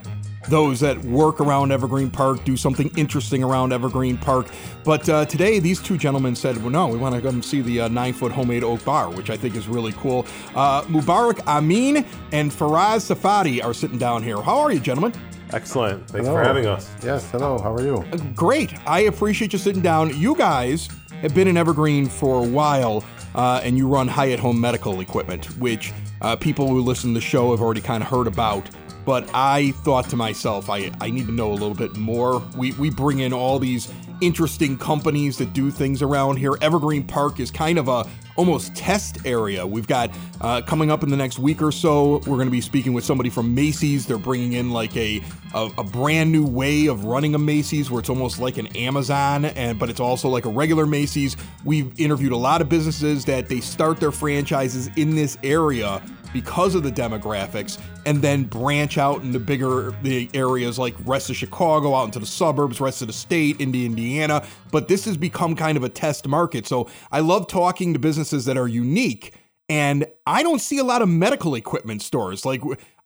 those 0.47 0.79
that 0.79 0.97
work 1.03 1.41
around 1.41 1.73
Evergreen 1.73 2.09
Park, 2.09 2.45
do 2.45 2.55
something 2.55 2.89
interesting 2.95 3.43
around 3.43 3.73
Evergreen 3.73 4.15
Park. 4.15 4.47
But 4.85 5.09
uh, 5.09 5.25
today, 5.25 5.59
these 5.59 5.81
two 5.81 5.97
gentlemen 5.97 6.33
said, 6.33 6.55
well, 6.59 6.69
no, 6.69 6.87
we 6.87 6.97
want 6.97 7.13
to 7.13 7.19
come 7.19 7.43
see 7.43 7.59
the 7.59 7.81
uh, 7.81 7.87
nine 7.89 8.13
foot 8.13 8.31
homemade 8.31 8.63
oak 8.63 8.85
bar, 8.85 9.11
which 9.11 9.29
I 9.29 9.35
think 9.35 9.57
is 9.57 9.67
really 9.67 9.91
cool. 9.97 10.25
Uh, 10.55 10.83
Mubarak 10.83 11.45
Amin 11.45 12.05
and 12.31 12.49
Faraz 12.49 13.13
Safadi 13.13 13.61
are 13.61 13.73
sitting 13.73 13.97
down 13.97 14.23
here. 14.23 14.41
How 14.41 14.59
are 14.59 14.71
you, 14.71 14.79
gentlemen? 14.79 15.11
Excellent. 15.51 16.07
Thanks 16.07 16.25
Hello. 16.25 16.39
for 16.39 16.47
having 16.47 16.67
us. 16.67 16.89
Yes, 17.03 17.29
hello, 17.31 17.59
how 17.59 17.73
are 17.73 17.81
you? 17.81 18.01
Great. 18.33 18.73
I 18.87 19.01
appreciate 19.01 19.51
you 19.51 19.59
sitting 19.59 19.81
down. 19.81 20.17
You 20.17 20.37
guys 20.37 20.87
have 21.21 21.35
been 21.35 21.47
in 21.47 21.57
Evergreen 21.57 22.07
for 22.07 22.43
a 22.43 22.47
while, 22.47 23.03
uh, 23.35 23.61
and 23.63 23.77
you 23.77 23.87
run 23.87 24.07
Hyatt 24.07 24.39
Home 24.39 24.59
Medical 24.59 24.99
Equipment, 25.01 25.45
which 25.57 25.93
uh, 26.21 26.35
people 26.35 26.67
who 26.67 26.81
listen 26.81 27.13
to 27.13 27.19
the 27.19 27.25
show 27.25 27.51
have 27.51 27.61
already 27.61 27.81
kind 27.81 28.03
of 28.03 28.09
heard 28.09 28.27
about. 28.27 28.69
But 29.05 29.29
I 29.33 29.71
thought 29.71 30.09
to 30.09 30.15
myself, 30.15 30.69
I, 30.69 30.91
I 31.01 31.09
need 31.09 31.25
to 31.25 31.31
know 31.31 31.51
a 31.51 31.53
little 31.53 31.73
bit 31.73 31.95
more. 31.97 32.43
We, 32.55 32.73
we 32.73 32.89
bring 32.89 33.19
in 33.19 33.33
all 33.33 33.57
these 33.59 33.91
interesting 34.21 34.77
companies 34.77 35.37
that 35.37 35.53
do 35.53 35.71
things 35.71 36.01
around 36.01 36.37
here. 36.37 36.55
Evergreen 36.61 37.03
Park 37.03 37.39
is 37.39 37.51
kind 37.51 37.77
of 37.77 37.87
a 37.87 38.07
almost 38.35 38.73
test 38.73 39.25
area. 39.25 39.67
We've 39.67 39.87
got 39.87 40.11
uh, 40.39 40.61
coming 40.61 40.89
up 40.89 41.03
in 41.03 41.09
the 41.09 41.17
next 41.17 41.39
week 41.39 41.61
or 41.61 41.73
so, 41.73 42.19
we're 42.19 42.37
going 42.37 42.47
to 42.47 42.51
be 42.51 42.61
speaking 42.61 42.93
with 42.93 43.03
somebody 43.03 43.29
from 43.29 43.53
Macy's. 43.53 44.05
They're 44.05 44.17
bringing 44.17 44.53
in 44.53 44.71
like 44.71 44.95
a, 44.95 45.21
a 45.53 45.69
a 45.77 45.83
brand 45.83 46.31
new 46.31 46.45
way 46.45 46.87
of 46.87 47.05
running 47.05 47.35
a 47.35 47.37
Macy's 47.37 47.91
where 47.91 47.99
it's 47.99 48.09
almost 48.09 48.39
like 48.39 48.57
an 48.57 48.67
Amazon, 48.77 49.45
and 49.45 49.77
but 49.77 49.89
it's 49.89 49.99
also 49.99 50.29
like 50.29 50.45
a 50.45 50.49
regular 50.49 50.85
Macy's. 50.85 51.35
We've 51.65 51.97
interviewed 51.99 52.31
a 52.31 52.37
lot 52.37 52.61
of 52.61 52.69
businesses 52.69 53.25
that 53.25 53.49
they 53.49 53.59
start 53.59 53.99
their 53.99 54.11
franchises 54.11 54.89
in 54.95 55.15
this 55.15 55.37
area 55.43 56.01
because 56.33 56.75
of 56.75 56.83
the 56.83 56.91
demographics 56.91 57.79
and 58.05 58.21
then 58.21 58.43
branch 58.43 58.97
out 58.97 59.21
into 59.21 59.39
bigger 59.39 59.93
the 60.03 60.29
areas 60.33 60.77
like 60.77 60.95
rest 61.05 61.29
of 61.29 61.35
Chicago 61.35 61.95
out 61.95 62.05
into 62.05 62.19
the 62.19 62.25
suburbs 62.25 62.79
rest 62.79 63.01
of 63.01 63.07
the 63.07 63.13
state 63.13 63.59
into 63.59 63.83
Indiana 63.83 64.45
but 64.71 64.87
this 64.87 65.05
has 65.05 65.17
become 65.17 65.55
kind 65.55 65.77
of 65.77 65.83
a 65.83 65.89
test 65.89 66.27
market 66.27 66.67
so 66.67 66.87
I 67.11 67.19
love 67.19 67.47
talking 67.47 67.93
to 67.93 67.99
businesses 67.99 68.45
that 68.45 68.57
are 68.57 68.67
unique 68.67 69.35
and 69.67 70.05
I 70.25 70.43
don't 70.43 70.59
see 70.59 70.77
a 70.77 70.83
lot 70.83 71.01
of 71.01 71.09
medical 71.09 71.55
equipment 71.55 72.01
stores 72.01 72.45
like 72.45 72.61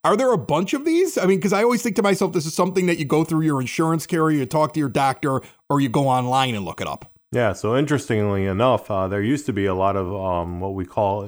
are 0.05 0.17
there 0.17 0.33
a 0.33 0.37
bunch 0.37 0.73
of 0.73 0.83
these? 0.83 1.17
I 1.17 1.25
mean, 1.25 1.37
because 1.37 1.53
I 1.53 1.63
always 1.63 1.81
think 1.81 1.95
to 1.95 2.03
myself, 2.03 2.33
this 2.33 2.45
is 2.45 2.53
something 2.53 2.87
that 2.87 2.99
you 2.99 3.05
go 3.05 3.23
through 3.23 3.43
your 3.43 3.61
insurance 3.61 4.05
carrier, 4.05 4.39
you 4.39 4.45
talk 4.45 4.73
to 4.73 4.79
your 4.79 4.89
doctor, 4.89 5.41
or 5.69 5.79
you 5.79 5.87
go 5.87 6.09
online 6.09 6.55
and 6.55 6.65
look 6.65 6.81
it 6.81 6.87
up. 6.87 7.09
Yeah, 7.31 7.53
so 7.53 7.75
interestingly 7.75 8.45
enough, 8.45 8.91
uh, 8.91 9.07
there 9.07 9.21
used 9.21 9.45
to 9.47 9.53
be 9.53 9.65
a 9.65 9.73
lot 9.73 9.95
of 9.95 10.13
um, 10.13 10.59
what 10.59 10.73
we 10.75 10.85
call 10.85 11.23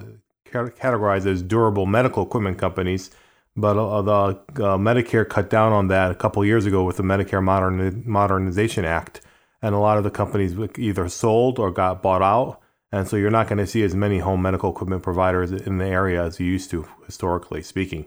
categorized 0.55 1.25
as 1.25 1.41
durable 1.41 1.85
medical 1.85 2.23
equipment 2.23 2.57
companies, 2.57 3.11
but 3.55 3.77
uh, 3.77 4.01
the 4.01 4.11
uh, 4.11 4.77
Medicare 4.77 5.27
cut 5.27 5.49
down 5.49 5.71
on 5.71 5.87
that 5.87 6.11
a 6.11 6.15
couple 6.15 6.43
years 6.43 6.65
ago 6.65 6.83
with 6.83 6.97
the 6.97 7.03
Medicare 7.03 7.43
Modern- 7.43 8.03
Modernization 8.05 8.85
Act, 8.85 9.21
and 9.61 9.73
a 9.73 9.79
lot 9.79 9.97
of 9.97 10.03
the 10.03 10.11
companies 10.11 10.55
either 10.77 11.07
sold 11.09 11.59
or 11.59 11.71
got 11.71 12.01
bought 12.01 12.21
out, 12.21 12.59
and 12.91 13.07
so 13.07 13.15
you're 13.15 13.31
not 13.31 13.47
going 13.47 13.57
to 13.57 13.67
see 13.67 13.83
as 13.83 13.95
many 13.95 14.19
home 14.19 14.41
medical 14.41 14.71
equipment 14.71 15.03
providers 15.03 15.51
in 15.51 15.77
the 15.77 15.85
area 15.85 16.23
as 16.23 16.39
you 16.39 16.45
used 16.45 16.69
to, 16.71 16.87
historically 17.05 17.61
speaking. 17.61 18.05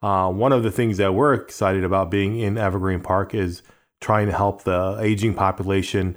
Uh, 0.00 0.30
one 0.30 0.52
of 0.52 0.62
the 0.62 0.70
things 0.70 0.96
that 0.96 1.14
we're 1.14 1.34
excited 1.34 1.82
about 1.82 2.10
being 2.10 2.38
in 2.38 2.56
Evergreen 2.56 3.00
Park 3.00 3.34
is 3.34 3.62
trying 4.00 4.26
to 4.26 4.32
help 4.32 4.62
the 4.62 4.96
aging 5.00 5.34
population 5.34 6.16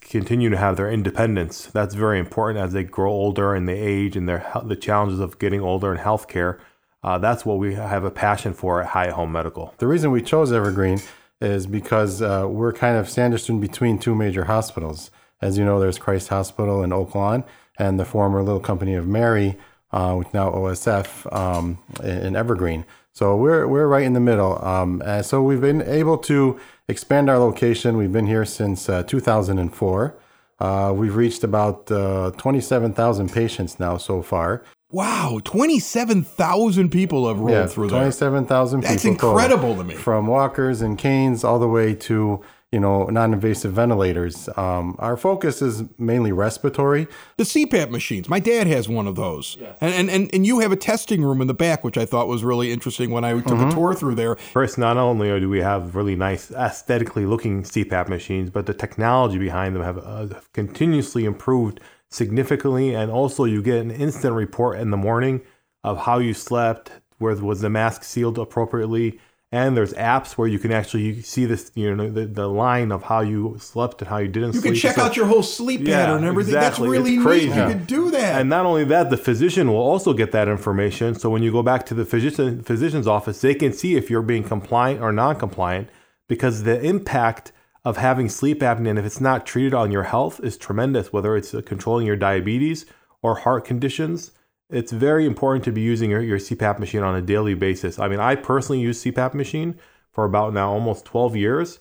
continue 0.00 0.50
to 0.50 0.56
have 0.56 0.76
their 0.76 0.90
independence. 0.90 1.66
That's 1.66 1.94
very 1.94 2.18
important 2.18 2.64
as 2.64 2.72
they 2.72 2.84
grow 2.84 3.10
older 3.10 3.54
and 3.54 3.68
they 3.68 3.78
age 3.78 4.16
and 4.16 4.28
their 4.28 4.46
the 4.64 4.76
challenges 4.76 5.20
of 5.20 5.38
getting 5.38 5.60
older 5.60 5.92
in 5.94 6.00
healthcare. 6.00 6.58
Uh, 7.02 7.18
that's 7.18 7.44
what 7.44 7.58
we 7.58 7.74
have 7.74 8.04
a 8.04 8.10
passion 8.10 8.54
for 8.54 8.80
at 8.80 8.88
Hyatt 8.88 9.12
Home 9.12 9.32
Medical. 9.32 9.74
The 9.78 9.86
reason 9.86 10.10
we 10.10 10.22
chose 10.22 10.52
Evergreen 10.52 11.00
is 11.40 11.66
because 11.66 12.22
uh, 12.22 12.46
we're 12.48 12.72
kind 12.72 12.96
of 12.96 13.08
sandwiched 13.08 13.48
in 13.48 13.60
between 13.60 13.98
two 13.98 14.14
major 14.14 14.44
hospitals. 14.44 15.10
As 15.42 15.58
you 15.58 15.64
know, 15.64 15.78
there's 15.78 15.98
Christ 15.98 16.28
Hospital 16.28 16.82
in 16.82 16.92
Oak 16.92 17.14
Lawn 17.14 17.44
and 17.78 18.00
the 18.00 18.04
former 18.04 18.42
little 18.42 18.60
company 18.60 18.94
of 18.94 19.06
Mary 19.06 19.58
uh, 19.92 20.22
now 20.32 20.50
OSF 20.50 21.32
um, 21.32 21.78
in 22.02 22.34
Evergreen. 22.34 22.84
So 23.14 23.36
we're 23.36 23.68
we're 23.68 23.86
right 23.86 24.02
in 24.02 24.12
the 24.12 24.20
middle. 24.20 24.62
Um, 24.64 25.00
and 25.06 25.24
so 25.24 25.40
we've 25.40 25.60
been 25.60 25.82
able 25.82 26.18
to 26.18 26.58
expand 26.88 27.30
our 27.30 27.38
location. 27.38 27.96
We've 27.96 28.12
been 28.12 28.26
here 28.26 28.44
since 28.44 28.88
uh, 28.88 29.04
2004. 29.04 30.16
Uh, 30.58 30.92
we've 30.96 31.14
reached 31.14 31.44
about 31.44 31.90
uh, 31.90 32.30
27,000 32.38 33.32
patients 33.32 33.78
now 33.78 33.96
so 33.98 34.20
far. 34.22 34.64
Wow, 34.90 35.40
27,000 35.44 36.88
people 36.90 37.26
have 37.28 37.38
rolled 37.38 37.50
Yeah, 37.50 37.66
through 37.66 37.88
there. 37.88 37.98
27,000 37.98 38.80
people. 38.80 38.92
That's 38.92 39.04
incredible 39.04 39.76
to 39.76 39.84
me. 39.84 39.94
From 39.94 40.26
walkers 40.28 40.82
and 40.82 40.96
canes 40.96 41.42
all 41.44 41.58
the 41.58 41.68
way 41.68 41.94
to 41.94 42.40
you 42.74 42.80
know 42.80 43.04
non-invasive 43.04 43.72
ventilators. 43.72 44.48
Um, 44.56 44.96
our 44.98 45.16
focus 45.16 45.62
is 45.62 45.84
mainly 45.96 46.32
respiratory. 46.32 47.06
The 47.36 47.44
CPAP 47.44 47.90
machines. 47.90 48.28
My 48.28 48.40
dad 48.40 48.66
has 48.66 48.88
one 48.88 49.06
of 49.06 49.14
those. 49.14 49.56
And, 49.80 49.94
and, 49.94 50.10
and, 50.10 50.30
and 50.34 50.44
you 50.44 50.58
have 50.58 50.72
a 50.72 50.76
testing 50.76 51.22
room 51.22 51.40
in 51.40 51.46
the 51.46 51.54
back, 51.54 51.84
which 51.84 51.96
I 51.96 52.04
thought 52.04 52.26
was 52.26 52.42
really 52.42 52.72
interesting 52.72 53.10
when 53.10 53.24
I 53.24 53.32
took 53.34 53.54
Mm-hmm. 53.54 53.68
a 53.68 53.72
tour 53.72 53.94
through 53.94 54.16
there. 54.16 54.34
First, 54.34 54.78
not 54.78 54.96
only 54.96 55.28
do 55.38 55.48
we 55.48 55.60
have 55.60 55.94
really 55.94 56.16
nice 56.16 56.50
aesthetically 56.50 57.24
looking 57.24 57.62
CPAP 57.62 58.08
machines, 58.08 58.50
but 58.50 58.66
the 58.66 58.74
technology 58.74 59.38
behind 59.38 59.76
them 59.76 59.84
have 59.84 59.98
uh, 59.98 60.26
continuously 60.52 61.24
improved 61.24 61.78
significantly. 62.10 62.92
And 62.94 63.12
also, 63.12 63.44
you 63.44 63.62
get 63.62 63.78
an 63.78 63.92
instant 63.92 64.34
report 64.34 64.80
in 64.80 64.90
the 64.90 64.96
morning 64.96 65.42
of 65.84 65.98
how 65.98 66.18
you 66.18 66.34
slept, 66.34 66.90
where 67.18 67.36
was 67.36 67.60
the 67.60 67.70
mask 67.70 68.02
sealed 68.02 68.38
appropriately. 68.38 69.20
And 69.54 69.76
there's 69.76 69.92
apps 69.94 70.32
where 70.32 70.48
you 70.48 70.58
can 70.58 70.72
actually 70.72 71.22
see 71.22 71.44
this, 71.44 71.70
you 71.76 71.94
know, 71.94 72.10
the, 72.10 72.26
the 72.26 72.48
line 72.48 72.90
of 72.90 73.04
how 73.04 73.20
you 73.20 73.56
slept 73.60 74.02
and 74.02 74.08
how 74.08 74.18
you 74.18 74.26
didn't 74.26 74.54
You 74.54 74.60
sleep. 74.60 74.64
You 74.64 74.70
can 74.72 74.80
check 74.80 74.96
So- 74.96 75.02
out 75.02 75.16
your 75.16 75.26
whole 75.26 75.44
sleep 75.44 75.80
Yeah, 75.82 75.96
pattern 76.06 76.16
and 76.18 76.26
everything. 76.26 76.54
exactly. 76.56 76.88
That's 76.88 76.92
really 76.98 77.10
It's 77.14 77.18
neat. 77.18 77.26
crazy. 77.28 77.46
You 77.46 77.52
can 77.74 77.84
do 77.84 78.10
that. 78.10 78.40
And 78.40 78.50
not 78.50 78.66
only 78.66 78.84
that, 78.94 79.10
the 79.10 79.16
physician 79.16 79.68
will 79.72 79.86
also 79.92 80.12
get 80.12 80.32
that 80.32 80.48
information. 80.48 81.14
So 81.14 81.30
when 81.30 81.42
you 81.44 81.52
go 81.52 81.62
back 81.62 81.86
to 81.86 81.94
the 81.94 82.04
physician 82.04 82.62
physician's 82.64 83.06
office, 83.06 83.40
they 83.42 83.54
can 83.54 83.72
see 83.72 83.94
if 83.94 84.10
you're 84.10 84.22
being 84.22 84.42
compliant 84.42 85.00
or 85.00 85.12
non-compliant 85.12 85.88
because 86.28 86.64
the 86.64 86.80
impact 86.82 87.52
of 87.84 87.98
having 87.98 88.28
sleep 88.28 88.58
apnea 88.60 88.90
and 88.90 88.98
if 88.98 89.04
it's 89.04 89.20
not 89.20 89.46
treated 89.46 89.72
on 89.74 89.92
your 89.92 90.04
health 90.14 90.40
is 90.42 90.56
tremendous, 90.56 91.12
whether 91.12 91.36
it's 91.36 91.54
uh, 91.54 91.60
controlling 91.64 92.06
your 92.06 92.16
diabetes 92.16 92.86
or 93.22 93.36
heart 93.36 93.64
conditions. 93.64 94.32
It's 94.74 94.92
very 94.92 95.24
important 95.24 95.64
to 95.64 95.72
be 95.72 95.80
using 95.80 96.10
your, 96.10 96.20
your 96.20 96.38
CPAP 96.38 96.78
machine 96.78 97.02
on 97.02 97.14
a 97.14 97.22
daily 97.22 97.54
basis. 97.54 97.98
I 97.98 98.08
mean, 98.08 98.20
I 98.20 98.34
personally 98.34 98.80
use 98.80 99.02
CPAP 99.04 99.34
machine 99.34 99.78
for 100.10 100.24
about 100.24 100.52
now 100.52 100.72
almost 100.72 101.04
12 101.04 101.36
years. 101.36 101.78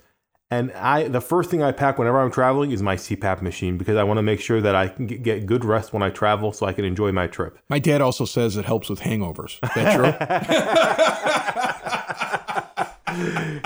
And 0.51 0.71
I, 0.73 1.07
the 1.07 1.21
first 1.21 1.49
thing 1.49 1.63
I 1.63 1.71
pack 1.71 1.97
whenever 1.97 2.21
I'm 2.21 2.29
traveling 2.29 2.71
is 2.71 2.83
my 2.83 2.95
CPAP 2.95 3.41
machine 3.41 3.77
because 3.77 3.97
I 3.97 4.03
want 4.03 4.19
to 4.19 4.21
make 4.21 4.39
sure 4.39 4.61
that 4.61 4.75
I 4.75 4.89
can 4.89 5.07
get, 5.07 5.23
get 5.23 5.45
good 5.47 5.65
rest 5.65 5.93
when 5.93 6.03
I 6.03 6.11
travel, 6.11 6.53
so 6.53 6.67
I 6.67 6.73
can 6.73 6.85
enjoy 6.85 7.11
my 7.11 7.25
trip. 7.25 7.57
My 7.69 7.79
dad 7.79 8.01
also 8.01 8.25
says 8.25 8.55
it 8.55 8.65
helps 8.65 8.89
with 8.89 8.99
hangovers. 8.99 9.57
Is 9.63 9.73
that 9.73 9.95
true? 9.95 10.13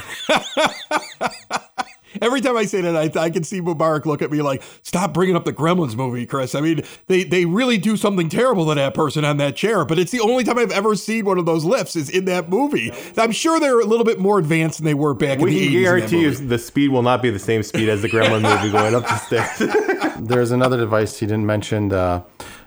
Every 2.20 2.40
time 2.40 2.57
I 2.57 2.64
say 2.64 2.81
that, 2.81 2.96
I, 2.96 3.20
I 3.20 3.31
can 3.31 3.44
see 3.44 3.61
Mubarak 3.61 4.05
look 4.07 4.23
at 4.23 4.31
me 4.31 4.42
like, 4.42 4.62
"Stop 4.83 5.14
bringing 5.14 5.37
up 5.37 5.44
the 5.44 5.53
Gremlins 5.53 5.96
movie, 5.96 6.27
Chris." 6.27 6.55
I 6.55 6.61
mean, 6.61 6.83
they 7.07 7.25
they 7.25 7.44
really 7.44 7.79
do 7.79 7.96
something 7.96 8.29
terrible 8.29 8.68
to 8.68 8.75
that 8.75 8.94
person 8.94 9.25
on 9.25 9.37
that 9.38 9.57
chair, 9.57 9.85
but 9.85 9.99
it's 9.99 10.11
the 10.11 10.20
only 10.20 10.44
time 10.44 10.59
I've 10.59 10.73
ever 10.73 10.96
seen 10.96 11.25
one 11.25 11.38
of 11.38 11.46
those 11.46 11.64
lifts 11.64 11.96
is 11.96 12.11
in 12.11 12.25
that 12.27 12.49
movie. 12.49 12.92
I'm 13.16 13.33
sure 13.33 13.61
they're 13.61 13.81
a 13.81 13.85
little 13.85 14.05
bit 14.05 14.18
more 14.18 14.38
advanced 14.38 14.79
than 14.79 14.87
they 14.87 14.94
were 14.94 15.14
back 15.14 15.38
in 15.38 15.44
we 15.44 15.51
the 15.51 15.57
80s. 15.57 15.61
can 15.61 15.68
in 15.68 15.75
that 15.75 15.85
guarantee 15.85 16.20
you 16.23 16.31
the 16.35 16.59
speed 16.59 16.88
will 16.88 17.03
not 17.03 17.23
be 17.23 17.31
the 17.31 17.38
same 17.38 17.62
speed 17.62 17.88
as 17.88 18.03
the 18.03 18.09
Gremlin 18.09 18.42
movie 18.42 18.73
going 18.73 18.94
up 18.94 19.05
the 19.05 19.16
stairs. 19.16 20.16
There's 20.20 20.51
another 20.51 20.77
device 20.77 21.18
he 21.18 21.27
didn't 21.27 21.46
mention. 21.46 21.92
Uh, 21.92 22.23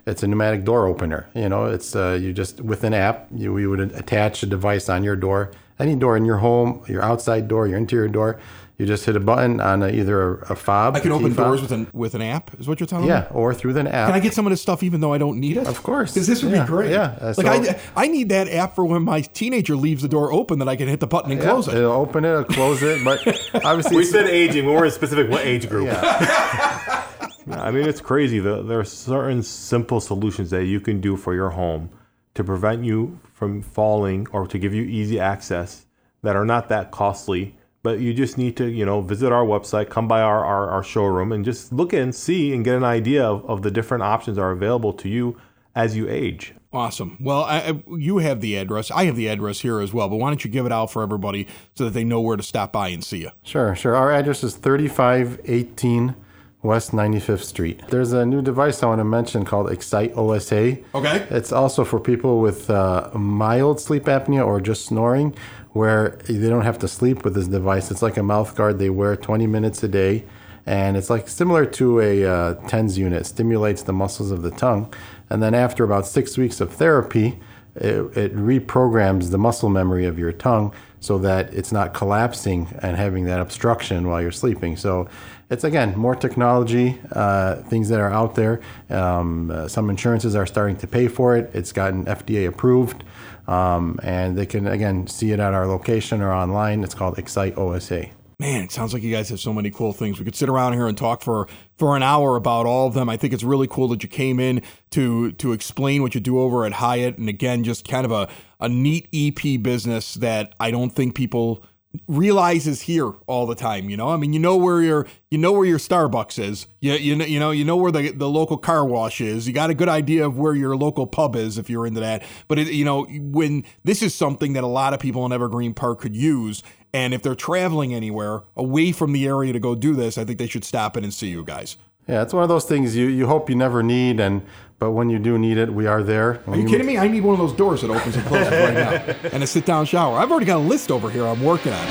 it's 0.06 0.24
a 0.24 0.28
pneumatic 0.28 0.64
door 0.64 0.88
opener. 0.88 1.30
You 1.34 1.50
know, 1.50 1.66
it's 1.66 1.96
uh, 1.96 2.18
you 2.22 2.34
just 2.34 2.62
with 2.62 2.84
an 2.84 2.94
app, 2.94 3.28
you 3.34 3.54
we 3.54 3.68
would 3.68 3.80
attach 3.80 4.44
a 4.44 4.46
device 4.46 4.90
on 4.90 5.04
your 5.04 5.16
door, 5.16 5.52
any 5.80 5.96
door 5.96 6.18
in 6.18 6.26
your 6.26 6.38
home, 6.38 6.84
your 6.88 7.02
outside 7.02 7.48
door, 7.48 7.68
your 7.68 7.78
interior 7.78 8.10
door. 8.10 8.40
You 8.80 8.88
just 8.88 9.06
hit 9.06 9.16
a 9.16 9.20
button 9.20 9.60
on 9.62 9.84
a, 9.84 9.90
either 9.90 10.40
a, 10.40 10.54
a 10.54 10.56
fob. 10.56 10.96
I 10.96 11.00
can 11.00 11.12
a 11.12 11.16
key 11.16 11.20
open 11.24 11.34
fob. 11.36 11.46
doors 11.46 11.62
with 11.62 11.72
an 11.72 11.88
with 11.94 12.16
an 12.16 12.24
app. 12.24 12.60
Is 12.60 12.68
what 12.68 12.80
you're 12.80 12.88
telling 12.88 13.06
me? 13.06 13.12
yeah, 13.12 13.28
or 13.32 13.54
through 13.54 13.78
an 13.78 13.86
app. 13.88 14.08
Can 14.08 14.16
I 14.16 14.20
get 14.20 14.34
some 14.34 14.48
of 14.48 14.50
this 14.50 14.62
stuff 14.64 14.82
even 14.82 15.00
though 15.00 15.14
I 15.14 15.20
don't 15.20 15.40
need 15.40 15.58
it? 15.58 15.68
Of 15.68 15.84
course. 15.84 16.14
Because 16.14 16.26
this 16.26 16.42
would 16.42 16.52
Yeah, 16.52 16.64
be 16.64 16.68
great. 16.68 16.92
yeah. 16.92 17.16
Uh, 17.22 17.34
like 17.38 17.66
so- 17.66 17.72
I, 17.96 18.06
I 18.06 18.08
need 18.08 18.30
that 18.30 18.48
app 18.48 18.74
for 18.76 18.84
when 18.84 19.04
my 19.04 19.22
teenager 19.22 19.76
leaves 19.76 20.02
the 20.02 20.08
door 20.08 20.34
open 20.34 20.58
that 20.60 20.68
I 20.68 20.76
can 20.76 20.88
hit 20.88 21.00
the 21.02 21.08
button 21.08 21.32
and 21.32 21.40
Yeah, 21.42 21.50
close 21.52 21.68
it. 21.68 21.76
It'll 21.76 21.92
open 21.92 22.26
it, 22.26 22.30
it'll 22.30 22.44
close 22.46 22.82
it, 22.82 23.04
but 23.06 23.20
obviously 23.64 23.96
we 23.98 24.06
said 24.06 24.26
aging. 24.28 24.66
We 24.66 24.72
weren't 24.74 24.92
specific 24.94 25.30
what 25.30 25.46
age 25.46 25.70
group. 25.70 25.86
yeah. 25.88 27.00
I 27.52 27.72
mean, 27.72 27.88
it's 27.88 28.02
crazy. 28.02 28.40
The, 28.40 28.64
there 28.64 28.80
are 28.80 28.84
certain 28.86 29.44
simple 29.44 30.00
solutions 30.00 30.50
that 30.50 30.66
you 30.66 30.80
can 30.80 31.00
do 31.02 31.16
for 31.18 31.34
your 31.36 31.50
home 31.52 31.90
to 32.36 32.44
prevent 32.44 32.84
you 32.84 33.20
from 33.34 33.62
falling 33.62 34.28
or 34.32 34.48
to 34.48 34.58
give 34.58 34.74
you 34.74 34.84
easy 34.84 35.20
access 35.20 35.86
that 36.24 36.36
are 36.36 36.46
not 36.46 36.70
that 36.70 36.90
costly. 36.92 37.56
But 37.84 38.00
you 38.00 38.14
just 38.14 38.38
need 38.38 38.56
to, 38.58 38.66
you 38.66 38.86
know, 38.86 39.02
visit 39.02 39.32
our 39.34 39.44
website, 39.46 39.90
come 39.90 40.08
by 40.08 40.22
our, 40.22 40.44
our, 40.46 40.70
our 40.70 40.84
showroom, 40.84 41.34
and 41.34 41.44
just 41.44 41.74
look 41.74 41.92
and 41.94 42.16
see 42.16 42.54
and 42.54 42.64
get 42.64 42.76
an 42.76 42.84
idea 42.86 43.26
of, 43.26 43.44
of 43.46 43.62
the 43.62 43.70
different 43.72 44.04
options 44.04 44.38
that 44.38 44.42
are 44.42 44.52
available 44.52 44.94
to 44.94 45.10
you 45.10 45.38
as 45.76 45.96
you 45.98 46.08
age. 46.10 46.54
Awesome. 46.72 47.18
Well, 47.20 47.44
I, 47.44 47.58
I- 47.58 47.84
you 47.98 48.20
have 48.20 48.40
the 48.40 48.56
address. 48.56 48.90
I 48.90 49.04
have 49.04 49.16
the 49.18 49.28
address 49.28 49.60
here 49.60 49.80
as 49.82 49.94
well. 49.94 50.08
But 50.08 50.16
why 50.16 50.30
don't 50.30 50.44
you 50.46 50.50
give 50.50 50.66
it 50.66 50.72
out 50.72 50.92
for 50.92 51.04
everybody 51.04 51.46
so 51.76 51.84
that 51.84 51.92
they 51.92 52.04
know 52.06 52.22
where 52.22 52.38
to 52.38 52.42
stop 52.44 52.72
by 52.72 52.88
and 52.88 53.04
see 53.04 53.18
you? 53.20 53.32
Sure, 53.44 53.76
sure. 53.76 53.96
Our 53.96 54.12
address 54.14 54.44
is 54.46 54.56
3518 54.56 56.16
West 56.62 56.92
95th 56.92 57.44
Street. 57.44 57.82
There's 57.90 58.14
a 58.14 58.26
new 58.26 58.42
device 58.42 58.82
I 58.82 58.86
want 58.88 59.00
to 59.00 59.04
mention 59.06 59.44
called 59.44 59.70
Excite 59.70 60.14
OSA. 60.16 60.78
Okay. 60.96 61.28
It's 61.30 61.52
also 61.52 61.84
for 61.84 62.00
people 62.00 62.40
with 62.40 62.70
uh, 62.70 63.10
mild 63.14 63.82
sleep 63.82 64.06
apnea 64.06 64.46
or 64.48 64.62
just 64.62 64.86
snoring, 64.86 65.36
where 65.74 66.18
they 66.28 66.50
don't 66.50 66.64
have 66.64 66.80
to 66.80 66.88
sleep 66.88 67.24
with 67.24 67.34
this 67.36 67.48
device. 67.48 67.92
It's 67.92 68.02
like 68.02 68.18
a 68.18 68.24
mouth 68.24 68.56
guard 68.56 68.80
they 68.80 68.90
wear 68.90 69.16
20 69.16 69.48
minutes 69.48 69.84
a 69.84 69.88
day, 69.88 70.24
and 70.66 70.96
it's 70.96 71.10
like 71.10 71.28
similar 71.28 71.66
to 71.66 72.00
a 72.00 72.26
uh, 72.26 72.54
TENS 72.68 72.98
unit. 72.98 73.26
Stimulates 73.26 73.84
the 73.84 73.94
muscles 73.94 74.32
of 74.32 74.42
the 74.42 74.52
tongue, 74.52 74.94
and 75.30 75.44
then 75.44 75.54
after 75.54 75.84
about 75.84 76.06
six 76.06 76.38
weeks 76.38 76.62
of 76.62 76.72
therapy, 76.74 77.40
it, 77.76 78.18
it 78.18 78.36
reprograms 78.36 79.32
the 79.32 79.38
muscle 79.38 79.70
memory 79.70 80.06
of 80.06 80.20
your 80.20 80.32
tongue 80.32 80.74
so 81.00 81.18
that 81.18 81.54
it's 81.54 81.72
not 81.72 81.94
collapsing 81.94 82.68
and 82.82 82.96
having 82.96 83.26
that 83.26 83.40
obstruction 83.42 84.08
while 84.08 84.22
you're 84.22 84.32
sleeping. 84.32 84.78
So 84.78 85.10
it's 85.50 85.64
again 85.64 85.98
more 85.98 86.16
technology, 86.16 87.00
uh, 87.12 87.56
things 87.64 87.90
that 87.90 88.00
are 88.00 88.12
out 88.12 88.36
there. 88.36 88.62
Um, 88.90 89.52
uh, 89.52 89.68
some 89.68 89.90
insurances 89.90 90.36
are 90.36 90.46
starting 90.46 90.78
to 90.78 90.88
pay 90.88 91.08
for 91.08 91.36
it. 91.36 91.52
It's 91.54 91.72
gotten 91.72 92.06
FDA 92.06 92.48
approved, 92.48 93.04
um, 93.48 94.00
and 94.04 94.38
they 94.38 94.46
can 94.46 94.68
again 94.68 95.08
see 95.08 95.32
it 95.32 95.40
at 95.40 95.54
our 95.54 95.68
location 95.68 96.22
or 96.22 96.32
online. 96.32 96.84
It's 96.84 96.94
called 96.94 97.18
Excite 97.18 97.58
OSA. 97.58 98.08
Man, 98.40 98.64
it 98.64 98.72
sounds 98.72 98.94
like 98.94 99.04
you 99.04 99.12
guys 99.14 99.30
have 99.30 99.40
so 99.40 99.54
many 99.54 99.70
cool 99.70 99.94
things. 99.94 100.20
We 100.20 100.26
could 100.26 100.36
sit 100.36 100.50
around 100.50 100.74
here 100.74 100.88
and 100.88 100.98
talk 100.98 101.22
for 101.22 101.48
for 101.78 101.96
an 101.96 102.04
hour 102.04 102.36
about 102.36 102.66
all 102.66 102.88
of 102.88 102.94
them. 102.94 103.08
I 103.08 103.16
think 103.16 103.34
it's 103.34 103.44
really 103.44 103.68
cool 103.68 103.88
that 103.90 104.04
you 104.04 104.10
came 104.10 104.40
in 104.40 104.62
to 104.92 105.32
to 105.34 105.52
explain 105.52 106.02
what 106.02 106.16
you 106.16 106.22
do 106.22 106.40
over 106.40 106.66
at 106.66 106.74
Hyatt, 106.74 107.18
and 107.18 107.30
again, 107.30 107.64
just 107.64 107.88
kind 107.88 108.06
of 108.06 108.12
a 108.12 108.28
a 108.60 108.68
neat 108.70 109.08
EP 109.14 109.62
business 109.62 110.16
that 110.16 110.56
I 110.60 110.72
don't 110.72 110.90
think 110.90 111.16
people 111.16 111.64
realize 112.08 112.68
is 112.68 112.82
here 112.82 113.14
all 113.28 113.46
the 113.46 113.56
time. 113.56 113.90
You 113.90 113.98
know, 113.98 114.10
I 114.10 114.18
mean, 114.18 114.34
you 114.34 114.40
know 114.40 114.58
where 114.58 114.82
your 114.82 115.08
you 115.30 115.38
know 115.38 115.52
where 115.52 115.66
your 115.66 115.78
Starbucks 115.78 116.40
is. 116.40 116.68
You 116.82 116.94
you 116.94 117.16
know 117.16 117.26
you 117.26 117.40
know 117.40 117.52
you 117.52 117.66
know 117.66 117.78
where 117.78 117.92
the 117.92 118.12
the 118.12 118.30
local 118.30 118.58
car 118.58 118.86
wash 118.86 119.22
is. 119.22 119.48
You 119.48 119.54
got 119.54 119.70
a 119.70 119.74
good 119.74 119.90
idea 119.90 120.26
of 120.26 120.38
where 120.38 120.56
your 120.56 120.76
local 120.76 121.08
pub 121.08 121.36
is 121.36 121.58
if 121.58 121.70
you're 121.70 121.86
into 121.86 122.00
that. 122.00 122.24
But 122.48 122.60
it, 122.60 122.68
you 122.70 122.86
know 122.86 123.06
when 123.06 123.64
this 123.84 124.02
is 124.02 124.14
something 124.14 124.54
that 124.54 124.64
a 124.64 124.68
lot 124.68 124.94
of 124.94 125.00
people 125.00 125.26
in 125.26 125.32
Evergreen 125.32 125.74
Park 125.74 126.02
could 126.02 126.16
use. 126.16 126.64
And 126.96 127.16
if 127.16 127.24
they're 127.24 127.34
traveling 127.34 127.92
anywhere 127.92 128.44
away 128.56 128.92
from 128.92 129.14
the 129.14 129.26
area 129.26 129.52
to 129.52 129.60
go 129.60 129.74
do 129.74 129.96
this, 129.96 130.16
I 130.16 130.26
think 130.26 130.38
they 130.38 130.46
should 130.46 130.64
stop 130.64 130.96
in 130.96 131.04
and 131.04 131.12
see 131.12 131.28
you 131.28 131.44
guys. 131.44 131.76
Yeah, 132.08 132.22
it's 132.22 132.34
one 132.34 132.44
of 132.44 132.50
those 132.50 132.66
things 132.66 132.96
you, 132.96 133.08
you 133.08 133.28
hope 133.28 133.50
you 133.50 133.56
never 133.56 133.82
need, 133.82 134.20
and 134.20 134.46
but 134.80 134.92
when 134.92 135.10
you 135.10 135.20
do 135.20 135.38
need 135.38 135.58
it, 135.58 135.74
we 135.74 135.88
are 135.88 136.04
there. 136.04 136.42
Are 136.48 136.58
you 136.58 136.68
kidding 136.68 136.88
me? 136.88 136.98
I 136.98 137.08
need 137.08 137.24
one 137.24 137.34
of 137.34 137.40
those 137.40 137.54
doors 137.54 137.82
that 137.82 137.90
opens 137.90 138.16
and 138.16 138.26
closes 138.26 138.52
right 138.52 138.74
now, 138.74 139.30
and 139.32 139.44
a 139.44 139.48
sit-down 139.48 139.86
shower. 139.86 140.18
I've 140.18 140.32
already 140.32 140.46
got 140.46 140.58
a 140.58 140.60
list 140.60 140.92
over 140.92 141.10
here. 141.10 141.26
I'm 141.26 141.42
working 141.42 141.74
on 141.74 141.88
it. 141.88 141.90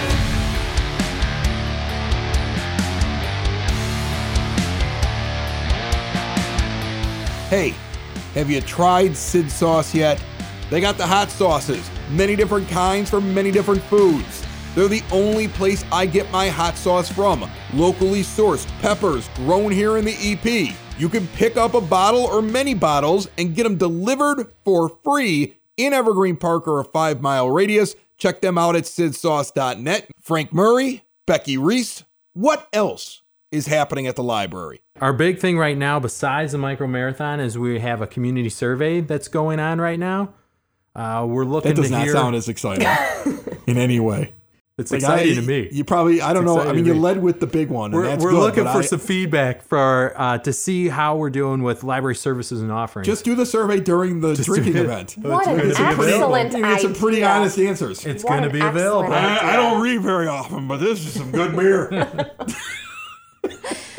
Hey, 7.48 7.74
have 8.34 8.50
you 8.50 8.62
tried 8.62 9.14
Sid 9.14 9.50
Sauce 9.50 9.94
yet? 9.94 10.22
They 10.70 10.80
got 10.80 10.96
the 10.96 11.06
hot 11.06 11.30
sauces, 11.30 11.90
many 12.10 12.34
different 12.34 12.66
kinds 12.68 13.10
for 13.10 13.20
many 13.20 13.50
different 13.50 13.82
foods. 13.82 14.42
They're 14.74 14.88
the 14.88 15.02
only 15.12 15.48
place 15.48 15.84
I 15.92 16.06
get 16.06 16.30
my 16.30 16.48
hot 16.48 16.78
sauce 16.78 17.12
from. 17.12 17.50
Locally 17.74 18.22
sourced 18.22 18.66
peppers 18.80 19.28
grown 19.36 19.70
here 19.70 19.98
in 19.98 20.06
the 20.06 20.16
EP. 20.18 20.74
You 20.98 21.08
can 21.08 21.26
pick 21.28 21.56
up 21.56 21.74
a 21.74 21.80
bottle 21.80 22.20
or 22.24 22.42
many 22.42 22.74
bottles 22.74 23.28
and 23.38 23.54
get 23.54 23.64
them 23.64 23.76
delivered 23.76 24.52
for 24.64 24.88
free 25.02 25.58
in 25.76 25.92
Evergreen 25.92 26.36
Park 26.36 26.68
or 26.68 26.78
a 26.80 26.84
five 26.84 27.20
mile 27.20 27.50
radius. 27.50 27.96
Check 28.18 28.40
them 28.40 28.56
out 28.56 28.76
at 28.76 28.84
sidsauce.net. 28.84 30.10
Frank 30.20 30.52
Murray, 30.52 31.04
Becky 31.26 31.56
Reese. 31.58 32.04
What 32.34 32.68
else 32.72 33.22
is 33.50 33.66
happening 33.66 34.06
at 34.06 34.14
the 34.16 34.22
library? 34.22 34.80
Our 35.00 35.12
big 35.12 35.40
thing 35.40 35.58
right 35.58 35.76
now, 35.76 35.98
besides 35.98 36.52
the 36.52 36.58
micro 36.58 36.86
marathon, 36.86 37.40
is 37.40 37.58
we 37.58 37.80
have 37.80 38.00
a 38.00 38.06
community 38.06 38.48
survey 38.48 39.00
that's 39.00 39.26
going 39.28 39.58
on 39.58 39.80
right 39.80 39.98
now. 39.98 40.34
Uh, 40.94 41.26
we're 41.28 41.44
looking 41.44 41.74
That 41.74 41.80
does 41.82 41.90
not 41.90 42.04
hear. 42.04 42.12
sound 42.12 42.36
as 42.36 42.48
exciting 42.48 42.86
in 43.66 43.76
any 43.78 43.98
way. 43.98 44.34
It's 44.82 44.92
Like, 44.92 45.00
exciting 45.00 45.32
I- 45.38 45.40
to 45.40 45.42
me. 45.46 45.68
You 45.72 45.84
probably, 45.84 46.20
I 46.20 46.32
don't 46.34 46.44
know. 46.44 46.60
I 46.60 46.72
mean, 46.72 46.84
to 46.84 46.94
you 46.94 47.00
led 47.00 47.22
with 47.22 47.40
the 47.40 47.46
big 47.46 47.70
one. 47.70 47.86
and 47.86 47.94
we're 47.94 48.02
that's 48.04 48.22
we're 48.22 48.30
good, 48.32 48.40
looking 48.40 48.64
for 48.64 48.78
I- 48.78 48.82
some 48.82 48.98
feedback 48.98 49.62
for 49.62 50.12
uh, 50.16 50.38
to 50.38 50.52
see 50.52 50.88
how 50.88 51.16
we're 51.16 51.30
doing 51.30 51.62
with 51.62 51.82
library 51.82 52.14
services 52.16 52.60
and 52.60 52.70
offerings. 52.70 53.06
Just 53.06 53.24
do 53.24 53.34
the 53.34 53.46
survey 53.46 53.80
during 53.80 54.20
the 54.20 54.34
drinking 54.34 54.76
event. 54.76 55.16
What 55.22 55.46
an 55.46 55.56
gonna 55.56 55.62
be 55.68 55.70
available. 55.70 56.34
excellent 56.36 56.52
You 56.52 56.62
get 56.62 56.80
some 56.82 56.94
pretty 56.94 57.18
idea. 57.18 57.28
honest 57.30 57.58
answers. 57.58 58.04
it's 58.04 58.22
going 58.24 58.42
to 58.42 58.50
be 58.50 58.60
available. 58.60 59.12
I, 59.12 59.38
I 59.42 59.56
don't 59.56 59.80
read 59.80 60.02
very 60.02 60.26
often, 60.28 60.68
but 60.68 60.78
this 60.78 60.98
is 61.04 61.12
some 61.14 61.30
good 61.32 61.56
beer. 61.56 61.88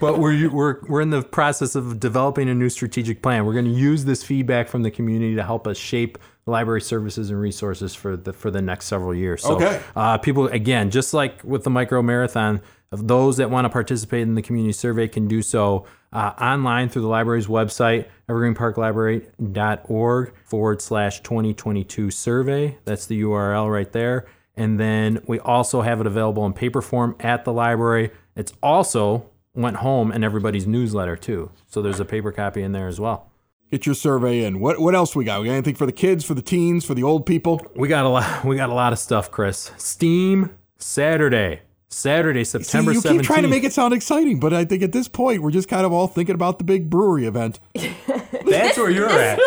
but 0.00 0.18
we're 0.18 0.48
we're 0.50 0.80
we're 0.88 1.00
in 1.00 1.10
the 1.10 1.22
process 1.22 1.74
of 1.74 2.00
developing 2.00 2.48
a 2.48 2.54
new 2.54 2.68
strategic 2.68 3.22
plan. 3.22 3.44
We're 3.44 3.52
going 3.52 3.64
to 3.66 3.70
use 3.70 4.04
this 4.04 4.22
feedback 4.22 4.68
from 4.68 4.82
the 4.82 4.90
community 4.90 5.34
to 5.36 5.42
help 5.42 5.66
us 5.66 5.76
shape 5.76 6.18
library 6.46 6.80
services 6.80 7.30
and 7.30 7.40
resources 7.40 7.94
for 7.94 8.16
the 8.16 8.32
for 8.32 8.50
the 8.50 8.62
next 8.62 8.86
several 8.86 9.14
years. 9.14 9.42
So, 9.42 9.54
Okay. 9.56 9.80
uh, 9.96 10.18
people 10.18 10.46
again, 10.48 10.90
just 10.90 11.14
like 11.14 11.42
with 11.44 11.64
the 11.64 11.70
micro 11.70 12.02
marathon, 12.02 12.60
those 12.90 13.36
that 13.36 13.50
want 13.50 13.66
to 13.66 13.68
participate 13.68 14.22
in 14.22 14.34
the 14.34 14.42
community 14.42 14.72
survey 14.72 15.06
can 15.06 15.28
do 15.28 15.42
so 15.42 15.86
uh, 16.12 16.32
online 16.40 16.88
through 16.88 17.02
the 17.02 17.08
library's 17.08 17.46
website, 17.46 18.06
evergreenparklibrary.org 18.28 20.32
forward 20.44 20.82
slash 20.82 21.20
2022 21.20 22.10
survey. 22.10 22.76
That's 22.84 23.06
the 23.06 23.22
URL 23.22 23.70
right 23.72 23.90
there. 23.92 24.26
And 24.56 24.78
then 24.78 25.22
we 25.26 25.38
also 25.38 25.80
have 25.82 26.00
it 26.00 26.06
available 26.06 26.44
in 26.46 26.52
paper 26.52 26.82
form 26.82 27.16
at 27.20 27.44
the 27.44 27.52
library. 27.52 28.10
It's 28.36 28.52
also 28.62 29.29
went 29.54 29.76
home 29.76 30.10
and 30.12 30.24
everybody's 30.24 30.66
newsletter 30.66 31.16
too. 31.16 31.50
So 31.66 31.82
there's 31.82 32.00
a 32.00 32.04
paper 32.04 32.32
copy 32.32 32.62
in 32.62 32.72
there 32.72 32.88
as 32.88 33.00
well. 33.00 33.30
Get 33.70 33.86
your 33.86 33.94
survey 33.94 34.44
in. 34.44 34.58
What 34.60 34.80
what 34.80 34.94
else 34.94 35.14
we 35.14 35.24
got? 35.24 35.40
We 35.40 35.46
got 35.46 35.52
anything 35.52 35.76
for 35.76 35.86
the 35.86 35.92
kids, 35.92 36.24
for 36.24 36.34
the 36.34 36.42
teens, 36.42 36.84
for 36.84 36.94
the 36.94 37.04
old 37.04 37.24
people? 37.24 37.64
We 37.76 37.86
got 37.88 38.04
a 38.04 38.08
lot. 38.08 38.44
We 38.44 38.56
got 38.56 38.70
a 38.70 38.74
lot 38.74 38.92
of 38.92 38.98
stuff, 38.98 39.30
Chris. 39.30 39.70
Steam 39.76 40.50
Saturday, 40.78 41.60
Saturday, 41.88 42.42
See, 42.42 42.62
September 42.62 42.92
you 42.92 43.02
keep 43.02 43.22
trying 43.22 43.42
to 43.42 43.48
make 43.48 43.64
it 43.64 43.72
sound 43.72 43.94
exciting, 43.94 44.40
but 44.40 44.52
I 44.52 44.64
think 44.64 44.82
at 44.82 44.92
this 44.92 45.08
point 45.08 45.42
we're 45.42 45.50
just 45.50 45.68
kind 45.68 45.86
of 45.86 45.92
all 45.92 46.06
thinking 46.06 46.34
about 46.34 46.58
the 46.58 46.64
big 46.64 46.90
brewery 46.90 47.26
event. 47.26 47.60
That's 47.74 48.76
where 48.76 48.90
you're 48.90 49.08
at. 49.08 49.38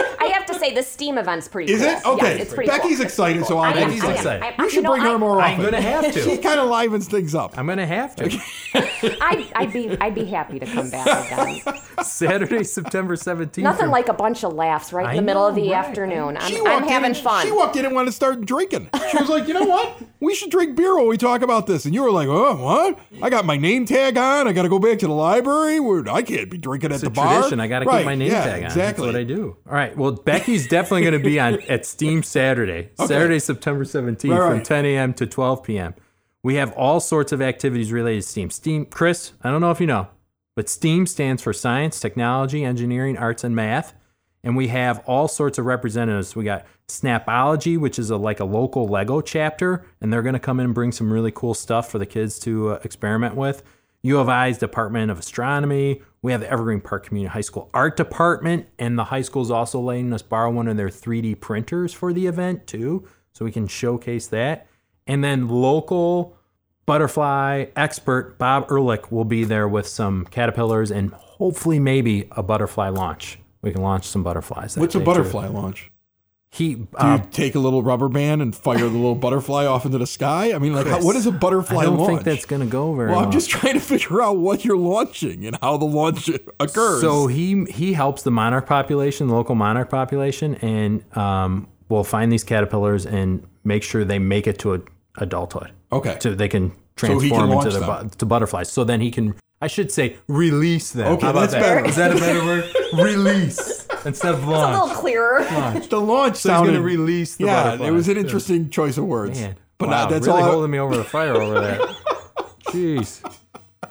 I 0.53 0.57
have 0.57 0.61
to 0.63 0.69
say, 0.69 0.75
the 0.75 0.83
STEAM 0.83 1.17
event's 1.17 1.47
pretty 1.47 1.73
Is 1.73 1.81
cool. 1.81 1.89
it? 1.89 2.05
Okay. 2.05 2.31
Yes, 2.37 2.41
it's 2.45 2.53
pretty 2.53 2.69
Becky's 2.69 2.97
cool. 2.97 3.05
excited, 3.05 3.45
so 3.45 3.57
I 3.57 3.69
I'm 3.69 3.73
Becky's 3.75 4.03
I 4.03 4.07
am. 4.07 4.13
excited. 4.15 4.43
I- 4.59 4.63
You 4.63 4.69
should 4.69 4.83
know, 4.83 4.91
bring 4.91 5.01
her 5.03 5.09
I- 5.09 5.17
more 5.17 5.41
I'm 5.41 5.53
often. 5.59 5.65
gonna 5.71 5.81
have 5.81 6.11
to. 6.13 6.21
She 6.23 6.37
kind 6.37 6.59
of 6.59 6.69
livens 6.69 7.07
things 7.07 7.35
up. 7.35 7.57
I'm 7.57 7.67
gonna 7.67 7.85
have 7.85 8.15
to. 8.17 8.25
I'd, 9.21 9.51
I'd 9.55 9.73
be 9.73 9.97
I'd 9.99 10.15
be 10.15 10.25
happy 10.25 10.59
to 10.59 10.65
come 10.65 10.89
back 10.89 11.05
again. 11.07 11.61
Saturday, 12.03 12.63
September 12.63 13.15
17th. 13.15 13.57
Nothing 13.59 13.81
from- 13.81 13.91
like 13.91 14.09
a 14.09 14.13
bunch 14.13 14.43
of 14.43 14.53
laughs 14.53 14.91
right 14.93 15.05
in 15.05 15.11
I 15.11 15.15
the 15.15 15.21
middle 15.21 15.45
of 15.45 15.55
the 15.55 15.69
right. 15.71 15.85
afternoon. 15.85 16.37
I'm, 16.37 16.49
She 16.49 16.57
I'm 16.57 16.63
walked 16.63 16.83
in 16.85 16.89
having 16.91 17.07
and- 17.11 17.17
fun. 17.17 17.45
She 17.45 17.51
walked 17.51 17.75
in 17.75 17.85
and 17.85 17.93
wanted 17.95 18.07
to 18.07 18.11
start 18.13 18.41
drinking. 18.45 18.89
She 19.11 19.17
was 19.17 19.29
like, 19.29 19.47
you 19.47 19.53
know 19.53 19.63
what? 19.65 19.97
We 20.19 20.33
should 20.35 20.49
drink 20.51 20.75
beer 20.75 20.95
while 20.95 21.07
we 21.07 21.17
talk 21.17 21.41
about 21.41 21.67
this. 21.67 21.85
And 21.85 21.93
you 21.93 22.01
were 22.01 22.11
like, 22.11 22.27
oh, 22.29 22.55
what? 22.55 22.97
I 23.21 23.29
got 23.29 23.45
my 23.45 23.57
name 23.57 23.85
tag 23.85 24.17
on. 24.17 24.47
I 24.47 24.53
got 24.53 24.63
to 24.63 24.69
go 24.69 24.79
back 24.79 24.99
to 24.99 25.07
the 25.07 25.13
library. 25.13 25.79
Where 25.79 26.03
I 26.09 26.21
can't 26.21 26.49
be 26.49 26.57
drinking 26.57 26.91
at 26.93 27.01
the 27.01 27.09
bar. 27.09 27.33
tradition. 27.35 27.59
I 27.59 27.67
got 27.67 27.79
to 27.79 27.85
Right, 27.85 27.99
keep 27.99 28.05
my 28.05 28.15
name 28.15 28.31
yeah, 28.31 28.43
tag 28.43 28.59
on. 28.63 28.65
Exactly. 28.65 29.05
That's 29.07 29.13
what 29.13 29.15
I 29.19 29.23
do. 29.23 29.57
All 29.67 29.73
right. 29.73 29.95
Well, 29.97 30.11
Becky's 30.53 30.67
definitely 30.67 31.01
going 31.01 31.13
to 31.13 31.19
be 31.19 31.39
on 31.39 31.61
at 31.69 31.85
Steam 31.85 32.21
Saturday, 32.21 32.91
Saturday, 32.95 33.39
September 33.39 33.83
17th 33.83 34.37
Right, 34.37 34.49
from 34.51 34.63
10 34.63 34.85
a.m. 34.85 35.13
to 35.15 35.25
12 35.25 35.63
p.m. 35.63 35.95
We 36.43 36.55
have 36.55 36.73
all 36.73 36.99
sorts 36.99 37.31
of 37.31 37.41
activities 37.41 37.91
related 37.91 38.21
to 38.21 38.27
STEAM. 38.27 38.49
STEAM, 38.51 38.85
Chris, 38.87 39.31
I 39.41 39.49
don't 39.49 39.61
know 39.61 39.71
if 39.71 39.79
you 39.79 39.87
know, 39.87 40.09
but 40.55 40.69
STEAM 40.69 41.07
stands 41.07 41.41
for 41.41 41.53
science, 41.53 41.99
technology, 41.99 42.63
engineering, 42.63 43.17
arts, 43.17 43.43
and 43.43 43.55
math. 43.55 43.93
And 44.43 44.55
we 44.57 44.67
have 44.67 44.99
all 45.07 45.27
sorts 45.27 45.57
of 45.57 45.65
representatives. 45.65 46.35
We 46.35 46.43
got 46.43 46.65
Snapology, 46.87 47.79
which 47.79 47.97
is 47.97 48.09
a, 48.09 48.17
like 48.17 48.41
a 48.41 48.45
local 48.45 48.87
Lego 48.87 49.21
chapter, 49.21 49.85
and 50.01 50.11
they're 50.11 50.21
going 50.21 50.33
to 50.33 50.39
come 50.39 50.59
in 50.59 50.65
and 50.65 50.75
bring 50.75 50.91
some 50.91 51.11
really 51.11 51.31
cool 51.31 51.53
stuff 51.53 51.89
for 51.89 51.97
the 51.97 52.05
kids 52.05 52.37
to 52.39 52.71
uh, 52.71 52.79
experiment 52.83 53.35
with. 53.35 53.63
U 54.03 54.19
of 54.19 54.27
I's 54.27 54.57
Department 54.57 55.09
of 55.09 55.17
Astronomy. 55.17 56.01
We 56.23 56.31
have 56.31 56.41
the 56.41 56.49
Evergreen 56.49 56.79
Park 56.79 57.05
Community 57.05 57.31
High 57.31 57.41
School 57.41 57.69
Art 57.73 57.97
Department, 57.97 58.67
and 58.79 58.97
the 58.97 59.03
high 59.03 59.21
school 59.21 59.41
is 59.41 59.51
also 59.51 59.79
letting 59.81 60.13
us 60.13 60.21
borrow 60.21 60.49
one 60.49 60.69
of 60.69 60.77
their 60.77 60.87
3D 60.87 61.41
printers 61.41 61.93
for 61.93 62.13
the 62.13 62.27
event 62.27 62.65
too, 62.65 63.05
so 63.33 63.43
we 63.43 63.51
can 63.51 63.67
showcase 63.67 64.27
that. 64.27 64.65
And 65.05 65.21
then 65.21 65.49
local 65.49 66.37
butterfly 66.85 67.65
expert 67.75 68.37
Bob 68.37 68.71
Ehrlich 68.71 69.11
will 69.11 69.25
be 69.25 69.43
there 69.43 69.67
with 69.67 69.85
some 69.85 70.25
caterpillars 70.25 70.91
and 70.91 71.11
hopefully 71.13 71.77
maybe 71.77 72.29
a 72.31 72.41
butterfly 72.41 72.87
launch. 72.87 73.39
We 73.61 73.73
can 73.73 73.81
launch 73.81 74.05
some 74.05 74.23
butterflies. 74.23 74.77
What's 74.77 74.95
a 74.95 74.99
day, 74.99 75.03
too. 75.03 75.05
butterfly 75.05 75.47
launch? 75.47 75.91
He 76.53 76.75
Do 76.75 76.87
uh, 76.97 77.17
you 77.19 77.29
take 77.31 77.55
a 77.55 77.59
little 77.59 77.81
rubber 77.81 78.09
band 78.09 78.39
and 78.39 78.55
fire 78.55 78.77
the 78.77 78.85
little 78.85 79.15
butterfly 79.15 79.65
off 79.65 79.85
into 79.85 79.97
the 79.97 80.05
sky? 80.05 80.53
I 80.53 80.59
mean, 80.59 80.73
like, 80.73 80.85
how, 80.85 81.03
what 81.03 81.15
is 81.15 81.25
a 81.25 81.31
butterfly 81.31 81.81
I 81.81 81.85
don't 81.85 81.97
launch? 81.97 82.09
think 82.09 82.23
that's 82.23 82.45
gonna 82.45 82.67
go 82.67 82.93
very 82.93 83.09
well, 83.09 83.17
I'm 83.19 83.23
well. 83.25 83.31
just 83.31 83.49
trying 83.49 83.73
to 83.73 83.79
figure 83.79 84.21
out 84.21 84.37
what 84.37 84.63
you're 84.63 84.77
launching 84.77 85.47
and 85.47 85.57
how 85.63 85.77
the 85.77 85.85
launch 85.85 86.29
occurs. 86.59 87.01
So 87.01 87.25
he 87.25 87.65
he 87.65 87.93
helps 87.93 88.21
the 88.21 88.29
monarch 88.29 88.67
population, 88.67 89.29
the 89.29 89.33
local 89.33 89.55
monarch 89.55 89.89
population, 89.89 90.53
and 90.55 91.03
um, 91.17 91.67
will 91.89 92.03
find 92.03 92.31
these 92.31 92.43
caterpillars 92.43 93.07
and 93.07 93.47
make 93.63 93.81
sure 93.81 94.05
they 94.05 94.19
make 94.19 94.45
it 94.45 94.59
to 94.59 94.75
a, 94.75 94.79
adulthood. 95.17 95.71
Okay. 95.91 96.17
So 96.19 96.35
they 96.35 96.47
can 96.49 96.69
So 96.97 97.07
transform 97.07 97.49
can 97.49 97.57
into 97.57 97.79
launch 97.79 98.11
the 98.11 98.17
to 98.17 98.25
butterflies. 98.27 98.71
So 98.71 98.83
then 98.83 99.01
he 99.01 99.09
can, 99.09 99.33
I 99.59 99.67
should 99.67 99.91
say, 99.91 100.17
release 100.27 100.91
them. 100.91 101.13
Okay, 101.13 101.25
How 101.25 101.31
about 101.31 101.49
that's 101.49 101.53
that? 101.53 101.61
better. 101.61 101.85
Is 101.87 101.95
that 101.95 102.11
a 102.11 102.19
better 102.19 102.45
word? 102.45 102.65
release 102.93 103.82
instead 104.05 104.33
of 104.33 104.45
launch, 104.47 104.63
it's 104.63 104.67
A 104.67 104.71
little 104.71 104.87
launch. 104.87 104.99
clearer. 104.99 105.43
the 105.89 106.01
launch 106.01 106.35
So 106.37 106.49
he's 106.49 106.57
sounded. 106.57 106.71
gonna 106.73 106.83
release 106.83 107.35
the 107.35 107.45
yeah, 107.45 107.63
butterflies. 107.63 107.87
it 107.87 107.91
was 107.91 108.07
an 108.09 108.17
interesting 108.17 108.69
choice 108.69 108.97
of 108.97 109.05
words. 109.05 109.39
Man, 109.39 109.55
but 109.77 109.89
wow, 109.89 110.01
not, 110.01 110.09
that's 110.09 110.27
really 110.27 110.41
all. 110.41 110.51
Holding 110.51 110.71
me 110.71 110.79
over 110.79 110.95
the 110.97 111.03
fire 111.03 111.35
over 111.35 111.59
there. 111.59 111.79
Jeez. 112.67 113.23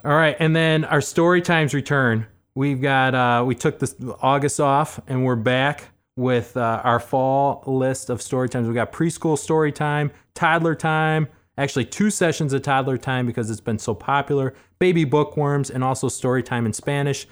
All 0.05 0.14
right, 0.14 0.37
and 0.38 0.55
then 0.57 0.85
our 0.85 1.01
story 1.01 1.40
times 1.42 1.75
return. 1.75 2.27
We've 2.55 2.81
got 2.83 3.14
uh, 3.14 3.44
we 3.46 3.55
took 3.55 3.79
this 3.79 3.94
August 4.20 4.61
off, 4.61 5.01
and 5.07 5.25
we're 5.25 5.37
back 5.37 5.85
with 6.16 6.57
uh, 6.57 6.81
our 6.85 7.01
fall 7.01 7.62
list 7.66 8.11
of 8.11 8.20
story 8.20 8.48
times. 8.48 8.66
We've 8.66 8.75
got 8.75 8.92
preschool 8.92 9.38
story 9.38 9.72
time, 9.72 10.11
toddler 10.35 10.75
time. 10.75 11.29
Actually, 11.59 11.85
two 11.85 12.11
sessions 12.11 12.53
of 12.53 12.62
toddler 12.62 12.96
time 12.98 13.27
because 13.27 13.51
it's 13.51 13.61
been 13.61 13.79
so 13.79 13.94
popular. 13.94 14.55
Baby 14.79 15.05
bookworms, 15.05 15.70
and 15.70 15.85
also 15.85 16.09
story 16.09 16.42
time 16.42 16.66
in 16.66 16.72
Spanish. 16.72 17.27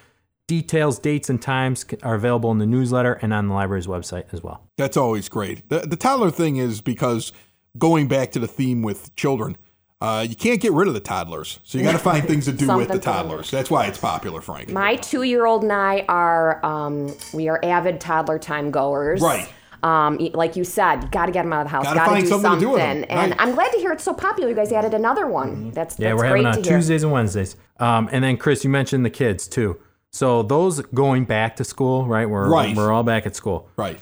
Details, 0.51 0.99
dates, 0.99 1.31
and 1.31 1.41
times 1.41 1.85
are 2.03 2.17
available 2.17 2.51
in 2.51 2.59
the 2.59 2.67
newsletter 2.67 3.13
and 3.23 3.33
on 3.33 3.47
the 3.47 3.55
library's 3.55 3.87
website 3.87 4.25
as 4.33 4.43
well. 4.43 4.65
That's 4.77 4.97
always 4.97 5.29
great. 5.29 5.69
The, 5.69 5.79
the 5.79 5.95
toddler 5.95 6.33
thing 6.33 6.57
is 6.57 6.81
because 6.81 7.33
going 7.79 8.09
back 8.09 8.33
to 8.33 8.41
the 8.41 8.49
theme 8.49 8.83
with 8.83 9.15
children, 9.15 9.57
uh, 10.01 10.27
you 10.29 10.35
can't 10.35 10.61
get 10.61 10.73
rid 10.73 10.89
of 10.89 10.95
the 10.95 10.99
toddlers. 10.99 11.61
So 11.63 11.79
you 11.79 11.85
got 11.85 11.93
to 11.93 11.99
find 11.99 12.27
things 12.27 12.47
to 12.47 12.53
do 12.53 12.67
with 12.67 12.89
the 12.89 12.95
Something 12.95 12.99
to 12.99 13.05
toddlers. 13.05 13.51
That's 13.53 13.71
why 13.71 13.87
it's 13.87 13.99
popular, 13.99 14.41
Frank. 14.41 14.71
My 14.73 14.97
two-year-old 14.97 15.63
and 15.63 15.71
I 15.73 16.05
are 16.09 16.67
um, 16.67 17.15
we 17.33 17.49
are 17.49 17.61
avid 17.65 18.01
toddler 18.01 18.41
time 18.41 18.73
goers. 18.73 19.21
Right. 19.21 19.49
Um, 19.85 20.19
like 20.35 20.57
you 20.57 20.65
said, 20.65 21.05
you 21.05 21.09
got 21.11 21.27
to 21.27 21.33
get 21.33 21.45
them 21.45 21.53
out 21.53 21.61
of 21.61 21.67
the 21.67 21.71
house. 21.71 21.85
Gotta 21.85 21.95
Got 21.97 22.05
to 22.07 22.11
find 22.11 22.25
do 22.25 22.29
something 22.29 22.43
to 22.43 22.51
something. 22.51 22.69
do 22.69 22.73
with 22.73 22.83
'em. 22.83 23.05
And 23.09 23.31
Right. 23.31 23.41
I'm 23.41 23.55
glad 23.55 23.71
to 23.71 23.79
hear 23.79 23.93
it's 23.93 24.03
so 24.03 24.15
popular. 24.15 24.49
You 24.51 24.57
guys 24.57 24.73
added 24.73 24.95
another 24.95 25.29
one. 25.29 25.71
That's 25.71 25.97
Yeah, 25.97 26.09
that's 26.09 26.19
we're 26.19 26.27
having 26.27 26.47
on. 26.47 26.61
Tuesdays 26.61 27.05
and 27.05 27.13
Wednesdays. 27.13 27.55
Um, 27.79 28.09
and 28.11 28.25
then 28.25 28.37
Chris, 28.37 28.65
you 28.65 28.69
mentioned 28.71 29.07
the 29.07 29.11
kids 29.11 29.47
too. 29.47 29.79
So 30.13 30.43
those 30.43 30.81
going 30.95 31.25
back 31.25 31.57
to 31.57 31.65
school, 31.65 32.05
right? 32.07 32.29
We're 32.29 32.49
Right. 32.49 32.77
we're 32.77 32.93
all 32.93 33.03
back 33.05 33.27
at 33.27 33.37
school. 33.37 33.69
right. 33.77 33.99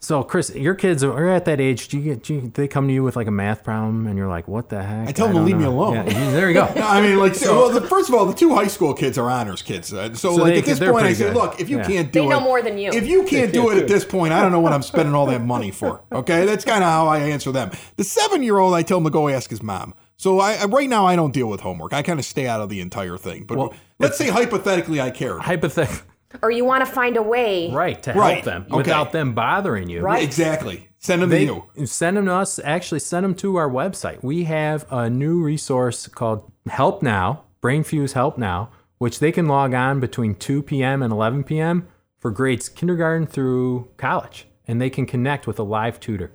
So 0.00 0.22
Chris, 0.22 0.54
your 0.54 0.74
kids 0.74 1.02
are 1.02 1.28
at 1.30 1.46
that 1.46 1.62
age. 1.62 1.88
Do 1.88 1.96
you 1.96 2.04
get? 2.04 2.22
Do 2.24 2.34
you, 2.34 2.52
they 2.52 2.68
come 2.68 2.88
to 2.88 2.92
you 2.92 3.02
with 3.02 3.16
like 3.16 3.26
a 3.26 3.30
math 3.30 3.64
problem, 3.64 4.06
and 4.06 4.18
you're 4.18 4.28
like, 4.28 4.46
"What 4.46 4.68
the 4.68 4.82
heck?" 4.82 5.08
I 5.08 5.12
tell 5.12 5.28
them 5.28 5.32
to 5.36 5.38
don't 5.38 5.46
leave 5.46 5.56
me 5.56 5.64
alone. 5.64 5.94
Yeah, 5.94 6.02
there 6.30 6.48
you 6.48 6.52
go. 6.54 6.70
No, 6.76 6.82
I 6.86 7.00
mean, 7.00 7.18
like, 7.18 7.34
so, 7.46 7.56
well, 7.56 7.70
the, 7.70 7.80
first 7.80 8.10
of 8.10 8.14
all, 8.14 8.26
the 8.26 8.34
two 8.34 8.54
high 8.54 8.66
school 8.66 8.92
kids 8.92 9.16
are 9.16 9.30
honors 9.30 9.62
kids. 9.62 9.94
Uh, 9.94 10.12
so, 10.12 10.34
like, 10.34 10.52
they 10.52 10.58
at 10.58 10.64
this 10.66 10.78
point, 10.78 10.96
I 10.96 11.00
pretty 11.00 11.14
say, 11.14 11.24
good. 11.24 11.34
look, 11.34 11.58
if 11.58 11.70
you 11.70 11.78
Yeah. 11.78 11.86
can't 11.86 12.12
do 12.12 12.20
They 12.20 12.26
it, 12.26 12.28
know 12.28 12.40
more 12.40 12.60
than 12.60 12.76
you. 12.76 12.90
If 12.92 13.06
you 13.06 13.24
can't 13.24 13.50
do 13.50 13.70
it 13.70 13.78
at 13.78 13.88
this 13.88 14.04
point, 14.04 14.34
I 14.34 14.42
don't 14.42 14.52
know 14.52 14.60
what 14.60 14.74
I'm 14.74 14.82
spending 14.82 15.14
all 15.14 15.24
that 15.24 15.40
money 15.42 15.70
for. 15.70 16.02
Okay, 16.12 16.44
that's 16.44 16.66
kind 16.66 16.84
of 16.84 16.90
how 16.90 17.06
I 17.08 17.20
answer 17.20 17.50
them. 17.50 17.70
The 17.96 18.04
seven 18.04 18.42
year 18.42 18.58
old, 18.58 18.74
I 18.74 18.82
tell 18.82 18.98
him 18.98 19.04
to 19.04 19.10
go 19.10 19.30
ask 19.30 19.48
his 19.48 19.62
mom. 19.62 19.94
So 20.24 20.40
I 20.40 20.54
I- 20.54 20.64
right 20.64 20.88
now 20.88 21.04
I 21.06 21.16
don't 21.16 21.34
deal 21.34 21.48
with 21.48 21.60
homework. 21.60 21.92
I 21.92 22.00
kind 22.00 22.18
of 22.18 22.24
stay 22.24 22.46
out 22.46 22.62
of 22.62 22.70
the 22.70 22.80
entire 22.80 23.18
thing. 23.18 23.44
But 23.44 23.74
let's 23.98 24.16
say 24.16 24.28
hypothetically 24.30 24.98
I 24.98 25.10
cared. 25.10 25.42
Hypothetical, 25.42 26.06
Or 26.42 26.50
you 26.50 26.64
want 26.64 26.82
to 26.82 26.90
find 26.90 27.18
a 27.18 27.22
way. 27.22 27.70
right? 27.70 28.02
To 28.04 28.14
Right, 28.14 28.32
help 28.36 28.44
them 28.46 28.62
okay. 28.68 28.76
without 28.78 29.12
them 29.12 29.34
bothering 29.34 29.90
you. 29.90 30.00
Right. 30.00 30.22
Exactly. 30.24 30.88
Send 30.98 31.20
them 31.20 31.28
to 31.28 31.38
you. 31.76 31.86
send 31.86 32.16
them 32.16 32.24
to 32.24 32.32
us. 32.32 32.58
Actually, 32.64 33.00
send 33.00 33.24
them 33.24 33.34
to 33.34 33.56
our 33.56 33.68
website. 33.68 34.24
We 34.24 34.44
have 34.44 34.86
a 34.90 35.10
new 35.10 35.42
resource 35.42 36.08
called 36.08 36.50
Help 36.68 37.02
Now, 37.02 37.44
BrainFuse 37.62 38.14
Help 38.14 38.38
Now, 38.38 38.70
which 38.96 39.18
they 39.18 39.30
can 39.30 39.46
log 39.46 39.74
on 39.74 40.00
between 40.00 40.34
2 40.36 40.62
p.m. 40.62 41.02
and 41.02 41.12
11 41.12 41.44
p.m. 41.44 41.86
for 42.18 42.30
grades 42.30 42.70
kindergarten 42.70 43.26
through 43.26 43.88
college, 43.98 44.46
and 44.66 44.80
they 44.80 44.88
can 44.88 45.04
connect 45.04 45.46
with 45.46 45.58
a 45.58 45.62
live 45.62 46.00
tutor. 46.00 46.32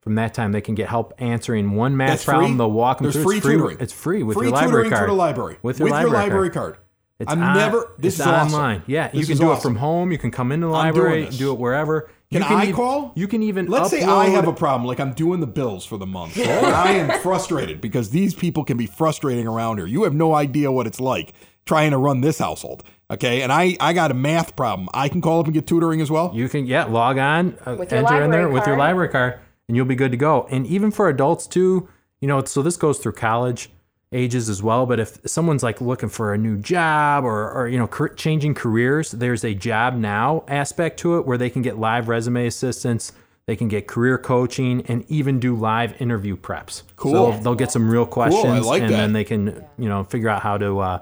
From 0.00 0.14
that 0.14 0.32
time, 0.32 0.52
they 0.52 0.60
can 0.62 0.74
get 0.74 0.88
help 0.88 1.12
answering 1.18 1.72
one 1.72 1.96
math 1.96 2.08
That's 2.08 2.24
problem. 2.24 2.52
free. 2.52 2.58
They'll 2.58 2.70
walk 2.70 2.98
them 2.98 3.04
There's 3.04 3.14
through. 3.16 3.24
free 3.24 3.36
it's 3.36 3.44
free. 3.46 3.54
tutoring. 3.56 3.76
It's 3.80 3.92
free 3.92 4.22
with 4.22 4.36
free 4.38 4.46
your 4.46 4.54
library 4.54 4.84
tutoring 4.84 4.90
card. 4.92 5.02
for 5.02 5.10
the 5.12 5.16
library 5.18 5.56
With 5.62 5.78
your 5.78 5.88
library, 5.90 6.14
library 6.16 6.50
card. 6.50 6.74
card. 6.74 6.84
It's 7.18 7.30
I'm 7.30 7.42
on- 7.42 7.54
never. 7.56 7.78
This 7.98 8.14
it's 8.14 8.20
is 8.20 8.26
awesome. 8.26 8.54
online. 8.54 8.82
Yeah, 8.86 9.10
you 9.12 9.24
can 9.24 9.32
is 9.32 9.40
do 9.40 9.52
it 9.52 9.60
from 9.60 9.76
home. 9.76 10.10
You 10.10 10.16
can 10.16 10.30
come 10.30 10.52
into 10.52 10.68
the 10.68 10.72
I'm 10.72 10.94
doing 10.94 11.04
library, 11.04 11.28
do 11.36 11.52
it 11.52 11.58
wherever. 11.58 12.08
Can 12.32 12.42
can 12.42 12.52
I 12.56 12.62
even- 12.62 12.74
call? 12.76 13.12
You 13.14 13.28
can 13.28 13.42
even 13.42 13.66
Let's 13.66 13.90
say 13.90 14.02
I 14.02 14.28
have 14.30 14.48
a 14.48 14.54
problem, 14.54 14.86
like 14.86 15.00
I'm 15.00 15.12
doing 15.12 15.40
the 15.40 15.46
bills 15.46 15.84
for 15.84 15.98
the 15.98 16.06
month. 16.06 16.38
and 16.38 16.66
I 16.66 16.92
am 16.92 17.20
frustrated 17.20 17.82
because 17.82 18.08
these 18.08 18.32
people 18.34 18.64
can 18.64 18.78
be 18.78 18.86
frustrating 18.86 19.46
around 19.46 19.76
here. 19.78 19.86
You 19.86 20.04
have 20.04 20.14
no 20.14 20.34
idea 20.34 20.72
what 20.72 20.86
it's 20.86 21.00
like 21.00 21.34
trying 21.66 21.90
to 21.90 21.98
run 21.98 22.22
this 22.22 22.38
household. 22.38 22.84
Okay, 23.10 23.42
and 23.42 23.52
I 23.52 23.76
I 23.80 23.92
got 23.92 24.10
a 24.10 24.14
math 24.14 24.56
problem. 24.56 24.88
I 24.94 25.08
can 25.10 25.20
call 25.20 25.40
up 25.40 25.44
and 25.46 25.52
get 25.52 25.66
tutoring 25.66 26.00
as 26.00 26.10
well. 26.10 26.30
You 26.32 26.48
can 26.48 26.64
yeah 26.64 26.84
log 26.84 27.18
on, 27.18 27.58
uh, 27.66 27.74
With 27.78 27.90
your 27.90 27.98
enter 28.00 28.22
in 28.22 28.30
there 28.30 28.42
library 28.44 28.52
with 28.54 28.66
your 28.66 28.78
library 28.78 29.08
card, 29.10 29.34
and 29.70 29.76
you'll 29.76 29.86
be 29.86 29.94
good 29.94 30.10
to 30.10 30.16
go. 30.16 30.48
And 30.50 30.66
even 30.66 30.90
for 30.90 31.08
adults 31.08 31.46
too, 31.46 31.88
you 32.20 32.26
know. 32.26 32.42
So 32.42 32.60
this 32.60 32.76
goes 32.76 32.98
through 32.98 33.12
college 33.12 33.70
ages 34.10 34.48
as 34.48 34.64
well. 34.64 34.84
But 34.84 34.98
if 34.98 35.18
someone's 35.26 35.62
like 35.62 35.80
looking 35.80 36.08
for 36.08 36.34
a 36.34 36.38
new 36.38 36.58
job 36.58 37.22
or 37.22 37.48
or 37.52 37.68
you 37.68 37.78
know 37.78 37.86
changing 38.16 38.54
careers, 38.54 39.12
there's 39.12 39.44
a 39.44 39.54
job 39.54 39.94
now 39.94 40.42
aspect 40.48 40.98
to 41.00 41.18
it 41.18 41.24
where 41.24 41.38
they 41.38 41.48
can 41.48 41.62
get 41.62 41.78
live 41.78 42.08
resume 42.08 42.48
assistance. 42.48 43.12
They 43.46 43.54
can 43.54 43.68
get 43.68 43.86
career 43.86 44.18
coaching 44.18 44.84
and 44.86 45.04
even 45.08 45.38
do 45.38 45.54
live 45.54 46.00
interview 46.02 46.36
preps. 46.36 46.82
Cool. 46.96 47.12
So 47.12 47.40
they'll 47.40 47.54
get 47.54 47.70
some 47.70 47.88
real 47.88 48.06
questions, 48.06 48.62
cool. 48.62 48.70
like 48.70 48.82
and 48.82 48.90
that. 48.90 48.96
then 48.96 49.12
they 49.12 49.24
can 49.24 49.64
you 49.78 49.88
know 49.88 50.02
figure 50.02 50.28
out 50.28 50.42
how 50.42 50.58
to 50.58 50.80
uh, 50.80 50.98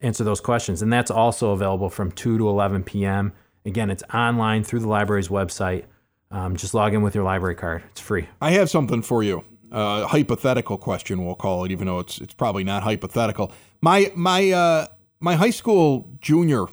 answer 0.00 0.24
those 0.24 0.40
questions. 0.40 0.80
And 0.80 0.90
that's 0.90 1.10
also 1.10 1.50
available 1.50 1.90
from 1.90 2.12
2 2.12 2.38
to 2.38 2.48
11 2.48 2.84
p.m. 2.84 3.34
Again, 3.66 3.90
it's 3.90 4.02
online 4.14 4.64
through 4.64 4.80
the 4.80 4.88
library's 4.88 5.28
website. 5.28 5.84
Um, 6.34 6.56
just 6.56 6.74
log 6.74 6.94
in 6.94 7.02
with 7.02 7.14
your 7.14 7.22
library 7.22 7.54
card. 7.54 7.84
It's 7.92 8.00
free. 8.00 8.28
I 8.40 8.50
have 8.50 8.68
something 8.68 9.02
for 9.02 9.22
you. 9.22 9.44
Uh, 9.70 10.04
hypothetical 10.06 10.76
question, 10.76 11.24
we'll 11.24 11.36
call 11.36 11.64
it, 11.64 11.70
even 11.70 11.86
though 11.86 12.00
it's 12.00 12.20
it's 12.20 12.34
probably 12.34 12.64
not 12.64 12.82
hypothetical. 12.82 13.52
My 13.80 14.10
my 14.16 14.50
uh, 14.50 14.86
my 15.20 15.36
high 15.36 15.50
school 15.50 16.10
junior 16.20 16.66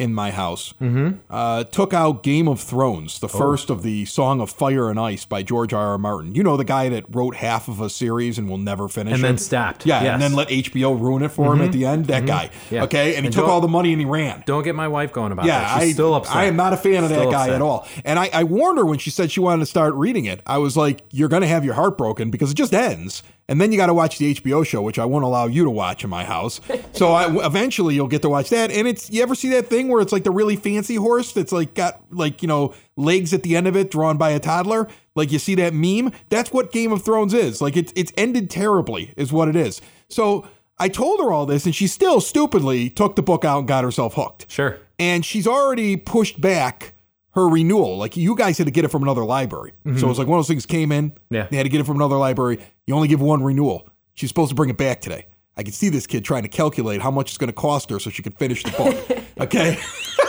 in 0.00 0.14
my 0.14 0.30
house 0.30 0.72
Mm-hmm. 0.80 1.18
uh, 1.28 1.64
took 1.64 1.92
out 1.94 2.22
Game 2.22 2.48
of 2.48 2.60
Thrones, 2.60 3.18
Oh. 3.22 3.26
the 3.26 3.28
first 3.28 3.70
of 3.70 3.82
the 3.82 4.04
Song 4.06 4.40
of 4.40 4.50
Fire 4.50 4.88
and 4.90 4.98
Ice 4.98 5.24
by 5.24 5.42
George 5.42 5.72
R. 5.72 5.88
R. 5.88 5.98
Martin. 5.98 6.34
You 6.34 6.42
know 6.42 6.56
the 6.56 6.64
guy 6.64 6.88
that 6.88 7.04
wrote 7.14 7.36
half 7.36 7.68
of 7.68 7.80
a 7.80 7.90
series 7.90 8.38
and 8.38 8.48
will 8.48 8.58
never 8.58 8.88
finish 8.88 9.12
And 9.14 9.20
it. 9.22 9.26
then 9.26 9.38
stopped. 9.38 9.84
Yeah, 9.86 9.96
Yes. 9.96 10.02
Mm-hmm. 10.04 10.12
and 10.14 10.22
then 10.22 10.32
let 10.34 10.48
HBO 10.48 10.98
ruin 11.00 11.22
it 11.22 11.28
for 11.30 11.52
him 11.54 11.60
at 11.62 11.72
the 11.72 11.84
end. 11.86 12.06
That 12.06 12.26
guy. 12.26 12.50
Yeah. 12.70 12.84
Okay, 12.84 13.14
and 13.14 13.24
he 13.24 13.26
And 13.26 13.32
took 13.34 13.46
all 13.46 13.60
the 13.60 13.68
money 13.68 13.92
and 13.92 14.00
he 14.00 14.06
ran. 14.06 14.42
Don't 14.46 14.62
get 14.62 14.74
my 14.74 14.88
wife 14.88 15.12
going 15.12 15.32
about 15.32 15.44
Yeah, 15.46 15.60
that. 15.60 15.80
She's 15.82 15.90
I, 15.90 15.92
still 15.92 16.14
upset. 16.14 16.34
I 16.36 16.44
am 16.46 16.56
not 16.56 16.72
a 16.72 16.76
fan 16.76 17.04
of 17.04 17.10
that 17.10 17.30
guy 17.30 17.42
upset. 17.44 17.54
at 17.56 17.62
all. 17.62 17.86
And 18.04 18.18
I, 18.18 18.30
I 18.32 18.44
warned 18.44 18.78
her 18.78 18.86
when 18.86 18.98
she 18.98 19.10
said 19.10 19.30
she 19.30 19.40
wanted 19.40 19.60
to 19.60 19.66
start 19.66 19.94
reading 19.94 20.24
it. 20.24 20.40
I 20.46 20.58
was 20.58 20.76
like, 20.76 21.02
"You're 21.10 21.28
going 21.28 21.42
to 21.42 21.48
have 21.48 21.64
your 21.64 21.74
heart 21.74 21.98
broken 21.98 22.30
because 22.30 22.50
it 22.50 22.54
just 22.54 22.72
ends, 22.74 23.22
and 23.50 23.60
then 23.60 23.70
you 23.72 23.76
got 23.76 23.88
to 23.88 23.94
watch 23.94 24.16
the 24.16 24.34
HBO 24.34 24.64
show, 24.64 24.80
which 24.80 24.98
I 24.98 25.04
won't 25.04 25.24
allow 25.24 25.46
you 25.46 25.64
to 25.64 25.70
watch 25.70 26.04
in 26.04 26.08
my 26.08 26.24
house. 26.24 26.60
so 26.94 27.12
I, 27.12 27.44
eventually, 27.46 27.94
you'll 27.94 28.08
get 28.08 28.22
to 28.22 28.30
watch 28.30 28.48
that. 28.48 28.70
And 28.70 28.88
it's 28.88 29.10
you 29.10 29.22
ever 29.22 29.34
see 29.34 29.50
that 29.50 29.66
thing 29.66 29.88
where 29.88 30.00
it's 30.00 30.12
like 30.12 30.24
the 30.24 30.30
really 30.30 30.56
fancy 30.56 30.94
horse 30.94 31.32
that's 31.32 31.52
like 31.52 31.74
got 31.74 32.00
like 32.10 32.40
you 32.40 32.48
know 32.48 32.72
legs 32.96 33.34
at 33.34 33.42
the 33.42 33.54
end 33.56 33.66
of 33.66 33.76
it 33.76 33.90
drawn 33.90 34.16
by 34.16 34.30
a 34.30 34.40
toddler. 34.40 34.88
Like 35.14 35.30
you 35.32 35.38
see 35.38 35.54
that 35.56 35.74
meme. 35.74 36.12
That's 36.30 36.50
what 36.52 36.72
Game 36.72 36.92
of 36.92 37.02
Thrones 37.02 37.34
is. 37.34 37.60
Like 37.60 37.76
it's 37.76 37.92
it's 37.94 38.12
ended 38.16 38.48
terribly, 38.48 39.12
is 39.18 39.30
what 39.32 39.48
it 39.48 39.56
is. 39.56 39.82
So. 40.08 40.48
I 40.82 40.88
told 40.88 41.20
her 41.20 41.30
all 41.30 41.44
this, 41.44 41.66
and 41.66 41.74
she 41.74 41.86
still 41.86 42.22
stupidly 42.22 42.88
took 42.88 43.14
the 43.14 43.20
book 43.20 43.44
out 43.44 43.58
and 43.58 43.68
got 43.68 43.84
herself 43.84 44.14
hooked 44.14 44.46
Sure. 44.48 44.78
and 44.98 45.26
she's 45.26 45.46
already 45.46 45.94
pushed 45.98 46.40
back 46.40 46.94
her 47.32 47.48
renewal. 47.48 47.96
Like 47.96 48.16
you 48.16 48.34
guys 48.34 48.58
had 48.58 48.66
to 48.66 48.70
get 48.72 48.84
it 48.84 48.88
from 48.88 49.02
another 49.02 49.24
library. 49.24 49.72
So 49.96 50.06
it 50.06 50.08
was 50.08 50.18
like 50.18 50.28
one 50.28 50.38
of 50.38 50.44
those 50.44 50.48
things 50.48 50.66
came 50.66 50.92
in. 50.92 51.10
Mm-hmm. 51.10 51.34
Yeah. 51.34 51.46
They 51.50 51.56
had 51.56 51.62
to 51.64 51.68
get 51.68 51.80
it 51.80 51.84
from 51.84 51.96
another 51.96 52.16
library. 52.16 52.58
You 52.86 52.94
only 52.94 53.08
give 53.08 53.20
one 53.20 53.42
renewal. 53.42 53.88
She's 54.14 54.28
supposed 54.30 54.50
to 54.50 54.54
bring 54.54 54.70
it 54.70 54.76
back 54.76 55.00
today. 55.00 55.26
I 55.56 55.62
can 55.62 55.72
see 55.72 55.88
this 55.90 56.06
kid 56.06 56.24
trying 56.24 56.42
to 56.42 56.48
calculate 56.48 57.02
how 57.02 57.10
much 57.10 57.30
it's 57.30 57.38
going 57.38 57.48
to 57.48 57.52
cost 57.52 57.90
her 57.90 57.98
so 57.98 58.08
she 58.08 58.22
can 58.22 58.32
finish 58.32 58.62
the 58.62 58.70
book. 58.70 59.18
okay. 59.40 59.78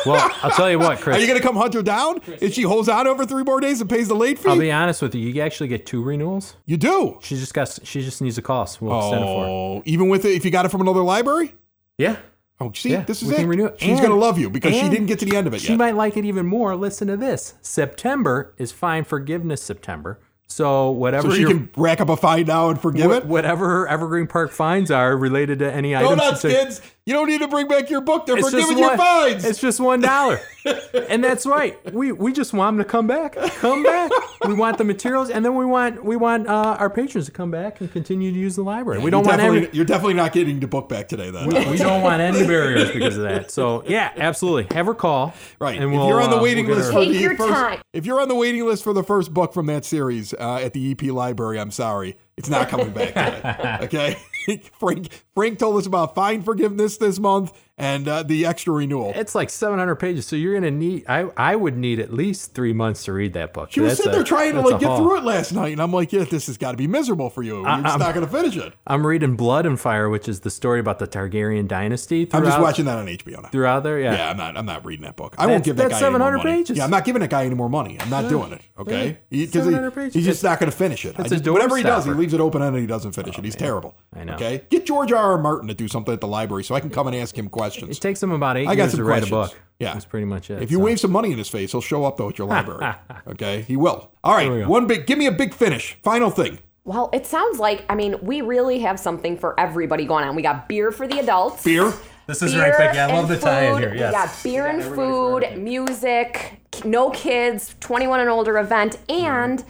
Well, 0.05 0.31
I'll 0.43 0.51
tell 0.51 0.69
you 0.69 0.79
what, 0.79 0.99
Chris. 0.99 1.15
Are 1.17 1.19
you 1.19 1.27
going 1.27 1.39
to 1.39 1.45
come 1.45 1.55
hunt 1.55 1.73
her 1.73 1.81
down? 1.83 2.21
If 2.41 2.53
she 2.53 2.63
holds 2.63 2.89
out 2.89 3.07
over 3.07 3.25
three 3.25 3.43
more 3.43 3.59
days 3.61 3.79
and 3.81 3.89
pays 3.89 4.07
the 4.07 4.15
late 4.15 4.39
fee? 4.39 4.49
I'll 4.49 4.57
be 4.59 4.71
honest 4.71 5.01
with 5.01 5.13
you. 5.15 5.29
You 5.29 5.41
actually 5.41 5.69
get 5.69 5.85
two 5.85 6.01
renewals. 6.03 6.55
you 6.65 6.75
do. 6.75 7.19
She 7.21 7.35
just 7.37 7.53
got. 7.53 7.79
She 7.83 8.01
just 8.01 8.21
needs 8.21 8.37
a 8.37 8.41
cost. 8.41 8.81
We'll 8.81 8.97
extend 8.97 9.23
it 9.23 9.27
for 9.27 9.43
her. 9.43 9.49
Oh, 9.49 9.83
even 9.85 10.09
with 10.09 10.25
it, 10.25 10.31
if 10.35 10.43
you 10.43 10.51
got 10.51 10.65
it 10.65 10.69
from 10.69 10.81
another 10.81 11.03
library? 11.03 11.53
Yeah. 11.97 12.17
Oh, 12.61 12.71
see, 12.73 12.91
Yeah, 12.91 13.01
this 13.03 13.23
is 13.23 13.31
it. 13.31 13.45
renew 13.47 13.65
it. 13.65 13.79
She's 13.79 13.97
going 13.99 14.11
to 14.11 14.15
love 14.15 14.37
you 14.37 14.49
because 14.49 14.73
she 14.75 14.87
didn't 14.87 15.07
get 15.07 15.17
to 15.19 15.25
the 15.25 15.35
end 15.35 15.47
of 15.47 15.53
it 15.53 15.57
yet. 15.57 15.63
She 15.65 15.69
yet. 15.73 15.79
might 15.79 15.95
like 15.95 16.15
it 16.15 16.25
even 16.25 16.45
more. 16.45 16.75
Listen 16.75 17.07
to 17.07 17.17
this. 17.17 17.55
September 17.61 18.53
is 18.57 18.71
fine 18.71 19.03
forgiveness 19.03 19.63
September. 19.63 20.19
So 20.47 20.91
whatever 20.91 21.29
So 21.29 21.35
she 21.35 21.41
your- 21.41 21.49
can 21.51 21.69
rack 21.77 22.01
up 22.01 22.09
a 22.09 22.17
fine 22.17 22.45
now 22.45 22.69
and 22.69 22.79
forgive 22.79 23.09
wha- 23.09 23.15
it. 23.17 23.25
whatever 23.25 23.67
her 23.69 23.87
Evergreen 23.87 24.27
Park 24.27 24.51
fines 24.51 24.91
are 24.91 25.15
related 25.17 25.59
to 25.59 25.73
any 25.73 25.95
items. 25.95 26.17
nuts, 26.17 26.41
she 26.41 26.49
took- 26.49 26.57
kids. 26.57 26.81
You 27.07 27.13
don't 27.15 27.27
need 27.27 27.41
to 27.41 27.47
bring 27.47 27.67
back 27.67 27.89
your 27.89 28.01
book. 28.01 28.27
They're 28.27 28.37
It's 28.37 28.51
just 28.51 28.55
forgiving 28.67 28.77
your 28.77 28.89
one- 28.89 28.97
fines. 28.97 29.43
It's 29.43 29.59
just 29.59 29.79
one 29.79 30.01
dollar, 30.01 30.39
and 31.09 31.23
that's 31.23 31.47
right. 31.47 31.91
We 31.91 32.11
we 32.11 32.31
just 32.31 32.53
want 32.53 32.77
them 32.77 32.85
to 32.85 32.89
come 32.89 33.07
back, 33.07 33.35
come 33.35 33.81
back. 33.81 34.11
We 34.47 34.53
want 34.53 34.77
the 34.77 34.83
materials, 34.83 35.31
and 35.31 35.43
then 35.43 35.55
we 35.55 35.65
want 35.65 36.05
we 36.05 36.15
want 36.15 36.47
uh, 36.47 36.75
our 36.77 36.91
patrons 36.91 37.25
to 37.25 37.31
come 37.31 37.49
back 37.49 37.81
and 37.81 37.91
continue 37.91 38.31
to 38.31 38.37
use 38.37 38.55
the 38.55 38.61
library. 38.63 39.01
We 39.01 39.09
don't 39.09 39.23
you're 39.23 39.29
want 39.29 39.39
definitely, 39.39 39.67
any. 39.69 39.75
you're 39.77 39.85
definitely 39.85 40.13
not 40.13 40.31
getting 40.31 40.59
the 40.59 40.67
book 40.67 40.89
back 40.89 41.07
today, 41.07 41.31
then. 41.31 41.47
We 41.47 41.77
don't 41.77 42.03
want 42.03 42.21
any 42.21 42.45
barriers 42.47 42.91
because 42.91 43.17
of 43.17 43.23
that. 43.23 43.49
So 43.49 43.83
yeah, 43.87 44.11
absolutely. 44.15 44.67
Have 44.75 44.85
her 44.85 44.93
call. 44.93 45.33
Right. 45.59 45.75
And 45.81 45.85
if 45.85 45.97
we'll, 45.97 46.07
you're 46.07 46.21
on 46.21 46.29
the 46.29 46.37
uh, 46.37 46.43
waiting 46.43 46.67
we'll 46.67 46.77
list 46.77 46.91
for 46.91 46.99
Take 46.99 47.13
the 47.13 47.17
your 47.19 47.35
first, 47.35 47.51
time. 47.51 47.81
if 47.93 48.05
you're 48.05 48.21
on 48.21 48.27
the 48.27 48.35
waiting 48.35 48.63
list 48.63 48.83
for 48.83 48.93
the 48.93 49.03
first 49.03 49.33
book 49.33 49.55
from 49.55 49.65
that 49.65 49.85
series 49.85 50.35
uh, 50.35 50.59
at 50.61 50.73
the 50.73 50.91
EP 50.91 51.01
library, 51.11 51.59
I'm 51.59 51.71
sorry, 51.71 52.15
it's 52.37 52.47
not 52.49 52.69
coming 52.69 52.91
back. 52.91 53.07
today. 53.15 53.77
okay. 53.85 54.17
Frank 54.79 55.09
Frank 55.33 55.59
told 55.59 55.77
us 55.77 55.85
about 55.85 56.15
fine 56.15 56.41
forgiveness 56.41 56.97
this 56.97 57.19
month 57.19 57.51
and 57.81 58.07
uh, 58.07 58.23
the 58.23 58.45
extra 58.45 58.73
renewal. 58.73 59.11
It's 59.15 59.35
like 59.35 59.49
700 59.49 59.95
pages, 59.95 60.25
so 60.27 60.35
you're 60.35 60.53
gonna 60.53 60.71
need. 60.71 61.05
I 61.09 61.29
I 61.35 61.55
would 61.55 61.75
need 61.77 61.99
at 61.99 62.13
least 62.13 62.53
three 62.53 62.73
months 62.73 63.03
to 63.05 63.13
read 63.13 63.33
that 63.33 63.53
book. 63.53 63.71
She 63.71 63.79
was 63.81 63.91
That's 63.91 63.97
sitting 64.03 64.11
a- 64.13 64.15
there 64.17 64.23
trying 64.23 64.53
to 64.53 64.61
like 64.61 64.79
get 64.79 64.87
haul. 64.87 64.97
through 64.99 65.17
it 65.17 65.23
last 65.23 65.51
night, 65.53 65.71
and 65.73 65.81
I'm 65.81 65.91
like, 65.91 66.13
"Yeah, 66.13 66.23
this 66.23 66.47
has 66.47 66.57
got 66.57 66.71
to 66.71 66.77
be 66.77 66.87
miserable 66.87 67.29
for 67.29 67.43
you. 67.43 67.57
You're 67.61 67.81
just 67.81 67.99
not 67.99 68.13
going 68.13 68.25
to 68.25 68.31
finish 68.31 68.55
it." 68.55 68.73
I'm 68.87 69.05
reading 69.05 69.35
Blood 69.35 69.65
and 69.65 69.79
Fire, 69.79 70.09
which 70.09 70.29
is 70.29 70.41
the 70.41 70.49
story 70.51 70.79
about 70.79 70.99
the 70.99 71.07
Targaryen 71.07 71.67
dynasty. 71.67 72.27
I'm 72.31 72.43
just 72.45 72.59
watching 72.59 72.85
that 72.85 72.97
on 72.97 73.07
HBO 73.07 73.41
now. 73.41 73.49
throughout 73.49 73.83
there. 73.83 73.99
Yeah. 73.99 74.13
Yeah, 74.13 74.29
I'm 74.29 74.37
not. 74.37 74.57
I'm 74.57 74.65
not 74.65 74.85
reading 74.85 75.05
that 75.05 75.15
book. 75.15 75.35
I 75.37 75.47
won't 75.47 75.63
give 75.63 75.75
that 75.77 75.89
that's 75.89 76.01
guy 76.01 76.07
any 76.07 76.17
more 76.17 76.27
700 76.29 76.37
money. 76.37 76.57
pages. 76.63 76.77
Yeah, 76.77 76.83
I'm 76.83 76.91
not 76.91 77.05
giving 77.05 77.21
that 77.21 77.29
guy 77.29 77.45
any 77.45 77.55
more 77.55 77.69
money. 77.69 77.97
I'm 77.99 78.09
not 78.09 78.29
doing 78.29 78.51
it. 78.53 78.61
Okay, 78.77 79.17
because 79.29 79.51
700 79.65 79.91
pages. 79.91 80.13
he's 80.13 80.25
just 80.25 80.43
not 80.43 80.59
going 80.59 80.71
to 80.71 80.75
finish 80.77 81.05
it. 81.05 81.15
I 81.19 81.23
It's 81.23 81.31
a 81.31 81.35
just, 81.39 81.49
whatever 81.49 81.77
he 81.77 81.83
does, 81.83 82.05
he 82.05 82.11
leaves 82.11 82.33
it 82.33 82.39
open 82.39 82.61
ended. 82.61 82.81
He 82.81 82.87
doesn't 82.87 83.11
finish 83.13 83.37
it. 83.37 83.43
He's 83.45 83.55
terrible. 83.55 83.95
I 84.15 84.23
know. 84.23 84.33
Okay, 84.35 84.63
get 84.69 84.85
George 84.85 85.11
R. 85.11 85.31
R. 85.33 85.37
Martin 85.37 85.67
to 85.67 85.73
do 85.73 85.87
something 85.87 86.13
at 86.13 86.21
the 86.21 86.27
library 86.27 86.63
so 86.63 86.75
I 86.75 86.79
can 86.79 86.89
come 86.89 87.07
and 87.07 87.15
ask 87.15 87.37
him 87.37 87.47
questions. 87.47 87.70
It 87.77 88.01
takes 88.01 88.21
him 88.21 88.31
about 88.31 88.57
eight 88.57 88.67
I 88.67 88.75
got 88.75 88.83
years 88.83 88.91
some 88.91 88.99
to 88.99 89.03
write 89.03 89.23
a 89.27 89.29
book. 89.29 89.57
Yeah. 89.79 89.93
that's 89.93 90.05
pretty 90.05 90.25
much 90.25 90.49
it. 90.51 90.61
If 90.61 90.69
you 90.69 90.77
so. 90.77 90.83
wave 90.83 90.99
some 90.99 91.11
money 91.11 91.31
in 91.31 91.37
his 91.39 91.49
face, 91.49 91.71
he'll 91.71 91.81
show 91.81 92.03
up 92.05 92.17
though 92.17 92.29
at 92.29 92.37
your 92.37 92.47
library. 92.55 92.93
okay, 93.27 93.61
he 93.63 93.75
will. 93.77 94.11
All 94.23 94.37
we 94.37 94.47
right, 94.47 94.61
go. 94.63 94.67
one 94.69 94.87
big. 94.87 95.07
Give 95.07 95.17
me 95.17 95.25
a 95.25 95.31
big 95.31 95.53
finish. 95.53 95.97
Final 96.03 96.29
thing. 96.29 96.59
Well, 96.83 97.09
it 97.13 97.25
sounds 97.27 97.59
like, 97.59 97.85
I 97.89 97.95
mean, 97.95 98.15
we 98.23 98.41
really 98.41 98.79
have 98.79 98.99
something 98.99 99.37
for 99.37 99.59
everybody 99.59 100.05
going 100.05 100.23
on. 100.25 100.35
We 100.35 100.41
got 100.41 100.67
beer 100.67 100.91
for 100.91 101.07
the 101.07 101.19
adults. 101.19 101.63
Beer. 101.63 101.93
This 102.27 102.41
is 102.41 102.53
beer 102.53 102.61
right, 102.69 102.77
Becky. 102.77 102.97
I 102.99 103.07
love 103.07 103.29
and 103.29 103.37
the 103.39 103.41
tie-in 103.43 103.73
food. 103.73 103.79
here. 103.81 103.95
Yes. 103.95 104.11
We 104.11 104.17
got 104.17 104.43
beer 104.43 104.67
and 104.67 104.83
food, 104.83 105.57
music, 105.63 106.59
no 106.85 107.09
kids, 107.11 107.75
21 107.81 108.21
and 108.21 108.29
older 108.29 108.57
event, 108.57 108.97
and 109.09 109.63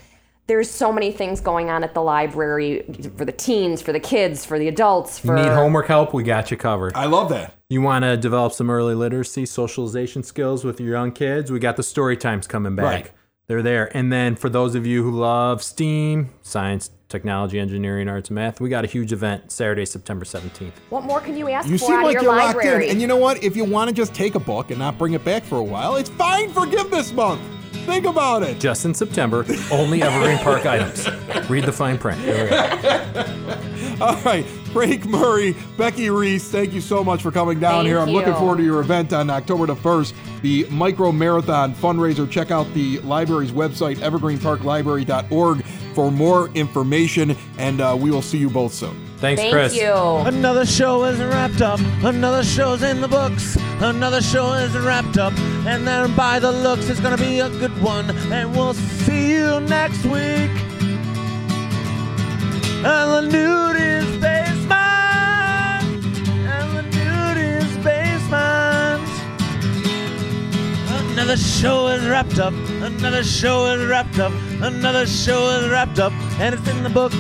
there's 0.48 0.70
so 0.70 0.92
many 0.92 1.12
things 1.12 1.40
going 1.40 1.70
on 1.70 1.84
at 1.84 1.94
the 1.94 2.02
library 2.02 2.84
for 3.16 3.26
the 3.26 3.32
teens, 3.32 3.82
for 3.82 3.94
the 3.94 4.00
kids, 4.00 4.46
for 4.46 4.60
the 4.60 4.68
adults, 4.68 5.20
for 5.20 5.36
Need 5.36 5.46
homework 5.48 5.88
help? 5.88 6.14
We 6.14 6.24
got 6.24 6.52
you 6.52 6.58
covered. 6.58 6.94
I 6.96 7.06
love 7.06 7.30
that. 7.30 7.54
You 7.70 7.82
want 7.82 8.04
to 8.04 8.18
develop 8.18 8.52
some 8.54 8.70
early 8.70 8.96
literacy, 8.96 9.46
socialization 9.46 10.24
skills 10.24 10.66
with 10.66 10.82
your 10.82 10.92
young 10.92 11.12
kids? 11.12 11.52
We 11.52 11.60
got 11.60 11.78
the 11.78 11.84
story 11.84 12.18
times 12.18 12.48
coming 12.48 12.76
back. 12.76 12.86
Right. 12.86 13.12
They're 13.48 13.62
there. 13.62 13.96
And 13.96 14.12
then 14.12 14.36
for 14.36 14.50
those 14.50 14.76
of 14.76 14.86
you 14.86 15.04
who 15.04 15.12
love 15.12 15.62
STEAM, 15.62 16.30
science, 16.42 16.90
technology, 17.10 17.60
engineering, 17.60 18.08
arts, 18.08 18.30
and 18.30 18.36
math, 18.36 18.62
we 18.62 18.70
got 18.70 18.86
a 18.86 18.88
huge 18.88 19.12
event 19.12 19.52
Saturday, 19.52 19.86
September 19.86 20.24
17th. 20.24 20.72
What 20.90 21.04
more 21.04 21.20
can 21.20 21.38
you 21.38 21.50
ask 21.50 21.68
You 21.68 21.78
for 21.78 21.86
seem 21.86 21.96
out 21.96 22.06
like 22.06 22.18
of 22.18 22.24
you're 22.24 22.34
your 22.34 22.42
locked 22.42 22.64
in. 22.64 22.84
And 22.84 23.02
you 23.02 23.08
know 23.08 23.18
what? 23.18 23.44
If 23.44 23.58
you 23.58 23.66
want 23.66 23.90
to 23.90 23.96
just 23.96 24.14
take 24.14 24.36
a 24.36 24.40
book 24.40 24.70
and 24.70 24.80
not 24.80 24.98
bring 24.98 25.14
it 25.14 25.26
back 25.26 25.44
for 25.44 25.58
a 25.58 25.64
while, 25.64 25.98
it's 25.98 26.10
fine. 26.10 26.50
Forgive 26.54 26.92
this 26.92 27.12
month. 27.12 27.42
Think 27.86 28.06
about 28.06 28.44
it. 28.44 28.60
Just 28.60 28.86
in 28.86 28.94
September, 28.94 29.46
only 29.72 30.02
Evergreen 30.02 30.38
Park 30.39 30.65
items. 30.65 31.08
Read 31.50 31.65
the 31.65 31.72
fine 31.72 31.98
print. 31.98 32.22
There 32.24 32.44
we 32.46 32.50
go. 32.50 33.58
All 34.06 34.20
right, 34.24 34.44
Frank 34.74 35.06
Murray, 35.06 35.56
Becky 35.78 36.10
Reese, 36.10 36.50
thank 36.50 36.74
you 36.74 36.82
so 36.82 37.04
much 37.04 37.22
for 37.22 37.30
coming 37.32 37.60
down 37.60 37.84
Thank 37.84 37.88
here. 37.88 38.00
I'm 38.00 38.10
looking 38.10 38.34
forward 38.34 38.58
to 38.58 38.63
your 38.63 38.80
event 38.80 39.13
on 39.13 39.30
October 39.30 39.67
the 39.67 39.76
1st, 39.76 40.13
the 40.41 40.65
Micro 40.72 41.12
Marathon 41.12 41.76
fundraiser. 41.76 42.28
Check 42.30 42.50
out 42.50 42.72
the 42.74 42.98
library's 43.00 43.52
website, 43.52 43.98
evergreenparklibrary.org, 43.98 45.63
for 45.94 46.12
more 46.12 46.50
information, 46.56 47.36
and 47.60 47.80
uh, 47.80 47.96
we 48.00 48.10
will 48.10 48.24
see 48.24 48.39
you 48.39 48.50
both 48.50 48.74
soon. 48.74 49.11
Thanks, 49.22 49.40
Thank 49.40 49.54
Chris. 49.54 49.76
you. 49.76 49.94
Another 49.94 50.66
show 50.66 51.04
is 51.04 51.20
wrapped 51.20 51.62
up. 51.62 51.80
Another 52.04 52.44
show's 52.44 52.82
in 52.82 53.02
the 53.02 53.08
books. 53.08 53.56
Another 53.80 54.20
show 54.20 54.54
is 54.54 54.76
wrapped 54.76 55.20
up. 55.20 55.32
And 55.68 55.88
then 55.88 56.16
by 56.16 56.40
the 56.40 56.52
looks, 56.52 56.90
it's 56.90 57.00
gonna 57.00 57.18
be 57.18 57.40
a 57.40 57.48
good 57.48 57.80
one. 57.84 58.10
And 58.32 58.52
we'll 58.56 58.74
see 58.74 59.34
you 59.34 59.60
next 59.60 60.04
week. 60.06 60.50
And 62.84 63.32
Lanuti's 63.32 64.18
basement. 64.18 64.72
And 66.50 66.68
Lanuti's 66.76 67.78
basement. 67.86 69.08
Another 71.12 71.38
show 71.38 71.90
is 71.90 72.04
wrapped 72.08 72.40
up. 72.40 72.54
Another 72.82 73.24
show 73.24 73.68
is 73.68 73.88
wrapped 73.88 74.18
up. 74.18 74.34
Another 74.64 75.06
show 75.06 75.48
is 75.60 75.70
wrapped 75.70 76.00
up. 76.00 76.14
And 76.40 76.56
it's 76.56 76.68
in 76.68 76.82
the 76.82 76.90
books. 76.90 77.16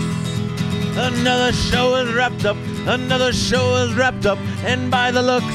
Another 0.93 1.53
show 1.53 1.95
is 1.95 2.13
wrapped 2.13 2.45
up. 2.45 2.57
Another 2.85 3.31
show 3.31 3.75
is 3.83 3.93
wrapped 3.93 4.25
up. 4.25 4.37
And 4.65 4.91
by 4.91 5.11
the 5.11 5.21
looks, 5.21 5.45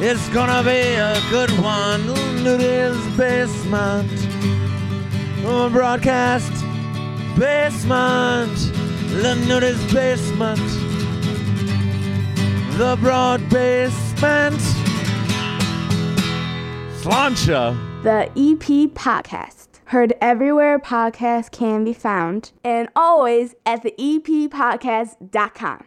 it's 0.00 0.28
gonna 0.28 0.62
be 0.62 0.94
a 0.94 1.20
good 1.30 1.50
one. 1.58 2.06
Nudie's 2.42 3.16
basement. 3.16 4.10
Oh, 5.44 5.68
broadcast 5.70 6.52
basement. 7.38 8.56
The 9.22 9.34
nudie's 9.48 9.92
basement. 9.92 10.58
The 12.78 12.96
broad 13.00 13.48
basement. 13.48 14.60
Sláinte. 17.02 18.02
The 18.02 18.30
EP 18.36 18.88
Podcast. 18.94 19.63
Heard 19.94 20.14
everywhere 20.20 20.80
podcasts 20.80 21.52
can 21.52 21.84
be 21.84 21.92
found, 21.92 22.50
and 22.64 22.88
always 22.96 23.54
at 23.64 23.84
the 23.84 23.94
E 23.96 24.18
epodcast.com. 24.18 25.84